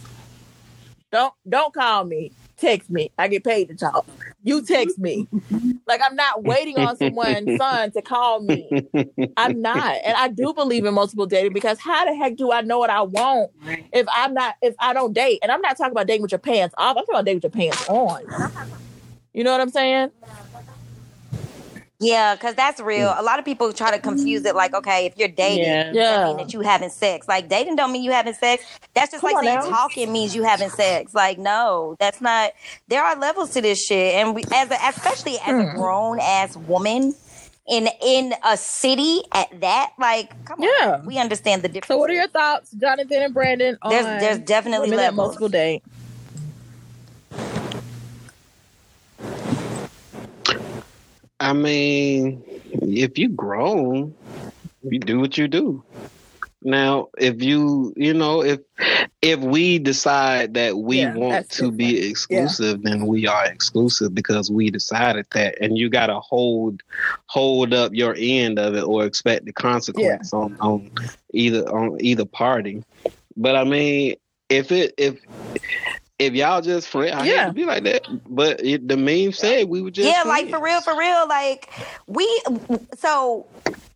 Don't 1.11 1.33
don't 1.49 1.73
call 1.73 2.05
me. 2.05 2.31
Text 2.55 2.89
me. 2.89 3.11
I 3.17 3.27
get 3.27 3.43
paid 3.43 3.67
to 3.67 3.75
talk. 3.75 4.05
You 4.43 4.61
text 4.61 4.97
me. 4.97 5.27
Like 5.85 5.99
I'm 6.01 6.15
not 6.15 6.43
waiting 6.43 6.79
on 6.79 6.95
someone's 6.95 7.57
son 7.61 7.91
to 7.91 8.01
call 8.01 8.39
me. 8.39 8.69
I'm 9.35 9.61
not. 9.61 9.97
And 10.05 10.15
I 10.15 10.29
do 10.29 10.53
believe 10.53 10.85
in 10.85 10.93
multiple 10.93 11.25
dating 11.25 11.51
because 11.51 11.77
how 11.79 12.05
the 12.05 12.15
heck 12.15 12.37
do 12.37 12.53
I 12.53 12.61
know 12.61 12.79
what 12.79 12.89
I 12.89 13.01
want 13.01 13.51
if 13.91 14.07
I'm 14.13 14.33
not 14.33 14.55
if 14.61 14.75
I 14.79 14.93
don't 14.93 15.11
date? 15.11 15.39
And 15.43 15.51
I'm 15.51 15.59
not 15.59 15.75
talking 15.75 15.91
about 15.91 16.07
dating 16.07 16.21
with 16.21 16.31
your 16.31 16.39
pants 16.39 16.73
off. 16.77 16.95
I'm 16.95 17.03
talking 17.03 17.15
about 17.15 17.25
dating 17.25 17.41
with 17.43 17.53
your 17.53 17.71
pants 17.71 17.89
on. 17.89 18.23
You 19.33 19.43
know 19.43 19.51
what 19.51 19.61
I'm 19.61 19.69
saying? 19.69 20.11
Yeah, 22.03 22.33
because 22.33 22.55
that's 22.55 22.79
real. 22.79 23.13
A 23.15 23.21
lot 23.21 23.37
of 23.37 23.45
people 23.45 23.71
try 23.73 23.91
to 23.91 23.99
confuse 23.99 24.43
it 24.45 24.55
like, 24.55 24.73
okay, 24.73 25.05
if 25.05 25.15
you're 25.17 25.27
dating, 25.27 25.65
Yeah. 25.65 25.83
that 25.83 25.93
Yeah. 25.95 26.25
mean 26.25 26.37
that 26.37 26.51
you 26.51 26.61
having 26.61 26.89
sex. 26.89 27.27
Like 27.27 27.47
dating 27.47 27.75
don't 27.75 27.91
mean 27.91 28.01
you 28.03 28.11
having 28.11 28.33
sex. 28.33 28.63
That's 28.95 29.11
just 29.11 29.21
Come 29.21 29.33
like 29.33 29.43
saying 29.45 29.59
now. 29.59 29.69
talking 29.69 30.11
means 30.11 30.35
you 30.35 30.41
having 30.41 30.71
sex. 30.71 31.13
Like 31.13 31.37
no, 31.37 31.95
that's 31.99 32.19
not. 32.19 32.53
There 32.87 33.03
are 33.03 33.15
levels 33.15 33.51
to 33.51 33.61
this 33.61 33.85
shit, 33.85 34.15
and 34.15 34.33
we, 34.33 34.43
as 34.51 34.71
a, 34.71 34.77
especially 34.89 35.37
as 35.45 35.49
a 35.63 35.69
Hmm. 35.71 35.77
grown 35.77 36.19
ass 36.19 36.57
woman 36.57 37.13
in 37.67 37.87
in 38.03 38.33
a 38.43 38.57
city 38.57 39.21
at 39.31 39.47
that, 39.61 39.91
like 39.99 40.31
come 40.45 40.59
on, 40.59 40.67
Yeah. 40.81 41.01
we 41.05 41.19
understand 41.19 41.61
the 41.61 41.67
difference. 41.67 41.89
So 41.89 41.97
what 41.99 42.09
are 42.09 42.13
your 42.13 42.27
thoughts, 42.29 42.71
Jonathan 42.71 43.21
and 43.21 43.33
Brandon? 43.33 43.77
On 43.83 43.91
There's- 43.91 44.21
there's 44.21 44.39
definitely 44.39 44.89
that 44.89 44.95
levels. 44.97 45.17
multiple 45.17 45.49
date. 45.49 45.83
I 51.41 51.53
mean, 51.53 52.43
if 52.71 53.17
you 53.17 53.29
grown, 53.29 54.13
you 54.83 54.99
do 54.99 55.19
what 55.19 55.37
you 55.39 55.47
do. 55.47 55.83
Now, 56.63 57.09
if 57.17 57.41
you, 57.41 57.93
you 57.97 58.13
know, 58.13 58.43
if 58.43 58.59
if 59.23 59.39
we 59.39 59.79
decide 59.79 60.53
that 60.53 60.77
we 60.77 60.99
Yeah, 60.99 61.15
want 61.15 61.49
to 61.51 61.71
be 61.71 62.07
exclusive, 62.09 62.83
then 62.83 63.07
we 63.07 63.25
are 63.25 63.45
exclusive 63.47 64.13
because 64.13 64.51
we 64.51 64.69
decided 64.69 65.25
that, 65.33 65.59
and 65.59 65.77
you 65.77 65.89
got 65.89 66.07
to 66.07 66.19
hold 66.19 66.83
hold 67.25 67.73
up 67.73 67.93
your 67.95 68.15
end 68.17 68.59
of 68.59 68.75
it 68.75 68.83
or 68.83 69.05
expect 69.05 69.45
the 69.45 69.53
consequence 69.53 70.33
on 70.33 70.55
on 70.59 70.91
either 71.33 71.67
on 71.67 71.97
either 71.99 72.25
party. 72.25 72.83
But 73.35 73.55
I 73.55 73.63
mean, 73.63 74.15
if 74.49 74.71
it 74.71 74.93
if 74.99 75.19
if 76.21 76.33
y'all 76.33 76.61
just 76.61 76.87
friend, 76.87 77.11
I 77.19 77.23
hate 77.25 77.33
Yeah. 77.35 77.47
to 77.47 77.53
be 77.53 77.65
like 77.65 77.83
that, 77.83 78.03
but 78.29 78.63
it, 78.63 78.87
the 78.87 78.97
meme 78.97 79.31
said 79.31 79.67
we 79.67 79.81
were 79.81 79.91
just 79.91 80.07
yeah, 80.07 80.23
like 80.23 80.49
for 80.49 80.61
real, 80.61 80.81
for 80.81 80.97
real. 80.97 81.27
Like 81.27 81.69
we, 82.07 82.41
so 82.97 83.47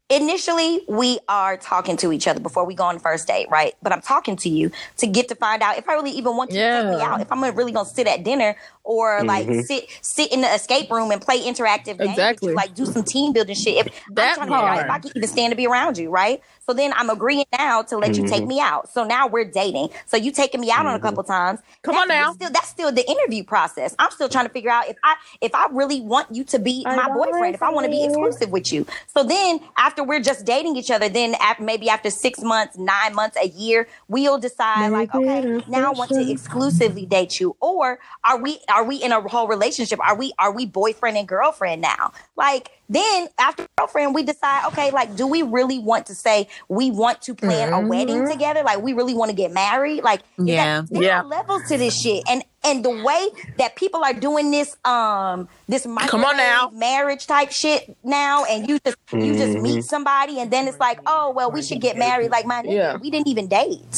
initially 0.09 0.81
we 0.87 1.19
are 1.27 1.57
talking 1.57 1.97
to 1.97 2.11
each 2.11 2.27
other 2.27 2.39
before 2.39 2.63
we 2.65 2.75
go 2.75 2.83
on 2.83 2.95
the 2.95 2.99
first 3.01 3.27
date, 3.27 3.47
right? 3.49 3.73
But 3.81 3.91
I'm 3.91 4.01
talking 4.01 4.35
to 4.37 4.49
you 4.49 4.71
to 4.97 5.07
get 5.07 5.29
to 5.29 5.35
find 5.35 5.63
out 5.63 5.77
if 5.77 5.89
I 5.89 5.93
really 5.93 6.11
even 6.11 6.37
want 6.37 6.51
you 6.53 6.61
to 6.61 6.69
take 6.71 6.89
me 6.89 7.01
out, 7.01 7.21
if 7.21 7.31
I'm 7.31 7.43
really 7.43 7.71
gonna 7.71 7.89
sit 7.89 8.07
at 8.07 8.23
dinner 8.23 8.55
or 8.83 9.23
like 9.23 9.47
Mhm. 9.47 9.63
sit 9.65 9.87
sit 10.01 10.31
in 10.31 10.41
the 10.41 10.53
escape 10.53 10.91
room 10.91 11.11
and 11.11 11.21
play 11.21 11.41
interactive 11.41 11.97
games, 11.97 12.11
Exactly. 12.11 12.49
you, 12.49 12.55
like 12.55 12.75
do 12.75 12.85
some 12.85 13.03
team 13.03 13.33
building 13.33 13.55
shit. 13.55 13.87
If 13.87 13.93
That 14.15 14.37
I'm 14.39 14.47
trying 14.47 14.49
to 14.49 14.55
figure 14.55 14.69
if. 14.85 14.89
I 14.91 14.99
can 14.99 15.11
even 15.15 15.29
stand 15.29 15.51
to 15.51 15.55
be 15.57 15.67
around 15.67 15.97
you, 15.97 16.09
right? 16.09 16.41
So 16.65 16.73
then 16.73 16.93
I'm 16.95 17.09
agreeing 17.09 17.45
now 17.57 17.83
to 17.83 17.97
let 17.97 18.17
you 18.17 18.27
take 18.27 18.45
me 18.45 18.59
out. 18.59 18.89
So 18.89 19.03
now 19.03 19.27
we're 19.27 19.45
dating. 19.45 19.89
So 20.07 20.17
you 20.17 20.31
taking 20.31 20.61
me 20.61 20.71
out 20.71 20.85
on 20.85 20.95
a 20.95 20.99
couple 20.99 21.23
times. 21.23 21.59
Come 21.83 21.95
on 21.95 22.07
That's- 22.07 22.25
now. 22.25 22.33
Still, 22.33 22.49
that's 22.49 22.67
still 22.67 22.91
the 22.91 23.07
interview 23.07 23.43
process. 23.43 23.95
I'm 23.99 24.11
still 24.11 24.29
trying 24.29 24.45
to 24.45 24.51
figure 24.51 24.71
out 24.71 24.87
if 24.89 24.97
I 25.03 25.15
if 25.41 25.53
I 25.53 25.67
really 25.71 26.01
want 26.01 26.33
you 26.33 26.43
to 26.45 26.59
be 26.59 26.83
I 26.85 26.95
my 26.95 27.13
boyfriend, 27.13 27.55
if 27.55 27.61
I 27.61 27.71
want 27.71 27.85
to 27.85 27.91
be 27.91 28.03
exclusive 28.03 28.51
with 28.51 28.73
you. 28.73 28.85
So 29.07 29.23
then 29.23 29.59
after 29.77 30.03
we're 30.03 30.21
just 30.21 30.45
dating 30.45 30.75
each 30.75 30.89
other, 30.89 31.07
then 31.07 31.35
after, 31.35 31.63
maybe 31.63 31.89
after 31.89 32.09
six 32.09 32.41
months, 32.41 32.77
nine 32.77 33.13
months, 33.13 33.37
a 33.37 33.47
year, 33.47 33.87
we'll 34.07 34.37
decide 34.37 34.89
like, 34.89 35.13
okay, 35.13 35.61
now 35.67 35.91
I 35.91 35.93
want 35.95 36.09
to 36.11 36.31
exclusively 36.31 37.05
date 37.05 37.39
you, 37.39 37.55
or 37.59 37.99
are 38.23 38.41
we 38.41 38.59
are 38.73 38.83
we 38.83 38.97
in 38.97 39.11
a 39.11 39.21
whole 39.21 39.47
relationship? 39.47 39.99
Are 39.99 40.17
we 40.17 40.33
are 40.39 40.51
we 40.51 40.65
boyfriend 40.65 41.17
and 41.17 41.27
girlfriend 41.27 41.81
now? 41.81 42.11
Like 42.35 42.71
then 42.89 43.27
after 43.39 43.65
girlfriend, 43.77 44.13
we 44.13 44.23
decide, 44.23 44.65
okay, 44.67 44.91
like 44.91 45.15
do 45.15 45.25
we 45.27 45.41
really 45.41 45.79
want 45.79 46.05
to 46.07 46.15
say 46.15 46.47
we 46.69 46.91
want 46.91 47.21
to 47.23 47.33
plan 47.33 47.73
a 47.73 47.79
wedding 47.81 48.23
Mhm. 48.23 48.31
together? 48.31 48.63
Like 48.63 48.81
we 48.81 48.93
really 48.93 49.13
want 49.15 49.29
to 49.31 49.35
get 49.35 49.51
married? 49.51 50.03
Like 50.03 50.21
is 50.37 50.45
that- 50.45 50.51
Yeah. 50.51 50.81
there 50.89 51.03
Yeah. 51.03 51.19
are 51.21 51.25
levels 51.25 51.63
to 51.69 51.77
this 51.77 51.99
shit, 51.99 52.23
and 52.29 52.43
and 52.63 52.83
the 52.83 52.89
way 53.03 53.27
that 53.59 53.75
people 53.75 54.03
are 54.03 54.13
doing 54.13 54.49
this 54.51 54.75
um 54.85 55.47
this 55.67 55.83
Come 56.07 56.25
on 56.25 56.35
now. 56.37 56.71
marriage 56.73 57.27
type 57.27 57.51
shit 57.51 57.95
now, 58.03 58.43
and 58.45 58.67
you 58.67 58.79
just 58.85 58.97
you 59.13 59.35
just 59.35 59.57
meet 59.59 59.83
somebody, 59.85 60.39
and 60.39 60.49
then 60.51 60.67
it's 60.67 60.79
like, 60.79 60.99
oh 61.05 61.31
well, 61.31 61.51
we 61.51 61.61
should 61.61 61.81
get 61.81 61.97
married. 61.97 62.31
Like 62.31 62.45
my 62.45 62.61
nigga, 62.63 62.71
Yeah. 62.73 62.97
we 62.97 63.09
didn't 63.11 63.27
even 63.27 63.47
date. 63.47 63.95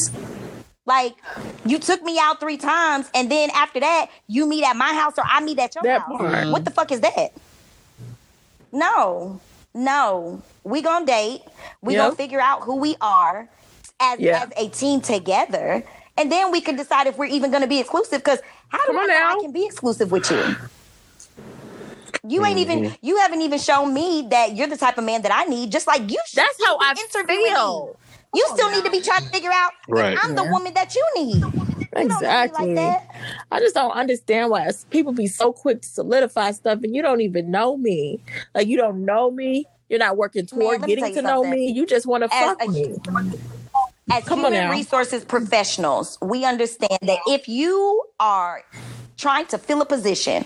Like 0.86 1.16
you 1.66 1.80
took 1.80 2.02
me 2.04 2.18
out 2.18 2.40
three 2.40 2.56
times, 2.58 3.10
and 3.14 3.30
then 3.30 3.50
after 3.54 3.82
that, 3.82 4.08
you 4.28 4.46
meet 4.46 4.64
at 4.64 4.76
my 4.78 4.94
house 4.94 5.14
or 5.18 5.24
I 5.28 5.42
meet 5.42 5.60
at 5.60 5.76
your 5.76 5.84
That 5.84 6.02
house. 6.02 6.18
part. 6.18 6.48
What 6.48 6.64
the 6.64 6.72
fuck 6.72 6.92
is 6.94 7.02
that? 7.02 7.32
No, 8.72 9.42
no. 9.74 10.42
We 10.64 10.82
gonna 10.82 11.06
date. 11.06 11.42
We 11.82 11.96
Yep. 11.96 11.98
gonna 11.98 12.16
figure 12.16 12.42
out 12.42 12.64
who 12.64 12.78
we 12.78 12.96
are 13.02 13.50
as 14.00 14.20
Yeah. 14.20 14.44
as 14.44 14.50
a 14.58 14.70
team 14.70 15.02
together, 15.02 15.84
and 16.18 16.32
then 16.32 16.52
we 16.52 16.62
can 16.62 16.76
decide 16.76 17.08
if 17.08 17.18
we're 17.18 17.26
even 17.26 17.52
gonna 17.52 17.68
be 17.68 17.80
exclusive. 17.80 18.24
Because 18.24 18.40
how 18.70 18.80
do 18.88 18.94
Come 18.94 18.98
I 18.98 19.08
know 19.08 19.14
now. 19.14 19.32
I 19.32 19.36
can 19.36 19.52
be 19.52 19.66
exclusive 19.66 20.12
with 20.12 20.32
you? 20.32 20.58
You 22.28 22.46
ain't 22.46 22.60
Mm-hmm. 22.60 22.60
even 22.60 22.84
you 23.02 23.18
haven't 23.18 23.42
even 23.42 23.60
shown 23.60 23.94
me 23.94 24.28
that 24.32 24.56
you're 24.56 24.68
the 24.68 24.78
type 24.78 24.98
of 24.98 25.04
man 25.06 25.24
that 25.24 25.34
I 25.34 25.46
need. 25.46 25.72
Just 25.72 25.88
like 25.88 26.10
you 26.12 26.20
should. 26.28 26.44
That's 26.44 26.58
how 26.66 26.78
I 26.80 26.96
interviewing 27.00 27.54
me. 27.54 27.54
feel. 27.54 28.00
You 28.34 28.48
still 28.54 28.72
need 28.72 28.86
to 28.86 28.92
be 28.92 29.02
trying 29.02 29.24
to 29.24 29.30
figure 29.32 29.52
out 29.54 29.72
if 29.96 30.06
Right. 30.06 30.18
I'm 30.24 30.36
the 30.36 30.46
woman 30.46 30.74
that 30.76 30.96
you 30.96 31.06
need. 31.18 31.67
You 31.98 32.08
don't 32.10 32.22
know 32.22 32.28
me 32.30 32.44
Exactly. 32.44 32.76
Like. 32.76 33.02
I 33.52 33.60
just 33.60 33.76
don't 33.76 33.92
understand 33.92 34.50
why 34.52 34.70
people 34.90 35.12
be 35.14 35.28
so 35.28 35.52
quick 35.54 35.82
to 35.82 35.88
solidify 35.88 36.52
stuff 36.52 36.80
and 36.84 36.96
you 36.96 37.02
don't 37.02 37.22
even 37.22 37.50
know 37.52 37.78
me. 37.78 38.20
Like 38.56 38.68
you 38.68 38.78
don't 38.78 39.06
know 39.06 39.32
me. 39.32 39.66
You're 39.90 40.00
not 40.00 40.18
working 40.18 40.46
toward 40.46 40.82
me 40.82 40.88
getting 40.96 41.14
to 41.16 41.22
know 41.22 41.44
something. 41.44 41.52
me. 41.52 41.72
You 41.72 41.86
just 41.86 42.06
want 42.06 42.24
to 42.24 42.30
fuck 42.30 42.62
a- 42.62 42.68
me. 42.68 42.96
as 44.12 44.24
Come 44.26 44.40
human 44.42 44.70
resources 44.70 45.24
professionals, 45.26 46.18
we 46.22 46.46
understand 46.46 47.00
that 47.04 47.20
if 47.28 47.48
you 47.48 48.04
are 48.20 48.64
trying 49.18 49.46
to 49.48 49.58
fill 49.58 49.82
a 49.82 49.86
position, 49.86 50.46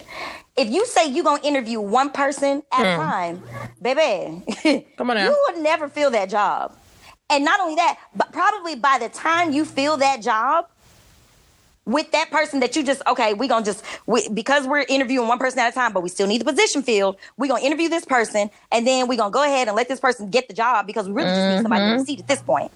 if 0.57 0.69
you 0.69 0.85
say 0.85 1.07
you're 1.09 1.23
gonna 1.23 1.41
interview 1.43 1.79
one 1.79 2.09
person 2.11 2.61
at 2.71 2.85
a 2.85 2.91
Hmm. 2.91 3.01
time, 3.01 3.43
baby, 3.81 4.85
Come 4.97 5.09
on 5.09 5.17
now. 5.17 5.25
you 5.25 5.45
would 5.49 5.61
never 5.63 5.89
fill 5.89 6.11
that 6.11 6.29
job. 6.29 6.75
And 7.29 7.45
not 7.45 7.59
only 7.61 7.75
that, 7.75 7.97
but 8.15 8.31
probably 8.33 8.75
by 8.75 8.97
the 8.99 9.09
time 9.09 9.51
you 9.53 9.63
fill 9.65 9.97
that 9.97 10.21
job, 10.21 10.67
with 11.86 12.11
that 12.11 12.29
person 12.32 12.59
that 12.61 12.75
you 12.75 12.84
just 12.84 13.01
okay 13.07 13.34
we're 13.34 13.49
gonna 13.49 13.65
just 13.65 13.84
we, 14.05 14.27
because 14.29 14.67
we're 14.67 14.86
interviewing 14.88 15.27
one 15.27 15.39
person 15.39 15.59
at 15.59 15.71
a 15.71 15.75
time 15.75 15.93
but 15.93 16.03
we 16.03 16.09
still 16.09 16.27
need 16.27 16.41
the 16.41 16.45
position 16.45 16.84
filled 16.84 17.17
we're 17.38 17.47
gonna 17.47 17.63
interview 17.63 17.89
this 17.89 18.05
person 18.05 18.49
and 18.71 18.88
then 18.88 19.07
we're 19.07 19.17
gonna 19.17 19.32
go 19.32 19.43
ahead 19.43 19.67
and 19.67 19.75
let 19.75 19.88
this 19.89 19.99
person 19.99 20.29
get 20.29 20.47
the 20.47 20.53
job 20.53 20.88
because 20.88 21.07
we 21.07 21.13
really 21.13 21.32
just 21.32 21.49
need 21.49 21.61
somebody 21.61 21.88
in 21.88 21.93
the 21.93 21.99
seat 21.99 22.19
at 22.19 22.27
this 22.27 22.41
point. 22.41 22.71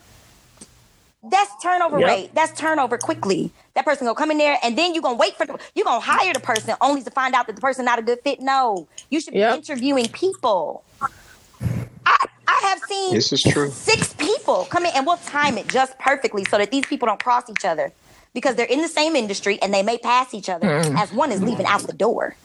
That's 1.23 1.51
turnover 1.63 1.99
Yep. 1.99 2.07
rate. 2.07 2.31
That's 2.35 2.59
turnover 2.59 2.97
quickly. 2.97 3.53
That 3.75 3.85
person 3.85 4.05
gonna 4.05 4.15
come 4.15 4.31
in 4.31 4.37
there 4.37 4.57
and 4.63 4.77
then 4.77 4.95
you 4.95 5.01
gonna 5.01 5.17
wait 5.17 5.35
for 5.37 5.45
the, 5.45 5.57
you 5.75 5.83
gonna 5.83 5.99
hire 6.01 6.33
the 6.33 6.39
person 6.39 6.75
only 6.81 7.03
to 7.03 7.11
find 7.11 7.35
out 7.35 7.47
that 7.47 7.55
the 7.55 7.61
person 7.61 7.85
not 7.85 7.99
a 7.99 8.03
good 8.03 8.19
fit. 8.23 8.41
No. 8.41 8.89
You 9.09 9.21
should 9.21 9.33
be 9.33 9.41
interviewing 9.41 10.09
people. 10.09 10.83
I, 12.05 12.27
I 12.47 12.61
have 12.69 12.79
seen 12.81 13.13
This 13.15 13.33
is 13.33 13.43
true. 13.43 13.69
six 13.71 14.13
people 14.13 14.65
come 14.65 14.85
in 14.85 14.91
and 14.95 15.05
we'll 15.05 15.17
time 15.17 15.57
it 15.57 15.67
just 15.69 15.97
perfectly 15.99 16.45
so 16.45 16.57
that 16.59 16.71
these 16.71 16.85
people 16.85 17.07
don't 17.07 17.19
cross 17.19 17.49
each 17.49 17.65
other 17.65 17.93
because 18.35 18.55
they're 18.55 18.67
in 18.67 18.81
the 18.81 18.87
same 18.87 19.15
industry 19.15 19.57
and 19.61 19.73
they 19.73 19.81
may 19.81 19.97
pass 19.97 20.33
each 20.33 20.49
other 20.49 20.67
mm. 20.67 20.99
as 20.99 21.11
one 21.11 21.31
is 21.31 21.41
leaving 21.41 21.65
out 21.65 21.81
the 21.81 21.93
door. 21.93 22.35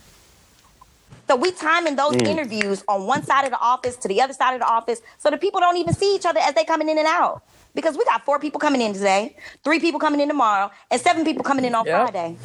So 1.27 1.37
we 1.37 1.53
timing 1.53 1.97
those 1.97 2.15
mm. 2.15 2.27
interviews 2.27 2.83
on 2.89 3.07
one 3.07 3.25
side 3.25 3.45
of 3.45 3.51
the 3.51 3.61
office 3.61 3.97
to 3.97 4.09
the 4.09 4.23
other 4.23 4.33
side 4.33 4.55
of 4.55 4.61
the 4.61 4.67
office 4.67 5.03
so 5.19 5.31
that 5.31 5.41
people 5.41 5.61
don't 5.61 5.77
even 5.77 5.93
see 5.93 6.15
each 6.15 6.25
other 6.25 6.41
as 6.41 6.55
they 6.55 6.65
coming 6.65 6.89
in 6.89 6.97
and 6.97 7.07
out. 7.07 7.43
Because 7.75 7.97
we 7.99 8.05
got 8.05 8.25
four 8.25 8.39
people 8.39 8.59
coming 8.59 8.81
in 8.81 8.95
today, 8.95 9.37
three 9.63 9.79
people 9.79 10.01
coming 10.01 10.21
in 10.21 10.29
tomorrow, 10.29 10.71
and 10.91 11.01
seven 11.01 11.25
people 11.25 11.45
coming 11.45 11.65
in 11.65 11.75
on 11.75 11.87
Yep. 11.87 12.11
Friday. 12.11 12.37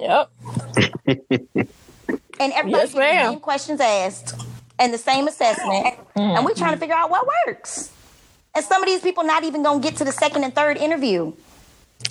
Yep. 0.00 0.30
And 2.38 2.52
everybody 2.52 2.82
Yes, 2.82 2.92
gets 2.92 2.94
the 2.94 3.30
same 3.30 3.40
questions 3.40 3.80
asked 3.80 4.34
and 4.78 4.92
the 4.92 4.98
same 4.98 5.26
assessment. 5.26 5.94
And 6.14 6.44
we're 6.44 6.54
trying 6.54 6.70
to 6.70 6.76
mm-hmm. 6.76 6.80
figure 6.80 6.94
out 6.94 7.10
what 7.10 7.26
works. 7.46 7.90
And 8.54 8.64
some 8.64 8.82
of 8.82 8.86
these 8.86 9.00
people 9.00 9.24
not 9.24 9.44
even 9.44 9.62
gonna 9.62 9.80
get 9.80 9.96
to 9.96 10.04
the 10.04 10.12
second 10.12 10.44
and 10.44 10.54
third 10.54 10.76
interview. 10.76 11.32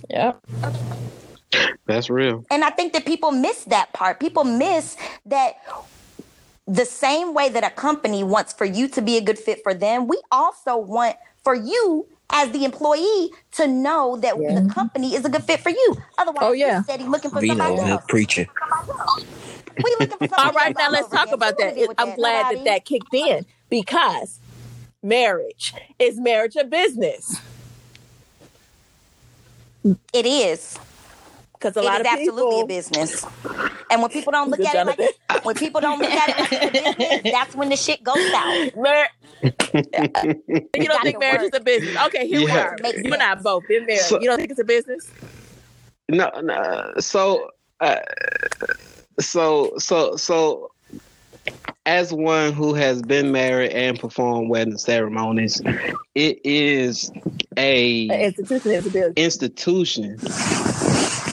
Yep. 0.09 0.39
That's 1.87 2.09
real. 2.09 2.45
And 2.51 2.63
I 2.63 2.69
think 2.71 2.93
that 2.93 3.05
people 3.05 3.31
miss 3.31 3.63
that 3.65 3.93
part. 3.93 4.19
People 4.19 4.43
miss 4.43 4.97
that 5.25 5.55
the 6.67 6.85
same 6.85 7.33
way 7.33 7.49
that 7.49 7.63
a 7.63 7.69
company 7.69 8.23
wants 8.23 8.53
for 8.53 8.65
you 8.65 8.87
to 8.89 9.01
be 9.01 9.17
a 9.17 9.21
good 9.21 9.39
fit 9.39 9.61
for 9.63 9.73
them, 9.73 10.07
we 10.07 10.19
also 10.31 10.77
want 10.77 11.15
for 11.43 11.55
you 11.55 12.07
as 12.31 12.51
the 12.51 12.65
employee 12.65 13.31
to 13.53 13.67
know 13.67 14.17
that 14.17 14.35
the 14.35 14.61
company 14.73 15.15
is 15.15 15.25
a 15.25 15.29
good 15.29 15.43
fit 15.43 15.61
for 15.61 15.69
you. 15.69 15.95
Otherwise, 16.17 16.39
Oh, 16.43 16.51
yeah. 16.53 16.77
you 16.79 16.83
steady 16.83 17.03
looking 17.05 17.31
for 17.31 17.41
Vino 17.41 17.55
somebody 17.55 17.75
else. 17.91 18.03
preaching. 18.07 18.47
We 19.83 19.95
looking 19.99 20.17
for 20.27 20.35
All 20.39 20.53
right, 20.53 20.75
now 20.77 20.89
let's 20.91 21.09
talk 21.09 21.27
again. 21.27 21.35
about 21.35 21.57
What 21.57 21.59
do 21.59 21.63
we 21.65 21.71
that. 21.71 21.75
do 21.75 21.93
I'm 21.97 22.15
glad 22.15 22.43
Nobody? 22.43 22.57
that 22.57 22.65
that 22.65 22.85
kicked 22.85 23.13
in 23.13 23.45
because 23.69 24.39
marriage 25.03 25.73
is 25.99 26.19
marriage 26.19 26.55
a 26.55 26.65
business? 26.65 27.41
It 30.13 30.25
is. 30.25 30.77
Because 31.53 31.77
a 31.77 31.81
It 31.81 31.85
lot 31.85 32.01
is 32.01 32.01
of 32.01 32.07
absolutely 32.07 32.61
a 32.61 32.65
business. 32.67 33.25
And 33.89 34.01
when 34.01 34.11
people 34.11 34.31
don't 34.31 34.49
look 34.51 34.61
Good 34.61 34.67
at 34.67 34.75
it 34.77 34.85
like 34.85 34.99
Jonathan. 34.99 35.43
when 35.43 35.55
people 35.55 35.81
don't 35.81 35.99
look 35.99 36.11
at 36.11 36.29
it 36.29 36.37
like 36.39 36.53
a 36.53 36.59
business, 36.59 37.23
that's 37.31 37.55
when 37.55 37.69
the 37.69 37.77
shit 37.77 38.03
goes 38.03 38.31
south. 38.31 38.57
Mar- 38.75 39.09
you 40.75 40.87
don't 40.87 41.03
think 41.03 41.19
marriage 41.19 41.41
work. 41.41 41.53
is 41.53 41.59
a 41.59 41.59
business? 41.61 41.97
Okay, 42.07 42.27
here 42.27 42.41
we 42.41 42.51
are. 42.51 42.77
You 42.83 43.13
and 43.13 43.23
I 43.23 43.35
both 43.35 43.67
been 43.67 43.85
married. 43.85 44.01
So- 44.01 44.19
you 44.19 44.27
don't 44.27 44.37
think 44.39 44.51
it's 44.51 44.59
a 44.61 44.65
business? 44.65 45.11
No, 46.09 46.31
no. 46.41 46.93
So, 46.99 47.49
uh, 47.81 47.97
so, 49.19 49.73
so, 49.77 50.15
so, 50.17 50.71
as 51.85 52.11
one 52.11 52.53
who 52.53 52.73
has 52.73 53.01
been 53.01 53.31
married 53.31 53.71
and 53.71 53.99
performed 53.99 54.49
wedding 54.49 54.77
ceremonies, 54.77 55.61
it 56.15 56.39
is 56.43 57.11
a 57.57 58.07
institution 58.25 58.71
is 58.71 58.85
a 58.85 58.89
business. 58.89 59.13
institution 59.15 60.19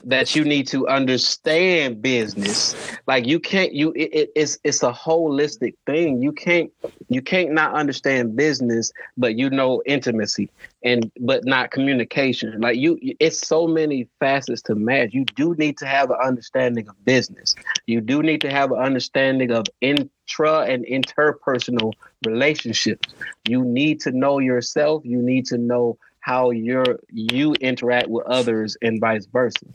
that 0.04 0.34
you 0.34 0.44
need 0.44 0.66
to 0.68 0.86
understand 0.88 2.02
business. 2.02 2.74
Like 3.06 3.26
you 3.26 3.38
can't 3.40 3.72
you 3.72 3.92
it, 3.92 4.10
it- 4.12 4.32
it's 4.36 4.58
it's 4.64 4.82
a 4.82 4.92
holistic 4.92 5.74
thing. 5.86 6.22
You 6.22 6.32
can't 6.32 6.70
you 7.08 7.22
can't 7.22 7.52
not 7.52 7.74
understand 7.74 8.36
business 8.36 8.92
but 9.16 9.36
you 9.38 9.50
know 9.50 9.82
intimacy 9.86 10.50
and 10.82 11.10
but 11.20 11.44
not 11.44 11.70
communication. 11.70 12.60
Like 12.60 12.76
you 12.78 12.98
it's 13.20 13.46
so 13.46 13.66
many 13.66 14.08
facets 14.20 14.62
to 14.62 14.74
match. 14.74 15.10
you 15.12 15.24
do 15.24 15.54
need 15.54 15.78
to 15.78 15.86
have 15.86 16.10
an 16.10 16.18
understanding 16.22 16.88
of 16.88 17.04
business. 17.04 17.54
You 17.86 18.00
do 18.00 18.22
need 18.22 18.40
to 18.42 18.50
have 18.50 18.72
an 18.72 18.78
understanding 18.78 19.50
of 19.50 19.66
intra 19.80 20.60
and 20.62 20.84
interpersonal 20.86 21.92
relationships. 22.26 23.14
You 23.48 23.64
need 23.64 24.00
to 24.02 24.12
know 24.12 24.38
yourself. 24.38 25.02
You 25.04 25.20
need 25.22 25.46
to 25.46 25.58
know 25.58 25.98
how 26.22 26.50
you're 26.52 27.00
you 27.10 27.54
interact 27.56 28.08
with 28.10 28.26
others 28.26 28.76
and 28.82 29.00
vice 29.00 29.26
versa. 29.26 29.66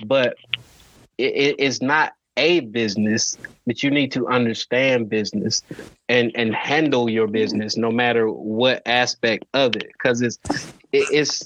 But 0.00 0.38
it, 1.18 1.34
it- 1.34 1.56
it's 1.60 1.82
not 1.82 2.14
a 2.38 2.60
business 2.60 3.38
but 3.66 3.82
you 3.84 3.90
need 3.90 4.12
to 4.12 4.28
understand 4.28 5.10
business 5.10 5.62
and 6.08 6.32
and 6.36 6.54
handle 6.54 7.10
your 7.10 7.28
business 7.28 7.76
no 7.76 7.92
matter 7.92 8.28
what 8.28 8.82
aspect 8.86 9.46
of 9.54 9.76
it. 9.76 9.88
Because 9.94 10.22
it's 10.22 10.38
it, 10.92 11.08
it's 11.10 11.44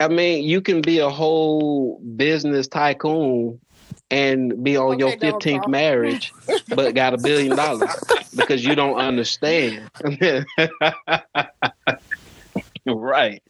i 0.00 0.08
mean 0.08 0.44
you 0.44 0.60
can 0.62 0.82
be 0.82 0.98
a 1.00 1.10
whole 1.10 2.00
business 2.16 2.68
tycoon 2.68 3.60
and 4.10 4.62
be 4.64 4.76
on 4.76 4.98
your 4.98 5.12
Okay, 5.12 5.16
Donald 5.16 5.44
15th 5.44 5.66
marriage 5.66 6.34
but 6.68 6.94
got 6.94 7.14
a 7.14 7.18
billion 7.18 7.54
dollars 7.56 8.00
because 8.34 8.64
you 8.66 8.74
don't 8.76 8.98
understand 8.98 9.90
right. 12.96 13.42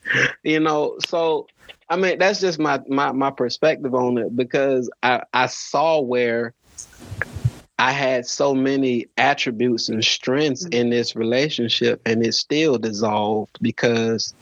You 0.43 0.59
know 0.59 0.97
so 1.05 1.47
i 1.89 1.95
mean 1.95 2.17
that's 2.19 2.39
just 2.39 2.59
my 2.59 2.79
my, 2.87 3.11
my 3.11 3.31
perspective 3.31 3.93
on 3.93 4.17
it 4.17 4.35
because 4.35 4.89
i 5.03 5.21
i 5.33 5.47
saw 5.47 5.99
where 5.99 6.53
i 7.77 7.91
had 7.91 8.25
so 8.25 8.53
many 8.53 9.07
attributes 9.17 9.89
and 9.89 10.03
strengths 10.03 10.63
mm-hmm. 10.65 10.73
in 10.73 10.89
this 10.89 11.15
relationship 11.15 12.01
and 12.05 12.25
it 12.25 12.33
still 12.33 12.77
dissolved 12.77 13.57
because 13.61 14.33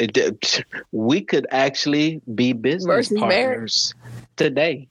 it 0.00 0.64
we 0.92 1.20
could 1.20 1.46
actually 1.50 2.20
be 2.34 2.52
business 2.52 2.86
Versus 2.86 3.12
marriage. 3.12 3.28
partners 3.28 3.94
today 4.36 4.88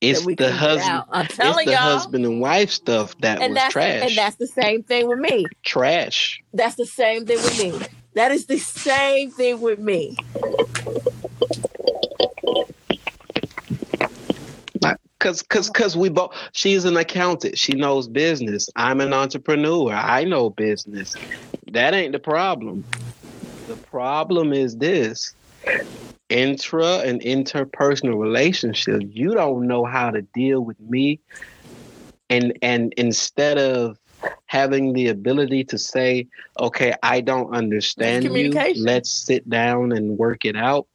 it's 0.00 0.24
the 0.24 0.52
husband. 0.52 1.04
I'm 1.10 1.24
it's 1.24 1.64
the 1.64 1.76
husband 1.76 2.24
and 2.24 2.40
wife 2.40 2.70
stuff 2.70 3.16
that 3.20 3.40
and 3.40 3.52
was 3.52 3.58
that's 3.58 3.72
trash 3.72 4.02
and 4.02 4.16
that's 4.16 4.36
the 4.36 4.46
same 4.46 4.82
thing 4.82 5.08
with 5.08 5.18
me. 5.18 5.46
trash 5.64 6.40
That's 6.52 6.76
the 6.76 6.86
same 6.86 7.26
thing 7.26 7.38
with 7.42 7.58
me. 7.58 7.86
That 8.14 8.32
is 8.32 8.46
the 8.46 8.58
same 8.58 9.30
thing 9.30 9.60
with 9.60 9.78
me. 9.78 10.16
Cause, 15.18 15.42
cause, 15.42 15.70
cause 15.70 15.96
we 15.96 16.08
both. 16.08 16.36
She's 16.52 16.84
an 16.84 16.96
accountant. 16.96 17.58
She 17.58 17.72
knows 17.72 18.06
business. 18.06 18.68
I'm 18.76 19.00
an 19.00 19.12
entrepreneur. 19.12 19.92
I 19.92 20.24
know 20.24 20.50
business. 20.50 21.16
That 21.72 21.94
ain't 21.94 22.12
the 22.12 22.18
problem. 22.18 22.84
The 23.66 23.76
problem 23.76 24.52
is 24.52 24.76
this: 24.76 25.34
intra 26.28 26.98
and 26.98 27.20
interpersonal 27.20 28.18
relationships. 28.18 29.04
You 29.10 29.34
don't 29.34 29.66
know 29.66 29.84
how 29.84 30.10
to 30.10 30.22
deal 30.22 30.60
with 30.60 30.78
me, 30.80 31.20
and 32.30 32.58
and 32.62 32.92
instead 32.96 33.58
of 33.58 33.98
having 34.46 34.92
the 34.92 35.08
ability 35.08 35.64
to 35.64 35.78
say, 35.78 36.26
"Okay, 36.58 36.94
I 37.02 37.20
don't 37.20 37.54
understand 37.54 38.24
you. 38.24 38.52
Let's 38.76 39.10
sit 39.10 39.48
down 39.48 39.92
and 39.92 40.18
work 40.18 40.44
it 40.44 40.56
out." 40.56 40.86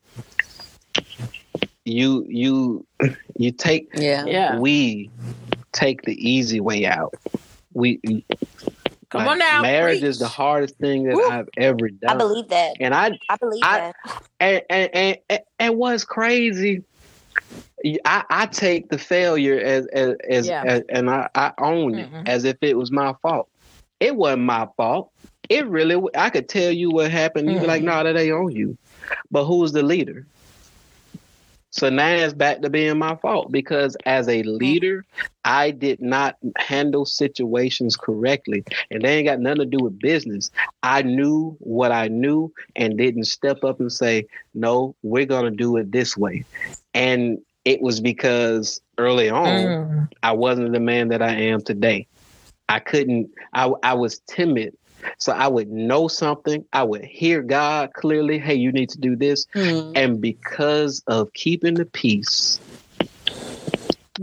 You 1.86 2.26
you 2.28 2.86
you 3.38 3.52
take 3.52 3.90
Yeah. 3.96 4.26
Yeah. 4.26 4.60
we 4.60 5.10
take 5.72 6.02
the 6.04 6.16
easy 6.30 6.60
way 6.60 6.86
out. 6.86 7.14
We 7.74 8.00
Come 9.12 9.26
like, 9.26 9.32
on 9.32 9.40
now. 9.40 9.62
Marriage 9.62 10.00
preach. 10.00 10.10
is 10.10 10.20
the 10.20 10.28
hardest 10.28 10.78
thing 10.78 11.04
that 11.04 11.16
Woo. 11.16 11.30
I've 11.30 11.50
ever 11.58 11.90
done. 11.90 12.10
I 12.10 12.16
believe 12.18 12.48
that. 12.48 12.76
and 12.80 12.94
I 12.96 13.18
I 13.30 13.36
believe 13.38 13.62
I- 13.64 13.78
that. 13.80 13.96
and 14.40 14.62
and, 14.70 14.90
and 14.96 15.18
and 15.30 15.40
and 15.60 15.76
what's 15.78 16.06
crazy, 16.06 16.84
I, 18.06 18.24
I 18.30 18.46
take 18.46 18.90
the 18.90 18.98
failure 18.98 19.60
as 19.60 19.86
as, 19.88 20.16
as, 20.30 20.48
Yeah. 20.48 20.64
as- 20.66 20.84
and 20.90 21.10
I, 21.10 21.28
I 21.36 21.52
own 21.58 21.96
it 22.00 22.12
Mhm. 22.12 22.28
as 22.28 22.46
if 22.46 22.58
it 22.62 22.78
was 22.78 22.90
my 22.92 23.14
fault. 23.22 23.50
It 24.00 24.16
wasn't 24.16 24.44
my 24.44 24.68
fault. 24.78 25.12
It 25.50 25.68
really. 25.68 26.02
I 26.16 26.30
could 26.30 26.48
tell 26.48 26.72
you 26.72 26.90
what 26.92 27.12
happened. 27.12 27.52
You'd 27.52 27.62
be 27.62 27.68
like. 27.68 27.84
"No, 27.84 28.02
that 28.04 28.16
ain't 28.18 28.32
on 28.34 28.52
you." 28.56 28.78
But 29.30 29.44
who's 29.46 29.74
the 29.74 29.84
leader? 29.84 30.26
So 31.72 31.90
now 31.90 32.10
it's 32.10 32.34
back 32.34 32.62
to 32.62 32.70
being 32.70 32.98
my 33.00 33.16
fault 33.16 33.52
because 33.52 33.96
as 34.06 34.28
a 34.28 34.44
leader, 34.44 35.06
I 35.46 35.72
did 35.72 36.02
not 36.02 36.38
handle 36.58 37.06
situations 37.06 37.96
correctly. 37.96 38.64
And 38.92 39.02
they 39.02 39.18
ain't 39.18 39.28
got 39.28 39.40
nothing 39.40 39.60
to 39.60 39.66
do 39.66 39.84
with 39.84 39.98
business. 40.00 40.52
I 40.84 41.02
knew 41.02 41.56
what 41.60 41.92
I 41.92 42.10
knew 42.10 42.54
and 42.76 42.98
didn't 42.98 43.24
step 43.26 43.64
up 43.64 43.80
and 43.80 43.92
say, 43.92 44.28
no, 44.54 44.96
we're 45.02 45.26
going 45.26 45.46
to 45.46 45.52
do 45.52 45.78
it 45.78 45.92
this 45.92 46.18
way. 46.18 46.44
And 46.94 47.40
it 47.64 47.82
was 47.82 48.00
because 48.02 48.82
early 48.98 49.30
on, 49.30 49.46
Mm. 49.46 50.10
I 50.24 50.34
wasn't 50.34 50.74
the 50.74 50.80
man 50.80 51.08
that 51.10 51.22
I 51.22 51.32
am 51.34 51.62
today. 51.62 52.08
I 52.70 52.80
couldn't, 52.80 53.30
I, 53.54 53.72
I 53.84 53.94
was 53.94 54.20
timid 54.28 54.76
So 55.18 55.32
I 55.34 55.48
would 55.48 55.70
know 55.70 56.08
something. 56.08 56.66
I 56.74 56.84
would 56.84 57.04
hear 57.06 57.42
God 57.42 57.94
clearly. 57.94 58.38
Hey, 58.40 58.56
you 58.56 58.72
need 58.72 58.90
to 58.90 59.00
do 59.00 59.16
this. 59.16 59.46
Mm. 59.56 59.92
And 59.96 60.22
because 60.22 61.04
of 61.08 61.32
keeping 61.34 61.76
the 61.76 61.86
peace, 61.86 62.60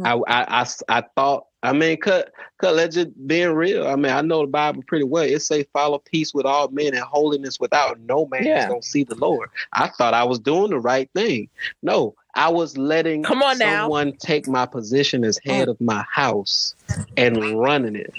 I, 0.05 0.13
I, 0.29 0.63
I, 0.63 0.67
I 0.89 1.03
thought, 1.17 1.47
I 1.63 1.73
mean, 1.73 1.97
cut, 1.97 2.31
cut, 2.59 2.77
let's 2.77 2.95
just 2.95 3.09
being 3.27 3.53
real. 3.53 3.87
I 3.89 3.97
mean, 3.97 4.13
I 4.13 4.21
know 4.21 4.43
the 4.43 4.47
Bible 4.47 4.83
pretty 4.87 5.05
well. 5.05 5.25
It 5.25 5.41
say 5.43 5.65
follow 5.73 5.99
peace 5.99 6.33
with 6.33 6.47
all 6.47 6.69
men 6.69 6.95
and 6.95 7.03
holiness 7.03 7.59
without 7.59 7.99
no 8.01 8.27
man 8.27 8.45
Yeah. 8.45 8.61
is 8.65 8.69
going 8.69 8.81
to 8.83 8.87
see 8.87 9.03
the 9.03 9.17
Lord. 9.17 9.49
I 9.73 9.89
thought 9.89 10.15
I 10.15 10.23
was 10.25 10.39
doing 10.39 10.71
the 10.71 10.79
right 10.79 11.11
thing. 11.15 11.49
No, 11.83 12.15
I 12.35 12.49
was 12.49 12.77
letting 12.77 13.25
Come 13.25 13.43
on 13.43 13.59
now. 13.59 13.83
someone 13.83 14.13
take 14.19 14.47
my 14.47 14.67
position 14.67 15.25
as 15.25 15.39
head 15.45 15.69
of 15.69 15.81
my 15.81 16.05
house 16.13 16.75
and 17.17 17.61
running 17.61 17.97
it. 17.97 18.15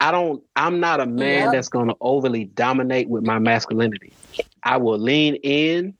I 0.00 0.10
don't, 0.10 0.42
I'm 0.56 0.80
not 0.80 1.00
a 1.00 1.06
man 1.06 1.50
Yeah. 1.50 1.52
that's 1.52 1.68
going 1.68 1.88
to 1.88 1.96
overly 2.00 2.44
dominate 2.44 3.08
with 3.08 3.24
my 3.24 3.38
masculinity. 3.38 4.16
I 4.62 4.76
will 4.78 4.98
lean 4.98 5.36
in. 5.36 5.94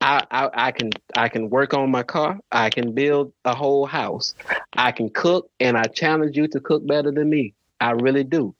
I, 0.00 0.24
I 0.30 0.50
I 0.68 0.72
can 0.72 0.90
I 1.14 1.28
can 1.28 1.50
work 1.50 1.74
on 1.74 1.90
my 1.90 2.02
car. 2.02 2.38
I 2.50 2.70
can 2.70 2.92
build 2.94 3.32
a 3.44 3.54
whole 3.54 3.86
house. 3.86 4.34
I 4.76 4.92
can 4.92 5.10
cook, 5.10 5.50
and 5.60 5.76
I 5.76 5.84
challenge 5.88 6.36
you 6.36 6.48
to 6.48 6.60
cook 6.60 6.86
better 6.86 7.10
than 7.12 7.28
me. 7.28 7.54
I 7.80 7.90
really 7.92 8.24
do. 8.24 8.54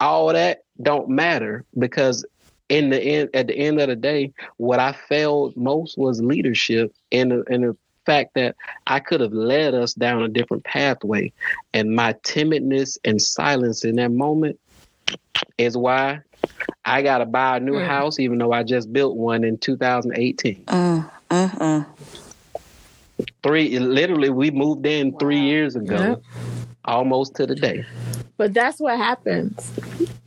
All 0.00 0.32
that 0.32 0.64
don't 0.82 1.08
matter 1.08 1.64
because 1.78 2.24
in 2.68 2.90
the 2.90 3.00
end, 3.00 3.30
at 3.34 3.46
the 3.48 3.54
end 3.56 3.80
of 3.80 3.88
the 3.88 3.96
day, 3.96 4.32
what 4.56 4.78
I 4.80 4.92
failed 4.92 5.56
most 5.56 5.98
was 5.98 6.20
leadership, 6.22 6.92
and 7.12 7.30
the, 7.32 7.44
and 7.48 7.64
the 7.64 7.76
fact 8.06 8.34
that 8.34 8.56
I 8.86 9.00
could 9.00 9.20
have 9.20 9.32
led 9.32 9.74
us 9.74 9.94
down 9.94 10.22
a 10.22 10.28
different 10.28 10.64
pathway, 10.64 11.32
and 11.74 11.94
my 11.94 12.14
timidness 12.24 12.98
and 13.04 13.20
silence 13.20 13.84
in 13.84 13.96
that 13.96 14.10
moment 14.12 14.58
is 15.58 15.76
why 15.76 16.20
I 16.84 17.02
got 17.02 17.18
to 17.18 17.26
buy 17.26 17.56
a 17.56 17.60
new 17.60 17.74
Mm. 17.74 17.86
house, 17.86 18.18
even 18.18 18.38
though 18.38 18.52
I 18.52 18.62
just 18.62 18.92
built 18.92 19.16
one 19.16 19.44
in 19.44 19.58
2018. 19.58 20.64
Uh, 20.68 21.02
mm, 21.30 21.50
mm. 21.58 21.86
Three, 23.42 23.78
literally, 23.78 24.30
we 24.30 24.50
moved 24.50 24.86
in 24.86 25.16
three 25.18 25.40
years 25.40 25.76
ago, 25.76 25.96
Yep. 26.00 26.22
almost 26.84 27.34
to 27.36 27.46
the 27.46 27.54
day. 27.54 27.84
But 28.36 28.54
that's 28.54 28.80
what 28.80 28.96
happens. 28.98 29.72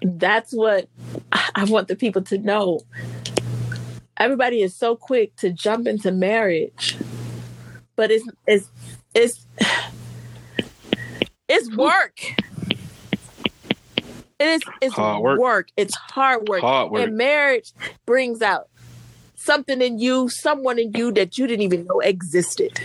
That's 0.02 0.54
what 0.54 0.88
I 1.32 1.66
want 1.66 1.88
the 1.88 1.96
people 1.96 2.22
to 2.24 2.38
know. 2.38 2.82
Everybody 4.18 4.62
is 4.62 4.74
so 4.76 4.96
quick 4.96 5.36
to 5.38 5.50
jump 5.52 5.88
into 5.88 6.12
marriage, 6.12 6.96
but 7.96 8.12
it's 8.12 8.28
it's 8.48 8.70
it's 9.14 9.46
it's 11.48 11.76
work. 11.76 12.20
It 14.38 14.48
is 14.48 14.62
it's 14.82 14.94
Hard 14.96 15.24
work. 15.24 15.40
work. 15.40 15.70
It's 15.78 15.96
hard 15.96 16.48
work. 16.50 16.62
Hard 16.62 16.92
work. 16.92 17.08
And 17.08 17.18
marriage 17.18 17.72
brings 18.06 18.42
out 18.42 18.68
something 19.36 19.82
in 19.82 20.00
you, 20.00 20.28
someone 20.30 20.78
in 20.78 20.92
you 20.94 21.12
that 21.14 21.38
you 21.38 21.48
didn't 21.48 21.64
even 21.64 21.86
know 21.86 22.00
existed. 22.02 22.82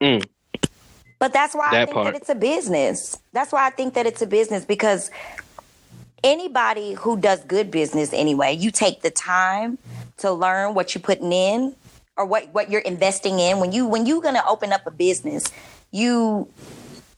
Mm. 0.00 0.24
But 1.18 1.32
that's 1.32 1.54
why 1.54 1.68
I 1.70 1.84
think 1.84 1.94
part. 1.94 2.06
that 2.06 2.14
it's 2.14 2.28
a 2.28 2.34
business. 2.34 3.18
That's 3.32 3.52
why 3.52 3.66
I 3.66 3.70
think 3.70 3.94
that 3.94 4.06
it's 4.06 4.22
a 4.22 4.26
business 4.26 4.64
because 4.64 5.10
anybody 6.22 6.94
who 6.94 7.18
does 7.18 7.42
good 7.44 7.70
business 7.70 8.12
anyway, 8.12 8.54
you 8.54 8.70
take 8.70 9.02
the 9.02 9.10
time 9.10 9.78
to 10.18 10.32
learn 10.32 10.74
what 10.74 10.94
you're 10.94 11.02
putting 11.02 11.32
in 11.32 11.74
or 12.18 12.26
what, 12.26 12.52
what 12.52 12.70
you're 12.70 12.82
investing 12.82 13.38
in. 13.38 13.60
When 13.60 13.72
you 13.72 13.86
when 13.86 14.04
you're 14.04 14.20
gonna 14.20 14.42
open 14.46 14.72
up 14.72 14.86
a 14.86 14.90
business, 14.90 15.44
you 15.90 16.48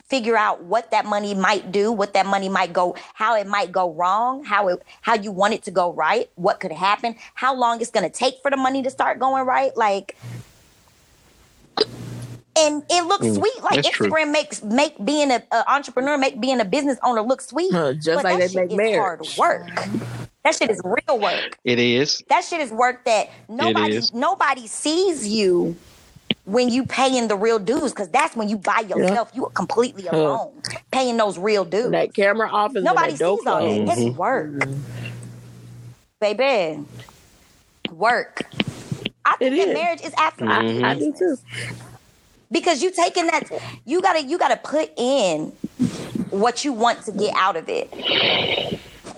figure 0.05 0.36
out 0.36 0.62
what 0.64 0.90
that 0.90 1.07
money 1.07 1.34
might 1.34 1.72
do, 1.72 1.90
what 1.90 2.12
that 2.14 2.26
money 2.26 2.48
might 2.48 2.72
go, 2.72 2.96
how 3.14 3.36
it 3.36 3.46
might 3.46 3.72
go 3.72 3.92
wrong, 3.92 4.44
how 4.44 4.68
it 4.68 4.82
how 5.01 5.14
you 5.14 5.32
want 5.32 5.55
it 5.55 5.62
to 5.62 5.70
go 5.70 5.92
right, 5.92 6.30
what 6.34 6.61
could 6.61 6.72
happen, 6.72 7.16
how 7.34 7.55
long 7.55 7.80
it's 7.80 7.90
gonna 7.90 8.11
take 8.11 8.34
for 8.42 8.51
the 8.51 8.57
money 8.57 8.82
to 8.82 8.90
start 8.90 9.18
going 9.18 9.44
right. 9.46 9.74
Like 9.76 10.16
and 12.61 12.84
it 12.90 13.06
looks 13.06 13.28
Mm, 13.28 13.34
sweet. 13.34 13.62
Like 13.62 13.82
that's 13.82 13.90
true. 13.90 14.12
Instagram 14.12 14.32
makes 14.32 14.64
make 14.64 15.04
being 15.04 15.32
an 15.32 15.42
entrepreneur, 15.68 16.18
make 16.18 16.40
being 16.40 16.61
a 16.61 16.66
business 16.66 16.98
owner 17.04 17.22
look 17.22 17.42
sweet. 17.42 17.76
Huh, 17.76 17.94
just 17.94 18.22
but 18.22 18.24
like 18.24 18.38
that 18.38 18.40
they 18.40 18.48
shit 18.48 18.64
make 18.64 18.72
is 18.72 18.82
marriage. 18.82 18.94
hard 18.94 19.22
work. 19.36 19.90
That 20.44 20.54
shit 20.56 20.70
is 20.70 20.80
real 20.84 21.20
work. 21.20 21.58
It 21.64 21.78
is. 21.80 22.22
That 22.30 22.44
shit 22.44 22.61
is 22.61 22.72
work 22.72 23.04
that 23.06 23.28
nobody 23.48 24.00
nobody 24.14 24.66
sees 24.68 25.26
you 25.28 25.80
when 26.44 26.70
you 26.70 26.86
paying 26.86 27.28
the 27.28 27.36
real 27.36 27.58
dues 27.61 27.92
because 27.92 28.11
that's 28.11 28.36
when 28.36 28.48
you 28.48 28.58
by 28.58 28.80
yourself. 28.80 29.30
You 29.34 29.46
are 29.46 29.50
completely 29.52 30.06
Huh. 30.12 30.38
alone 30.38 30.62
paying 30.92 31.16
those 31.18 31.38
real 31.38 31.64
dues. 31.64 31.84
When 31.84 31.92
that 31.92 32.14
camera 32.14 32.50
off 32.50 32.76
is 32.76 32.84
Nobody 32.84 33.12
when 33.12 33.12
that 33.12 33.18
door 33.18 33.38
sees 33.38 33.46
all 33.46 33.62
closed. 33.62 33.82
that. 33.86 33.88
It's 33.88 34.06
work, 34.06 34.68
baby. 36.20 36.84
Work. 37.90 38.44
I 39.24 39.36
think 39.36 39.42
It 39.42 39.52
that 39.56 39.68
is. 39.68 39.72
marriage 39.72 40.00
is 40.02 40.14
absolutely 40.18 40.56
I, 40.84 40.92
I 40.92 40.94
do 40.96 41.14
too. 41.18 41.36
Because 42.51 42.82
you 42.82 42.90
taking 42.90 43.26
that 43.28 43.48
you 43.84 44.01
gotta 44.03 44.22
you 44.22 44.38
gotta 44.38 44.57
put 44.57 44.90
in 44.96 45.53
what 46.30 46.64
you 46.64 46.72
want 46.72 47.05
to 47.05 47.12
get 47.12 47.34
out 47.36 47.57
of 47.57 47.68
it 47.68 47.92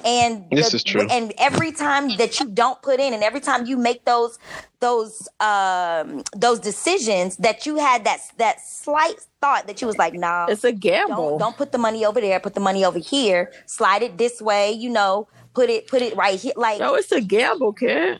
and 0.05 0.45
This 0.51 0.75
is 0.75 0.83
true. 0.83 1.07
and 1.11 1.33
every 1.39 1.71
time 1.73 2.17
that 2.17 2.41
you 2.41 2.49
don't 2.49 2.81
put 2.83 2.99
in 2.99 3.15
and 3.15 3.23
every 3.23 3.41
time 3.41 3.67
you 3.67 3.77
make 3.77 4.05
those 4.05 4.39
those 4.81 5.29
um 5.41 6.23
those 6.35 6.59
decisions 6.59 7.37
that 7.37 7.67
you 7.67 7.77
had 7.77 8.05
that 8.05 8.21
that 8.39 8.61
slight 8.61 9.21
thought 9.41 9.67
that 9.69 9.81
you 9.81 9.87
was 9.87 9.99
like 9.99 10.15
nah 10.15 10.47
It's 10.49 10.65
a 10.65 10.73
gamble. 10.73 11.15
don't 11.31 11.39
don't 11.39 11.57
put 11.57 11.71
the 11.73 11.79
money 11.79 12.05
over 12.05 12.21
there 12.21 12.41
put 12.41 12.55
the 12.55 12.61
money 12.61 12.85
over 12.85 12.99
here 12.99 13.53
slide 13.67 14.03
it 14.03 14.19
this 14.19 14.41
way 14.41 14.73
you 14.73 14.91
know 14.91 15.29
put 15.55 15.71
it 15.71 15.87
put 15.87 16.03
it 16.03 16.17
right 16.17 16.39
here 16.41 16.55
like 16.57 16.81
No, 16.81 16.95
it's 16.95 17.13
a 17.13 17.21
gamble, 17.21 17.73
kid. 17.75 18.19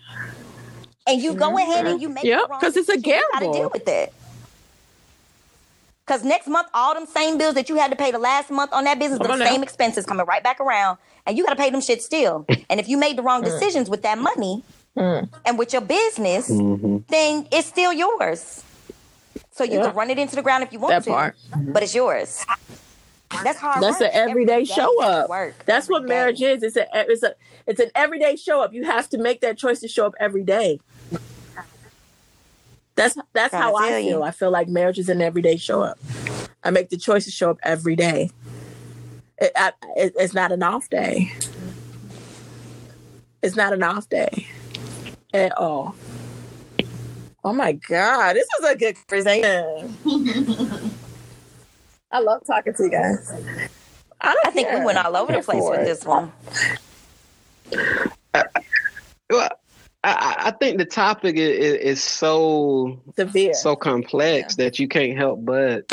and 1.07 1.21
you 1.21 1.35
go 1.35 1.57
ahead 1.59 1.87
and 1.87 2.01
you 2.01 2.09
make 2.09 2.25
Yep, 2.25 2.43
the 2.43 2.49
wrong 2.49 2.61
'cause 2.61 2.77
it's 2.77 2.89
a 2.89 2.97
gamble 2.99 3.23
you 3.23 3.41
gotta 3.41 3.53
deal 3.59 3.71
with 3.73 3.89
it. 3.89 4.13
Because 6.07 6.25
next 6.25 6.49
month, 6.49 6.69
all 6.75 6.95
them 6.95 7.07
same 7.07 7.39
bills 7.39 7.55
that 7.55 7.69
you 7.69 7.77
had 7.77 7.91
to 7.91 7.97
pay 7.97 8.11
the 8.11 8.19
last 8.19 8.51
month 8.51 8.73
on 8.73 8.85
that 8.85 8.99
business, 8.99 9.21
the 9.21 9.31
on 9.31 9.39
now. 9.39 9.45
same 9.45 9.63
expenses 9.63 10.05
coming 10.05 10.27
right 10.27 10.43
back 10.43 10.59
around, 10.61 10.99
and 11.27 11.39
you 11.39 11.45
got 11.45 11.51
to 11.51 11.57
pay 11.57 11.71
them 11.71 11.81
shit 11.81 12.03
still. 12.03 12.45
and 12.71 12.81
if 12.81 12.89
you 12.89 12.97
made 12.97 13.17
the 13.17 13.23
Mm. 13.23 13.27
wrong 13.27 13.43
decisions 13.43 13.89
with 13.89 14.03
that 14.03 14.19
money 14.19 14.63
and 14.97 15.59
with 15.59 15.73
your 15.73 15.83
business, 15.83 16.49
then 16.49 17.47
it's 17.53 17.69
still 17.69 17.93
yours. 17.93 18.65
So 19.53 19.65
you 19.65 19.75
Yeah. 19.79 19.87
can 19.87 19.95
run 19.95 20.11
it 20.11 20.19
into 20.19 20.35
the 20.35 20.43
ground 20.43 20.65
if 20.65 20.73
you 20.73 20.81
want 20.81 20.91
That 20.93 21.05
to, 21.05 21.11
part. 21.11 21.37
but 21.55 21.83
it's 21.83 21.95
yours. 21.95 22.45
That's 23.45 23.59
hard. 23.59 23.83
That's 23.83 24.01
work. 24.01 24.11
an 24.13 24.21
everyday 24.29 24.53
Every 24.53 24.65
day 24.67 24.75
show 24.75 24.91
you 24.93 25.01
have 25.03 25.11
to 25.11 25.19
up. 25.25 25.31
Work. 25.31 25.65
That's 25.67 25.89
what 25.89 25.99
Every 25.99 26.09
day. 26.09 26.15
marriage 26.15 26.43
is. 26.43 26.63
It's 26.63 26.77
a 26.77 26.87
it's 26.93 27.23
a 27.23 27.35
it's 27.67 27.81
an 27.81 27.91
everyday 27.95 28.37
show 28.37 28.61
up. 28.61 28.75
You 28.75 28.85
have 28.85 29.09
to 29.11 29.19
make 29.19 29.41
that 29.41 29.57
choice 29.57 29.81
to 29.81 29.89
show 29.89 30.05
up 30.05 30.15
every 30.21 30.43
day. 30.45 30.81
That's 32.95 33.17
that's 33.33 33.55
how 33.55 33.75
I 33.75 33.89
tell 33.89 33.99
you. 33.99 34.11
feel. 34.11 34.23
I 34.23 34.31
feel 34.31 34.51
like 34.51 34.69
marriage 34.69 34.99
is 34.99 35.09
an 35.09 35.23
everyday 35.23 35.57
show 35.57 35.83
up. 35.83 35.99
I 36.63 36.71
make 36.71 36.91
the 36.91 36.97
choice 36.97 37.25
to 37.25 37.31
show 37.31 37.51
up 37.51 37.59
every 37.63 37.97
day. 37.97 38.31
It, 39.39 39.53
I, 39.57 39.73
it, 39.97 40.15
it's 40.19 40.35
not 40.35 40.53
an 40.53 40.63
off 40.63 40.89
day. 40.91 41.33
It's 43.43 43.57
not 43.57 43.73
an 43.73 43.83
off 43.83 44.09
day 44.09 44.47
at 45.35 45.57
all. 45.59 45.97
Oh 47.45 47.53
my 47.53 47.73
god, 47.73 48.37
this 48.37 48.47
was 48.61 48.71
a 48.71 48.77
good 48.77 48.97
conversation. 49.09 49.97
I 52.13 52.21
love 52.21 52.43
talking 52.47 52.75
to 52.75 52.83
you 52.85 52.91
guys. 52.91 53.33
I, 54.21 54.35
don't 54.35 54.47
I 54.47 54.51
think 54.51 54.71
we 54.71 54.85
went 54.85 54.99
all 54.99 55.17
over 55.17 55.33
the 55.33 55.43
place 55.43 55.63
with 55.65 55.85
this 55.85 56.05
one. 56.05 56.31
Well, 59.29 59.51
I- 60.47 60.51
think 60.53 60.79
the 60.79 60.85
topic 60.85 61.37
is, 61.37 61.59
is, 61.59 61.75
is 61.75 62.03
so 62.03 63.01
Severe. 63.17 63.55
so 63.55 63.75
complex 63.75 64.57
that 64.57 64.79
you 64.79 64.87
can't 64.89 65.17
help 65.17 65.45
but 65.45 65.91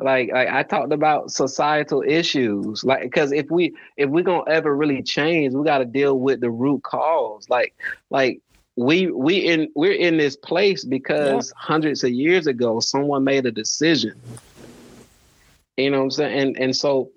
like 0.00 0.30
like 0.32 0.48
I 0.48 0.62
talked 0.62 0.92
about 0.92 1.30
societal 1.30 2.02
issues 2.06 2.84
like 2.84 3.02
because 3.02 3.32
if 3.32 3.50
we 3.50 3.74
if 3.96 4.10
we're 4.10 4.24
gonna 4.24 4.50
ever 4.50 4.76
really 4.76 5.02
change 5.02 5.54
we 5.54 5.64
got 5.64 5.78
to 5.78 5.84
deal 5.84 6.18
with 6.18 6.40
the 6.40 6.50
root 6.50 6.82
cause. 6.82 7.48
Like 7.48 7.74
like 8.10 8.40
we 8.76 9.10
we 9.10 9.36
in 9.36 9.68
we're 9.74 9.92
in 9.92 10.16
this 10.16 10.36
place 10.36 10.84
because 10.84 11.52
hundreds 11.56 12.04
of 12.04 12.10
years 12.10 12.46
ago 12.46 12.80
someone 12.80 13.24
made 13.24 13.46
a 13.46 13.50
decision. 13.50 14.14
You 15.76 15.90
know 15.90 15.98
what 15.98 16.04
I'm 16.04 16.10
saying? 16.10 16.38
And 16.38 16.58
and 16.58 16.76
so 16.76 17.10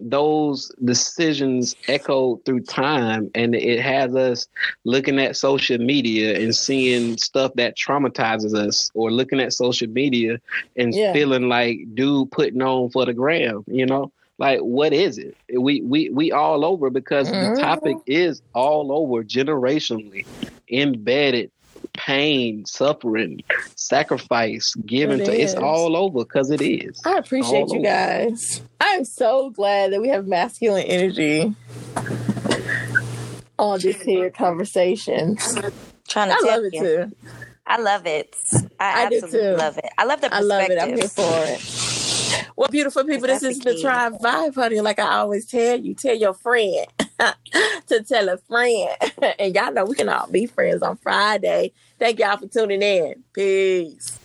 those 0.00 0.70
decisions 0.84 1.76
echo 1.88 2.36
through 2.44 2.60
time 2.60 3.30
and 3.34 3.54
it 3.54 3.80
has 3.80 4.14
us 4.14 4.46
looking 4.84 5.18
at 5.18 5.36
social 5.36 5.78
media 5.78 6.36
and 6.38 6.54
seeing 6.54 7.16
stuff 7.18 7.52
that 7.56 7.76
traumatizes 7.76 8.54
us 8.54 8.90
or 8.94 9.10
looking 9.10 9.40
at 9.40 9.52
social 9.52 9.88
media 9.88 10.38
and 10.76 10.94
Yeah. 10.94 11.12
feeling 11.12 11.48
like 11.48 11.78
dude 11.94 12.30
putting 12.30 12.62
on 12.62 12.90
for 12.90 13.04
the 13.04 13.12
gram 13.12 13.64
you 13.66 13.84
know 13.86 14.10
like 14.38 14.60
what 14.60 14.92
is 14.92 15.18
it 15.18 15.36
we 15.58 15.82
we 15.82 16.08
we 16.10 16.32
all 16.32 16.64
over 16.64 16.90
because 16.90 17.30
Mhm. 17.30 17.40
the 17.54 17.60
topic 17.60 17.96
is 18.06 18.42
all 18.54 18.90
over 18.92 19.22
generationally 19.22 20.26
embedded 20.70 21.50
pain, 21.94 22.64
suffering, 22.66 23.40
sacrifice 23.76 24.74
given 24.86 25.20
It 25.20 25.26
to 25.26 25.42
it's 25.42 25.54
all 25.54 25.96
over 25.96 26.24
because 26.24 26.50
it 26.50 26.62
is. 26.62 27.00
I 27.04 27.18
appreciate 27.18 27.68
All 27.68 27.74
you 27.74 27.80
over. 27.80 27.82
guys. 27.82 28.62
I'm 28.80 29.04
so 29.04 29.50
glad 29.50 29.92
that 29.92 30.00
we 30.00 30.08
have 30.08 30.26
masculine 30.26 30.84
energy 30.84 31.54
on 33.58 33.80
this 33.80 34.02
here 34.02 34.30
conversation. 34.30 35.36
Trying 36.08 36.28
to 36.30 36.34
I 36.34 36.40
tell 36.40 36.48
love 36.56 36.64
it 36.64 36.74
you. 36.74 36.80
too. 36.80 37.12
I 37.66 37.80
love 37.80 38.06
it. 38.06 38.36
I, 38.80 39.02
I 39.02 39.06
do 39.06 39.16
absolutely 39.16 39.40
too. 39.40 39.56
love 39.56 39.78
it. 39.78 39.90
I 39.98 40.04
love 40.04 40.20
the 40.20 40.30
I 40.32 40.40
love 40.40 40.70
it. 40.70 40.78
I'm 40.78 40.88
perspective. 40.88 40.98
here 40.98 41.08
for 41.08 41.44
it. 41.46 41.60
Well, 42.56 42.68
beautiful 42.68 43.04
people, 43.04 43.26
this 43.26 43.42
is 43.42 43.58
the 43.60 43.72
the. 43.72 43.80
Tribe 43.80 44.18
Vibz, 44.20 44.54
honey. 44.54 44.80
Like 44.80 44.98
I 44.98 45.18
always 45.18 45.46
tell 45.46 45.78
you, 45.78 45.94
tell 45.94 46.16
your 46.16 46.34
friend 46.34 46.86
to 47.86 48.02
tell 48.02 48.28
a 48.28 48.36
friend. 48.38 48.90
and 49.38 49.54
y'all 49.54 49.72
know 49.72 49.84
we 49.84 49.94
can 49.94 50.08
all 50.08 50.26
be 50.28 50.46
friends 50.46 50.82
on 50.82 50.96
Friday. 50.96 51.72
Thank 51.98 52.18
y'all 52.18 52.36
for 52.36 52.46
tuning 52.46 52.82
in. 52.82 53.22
Peace. 53.32 54.18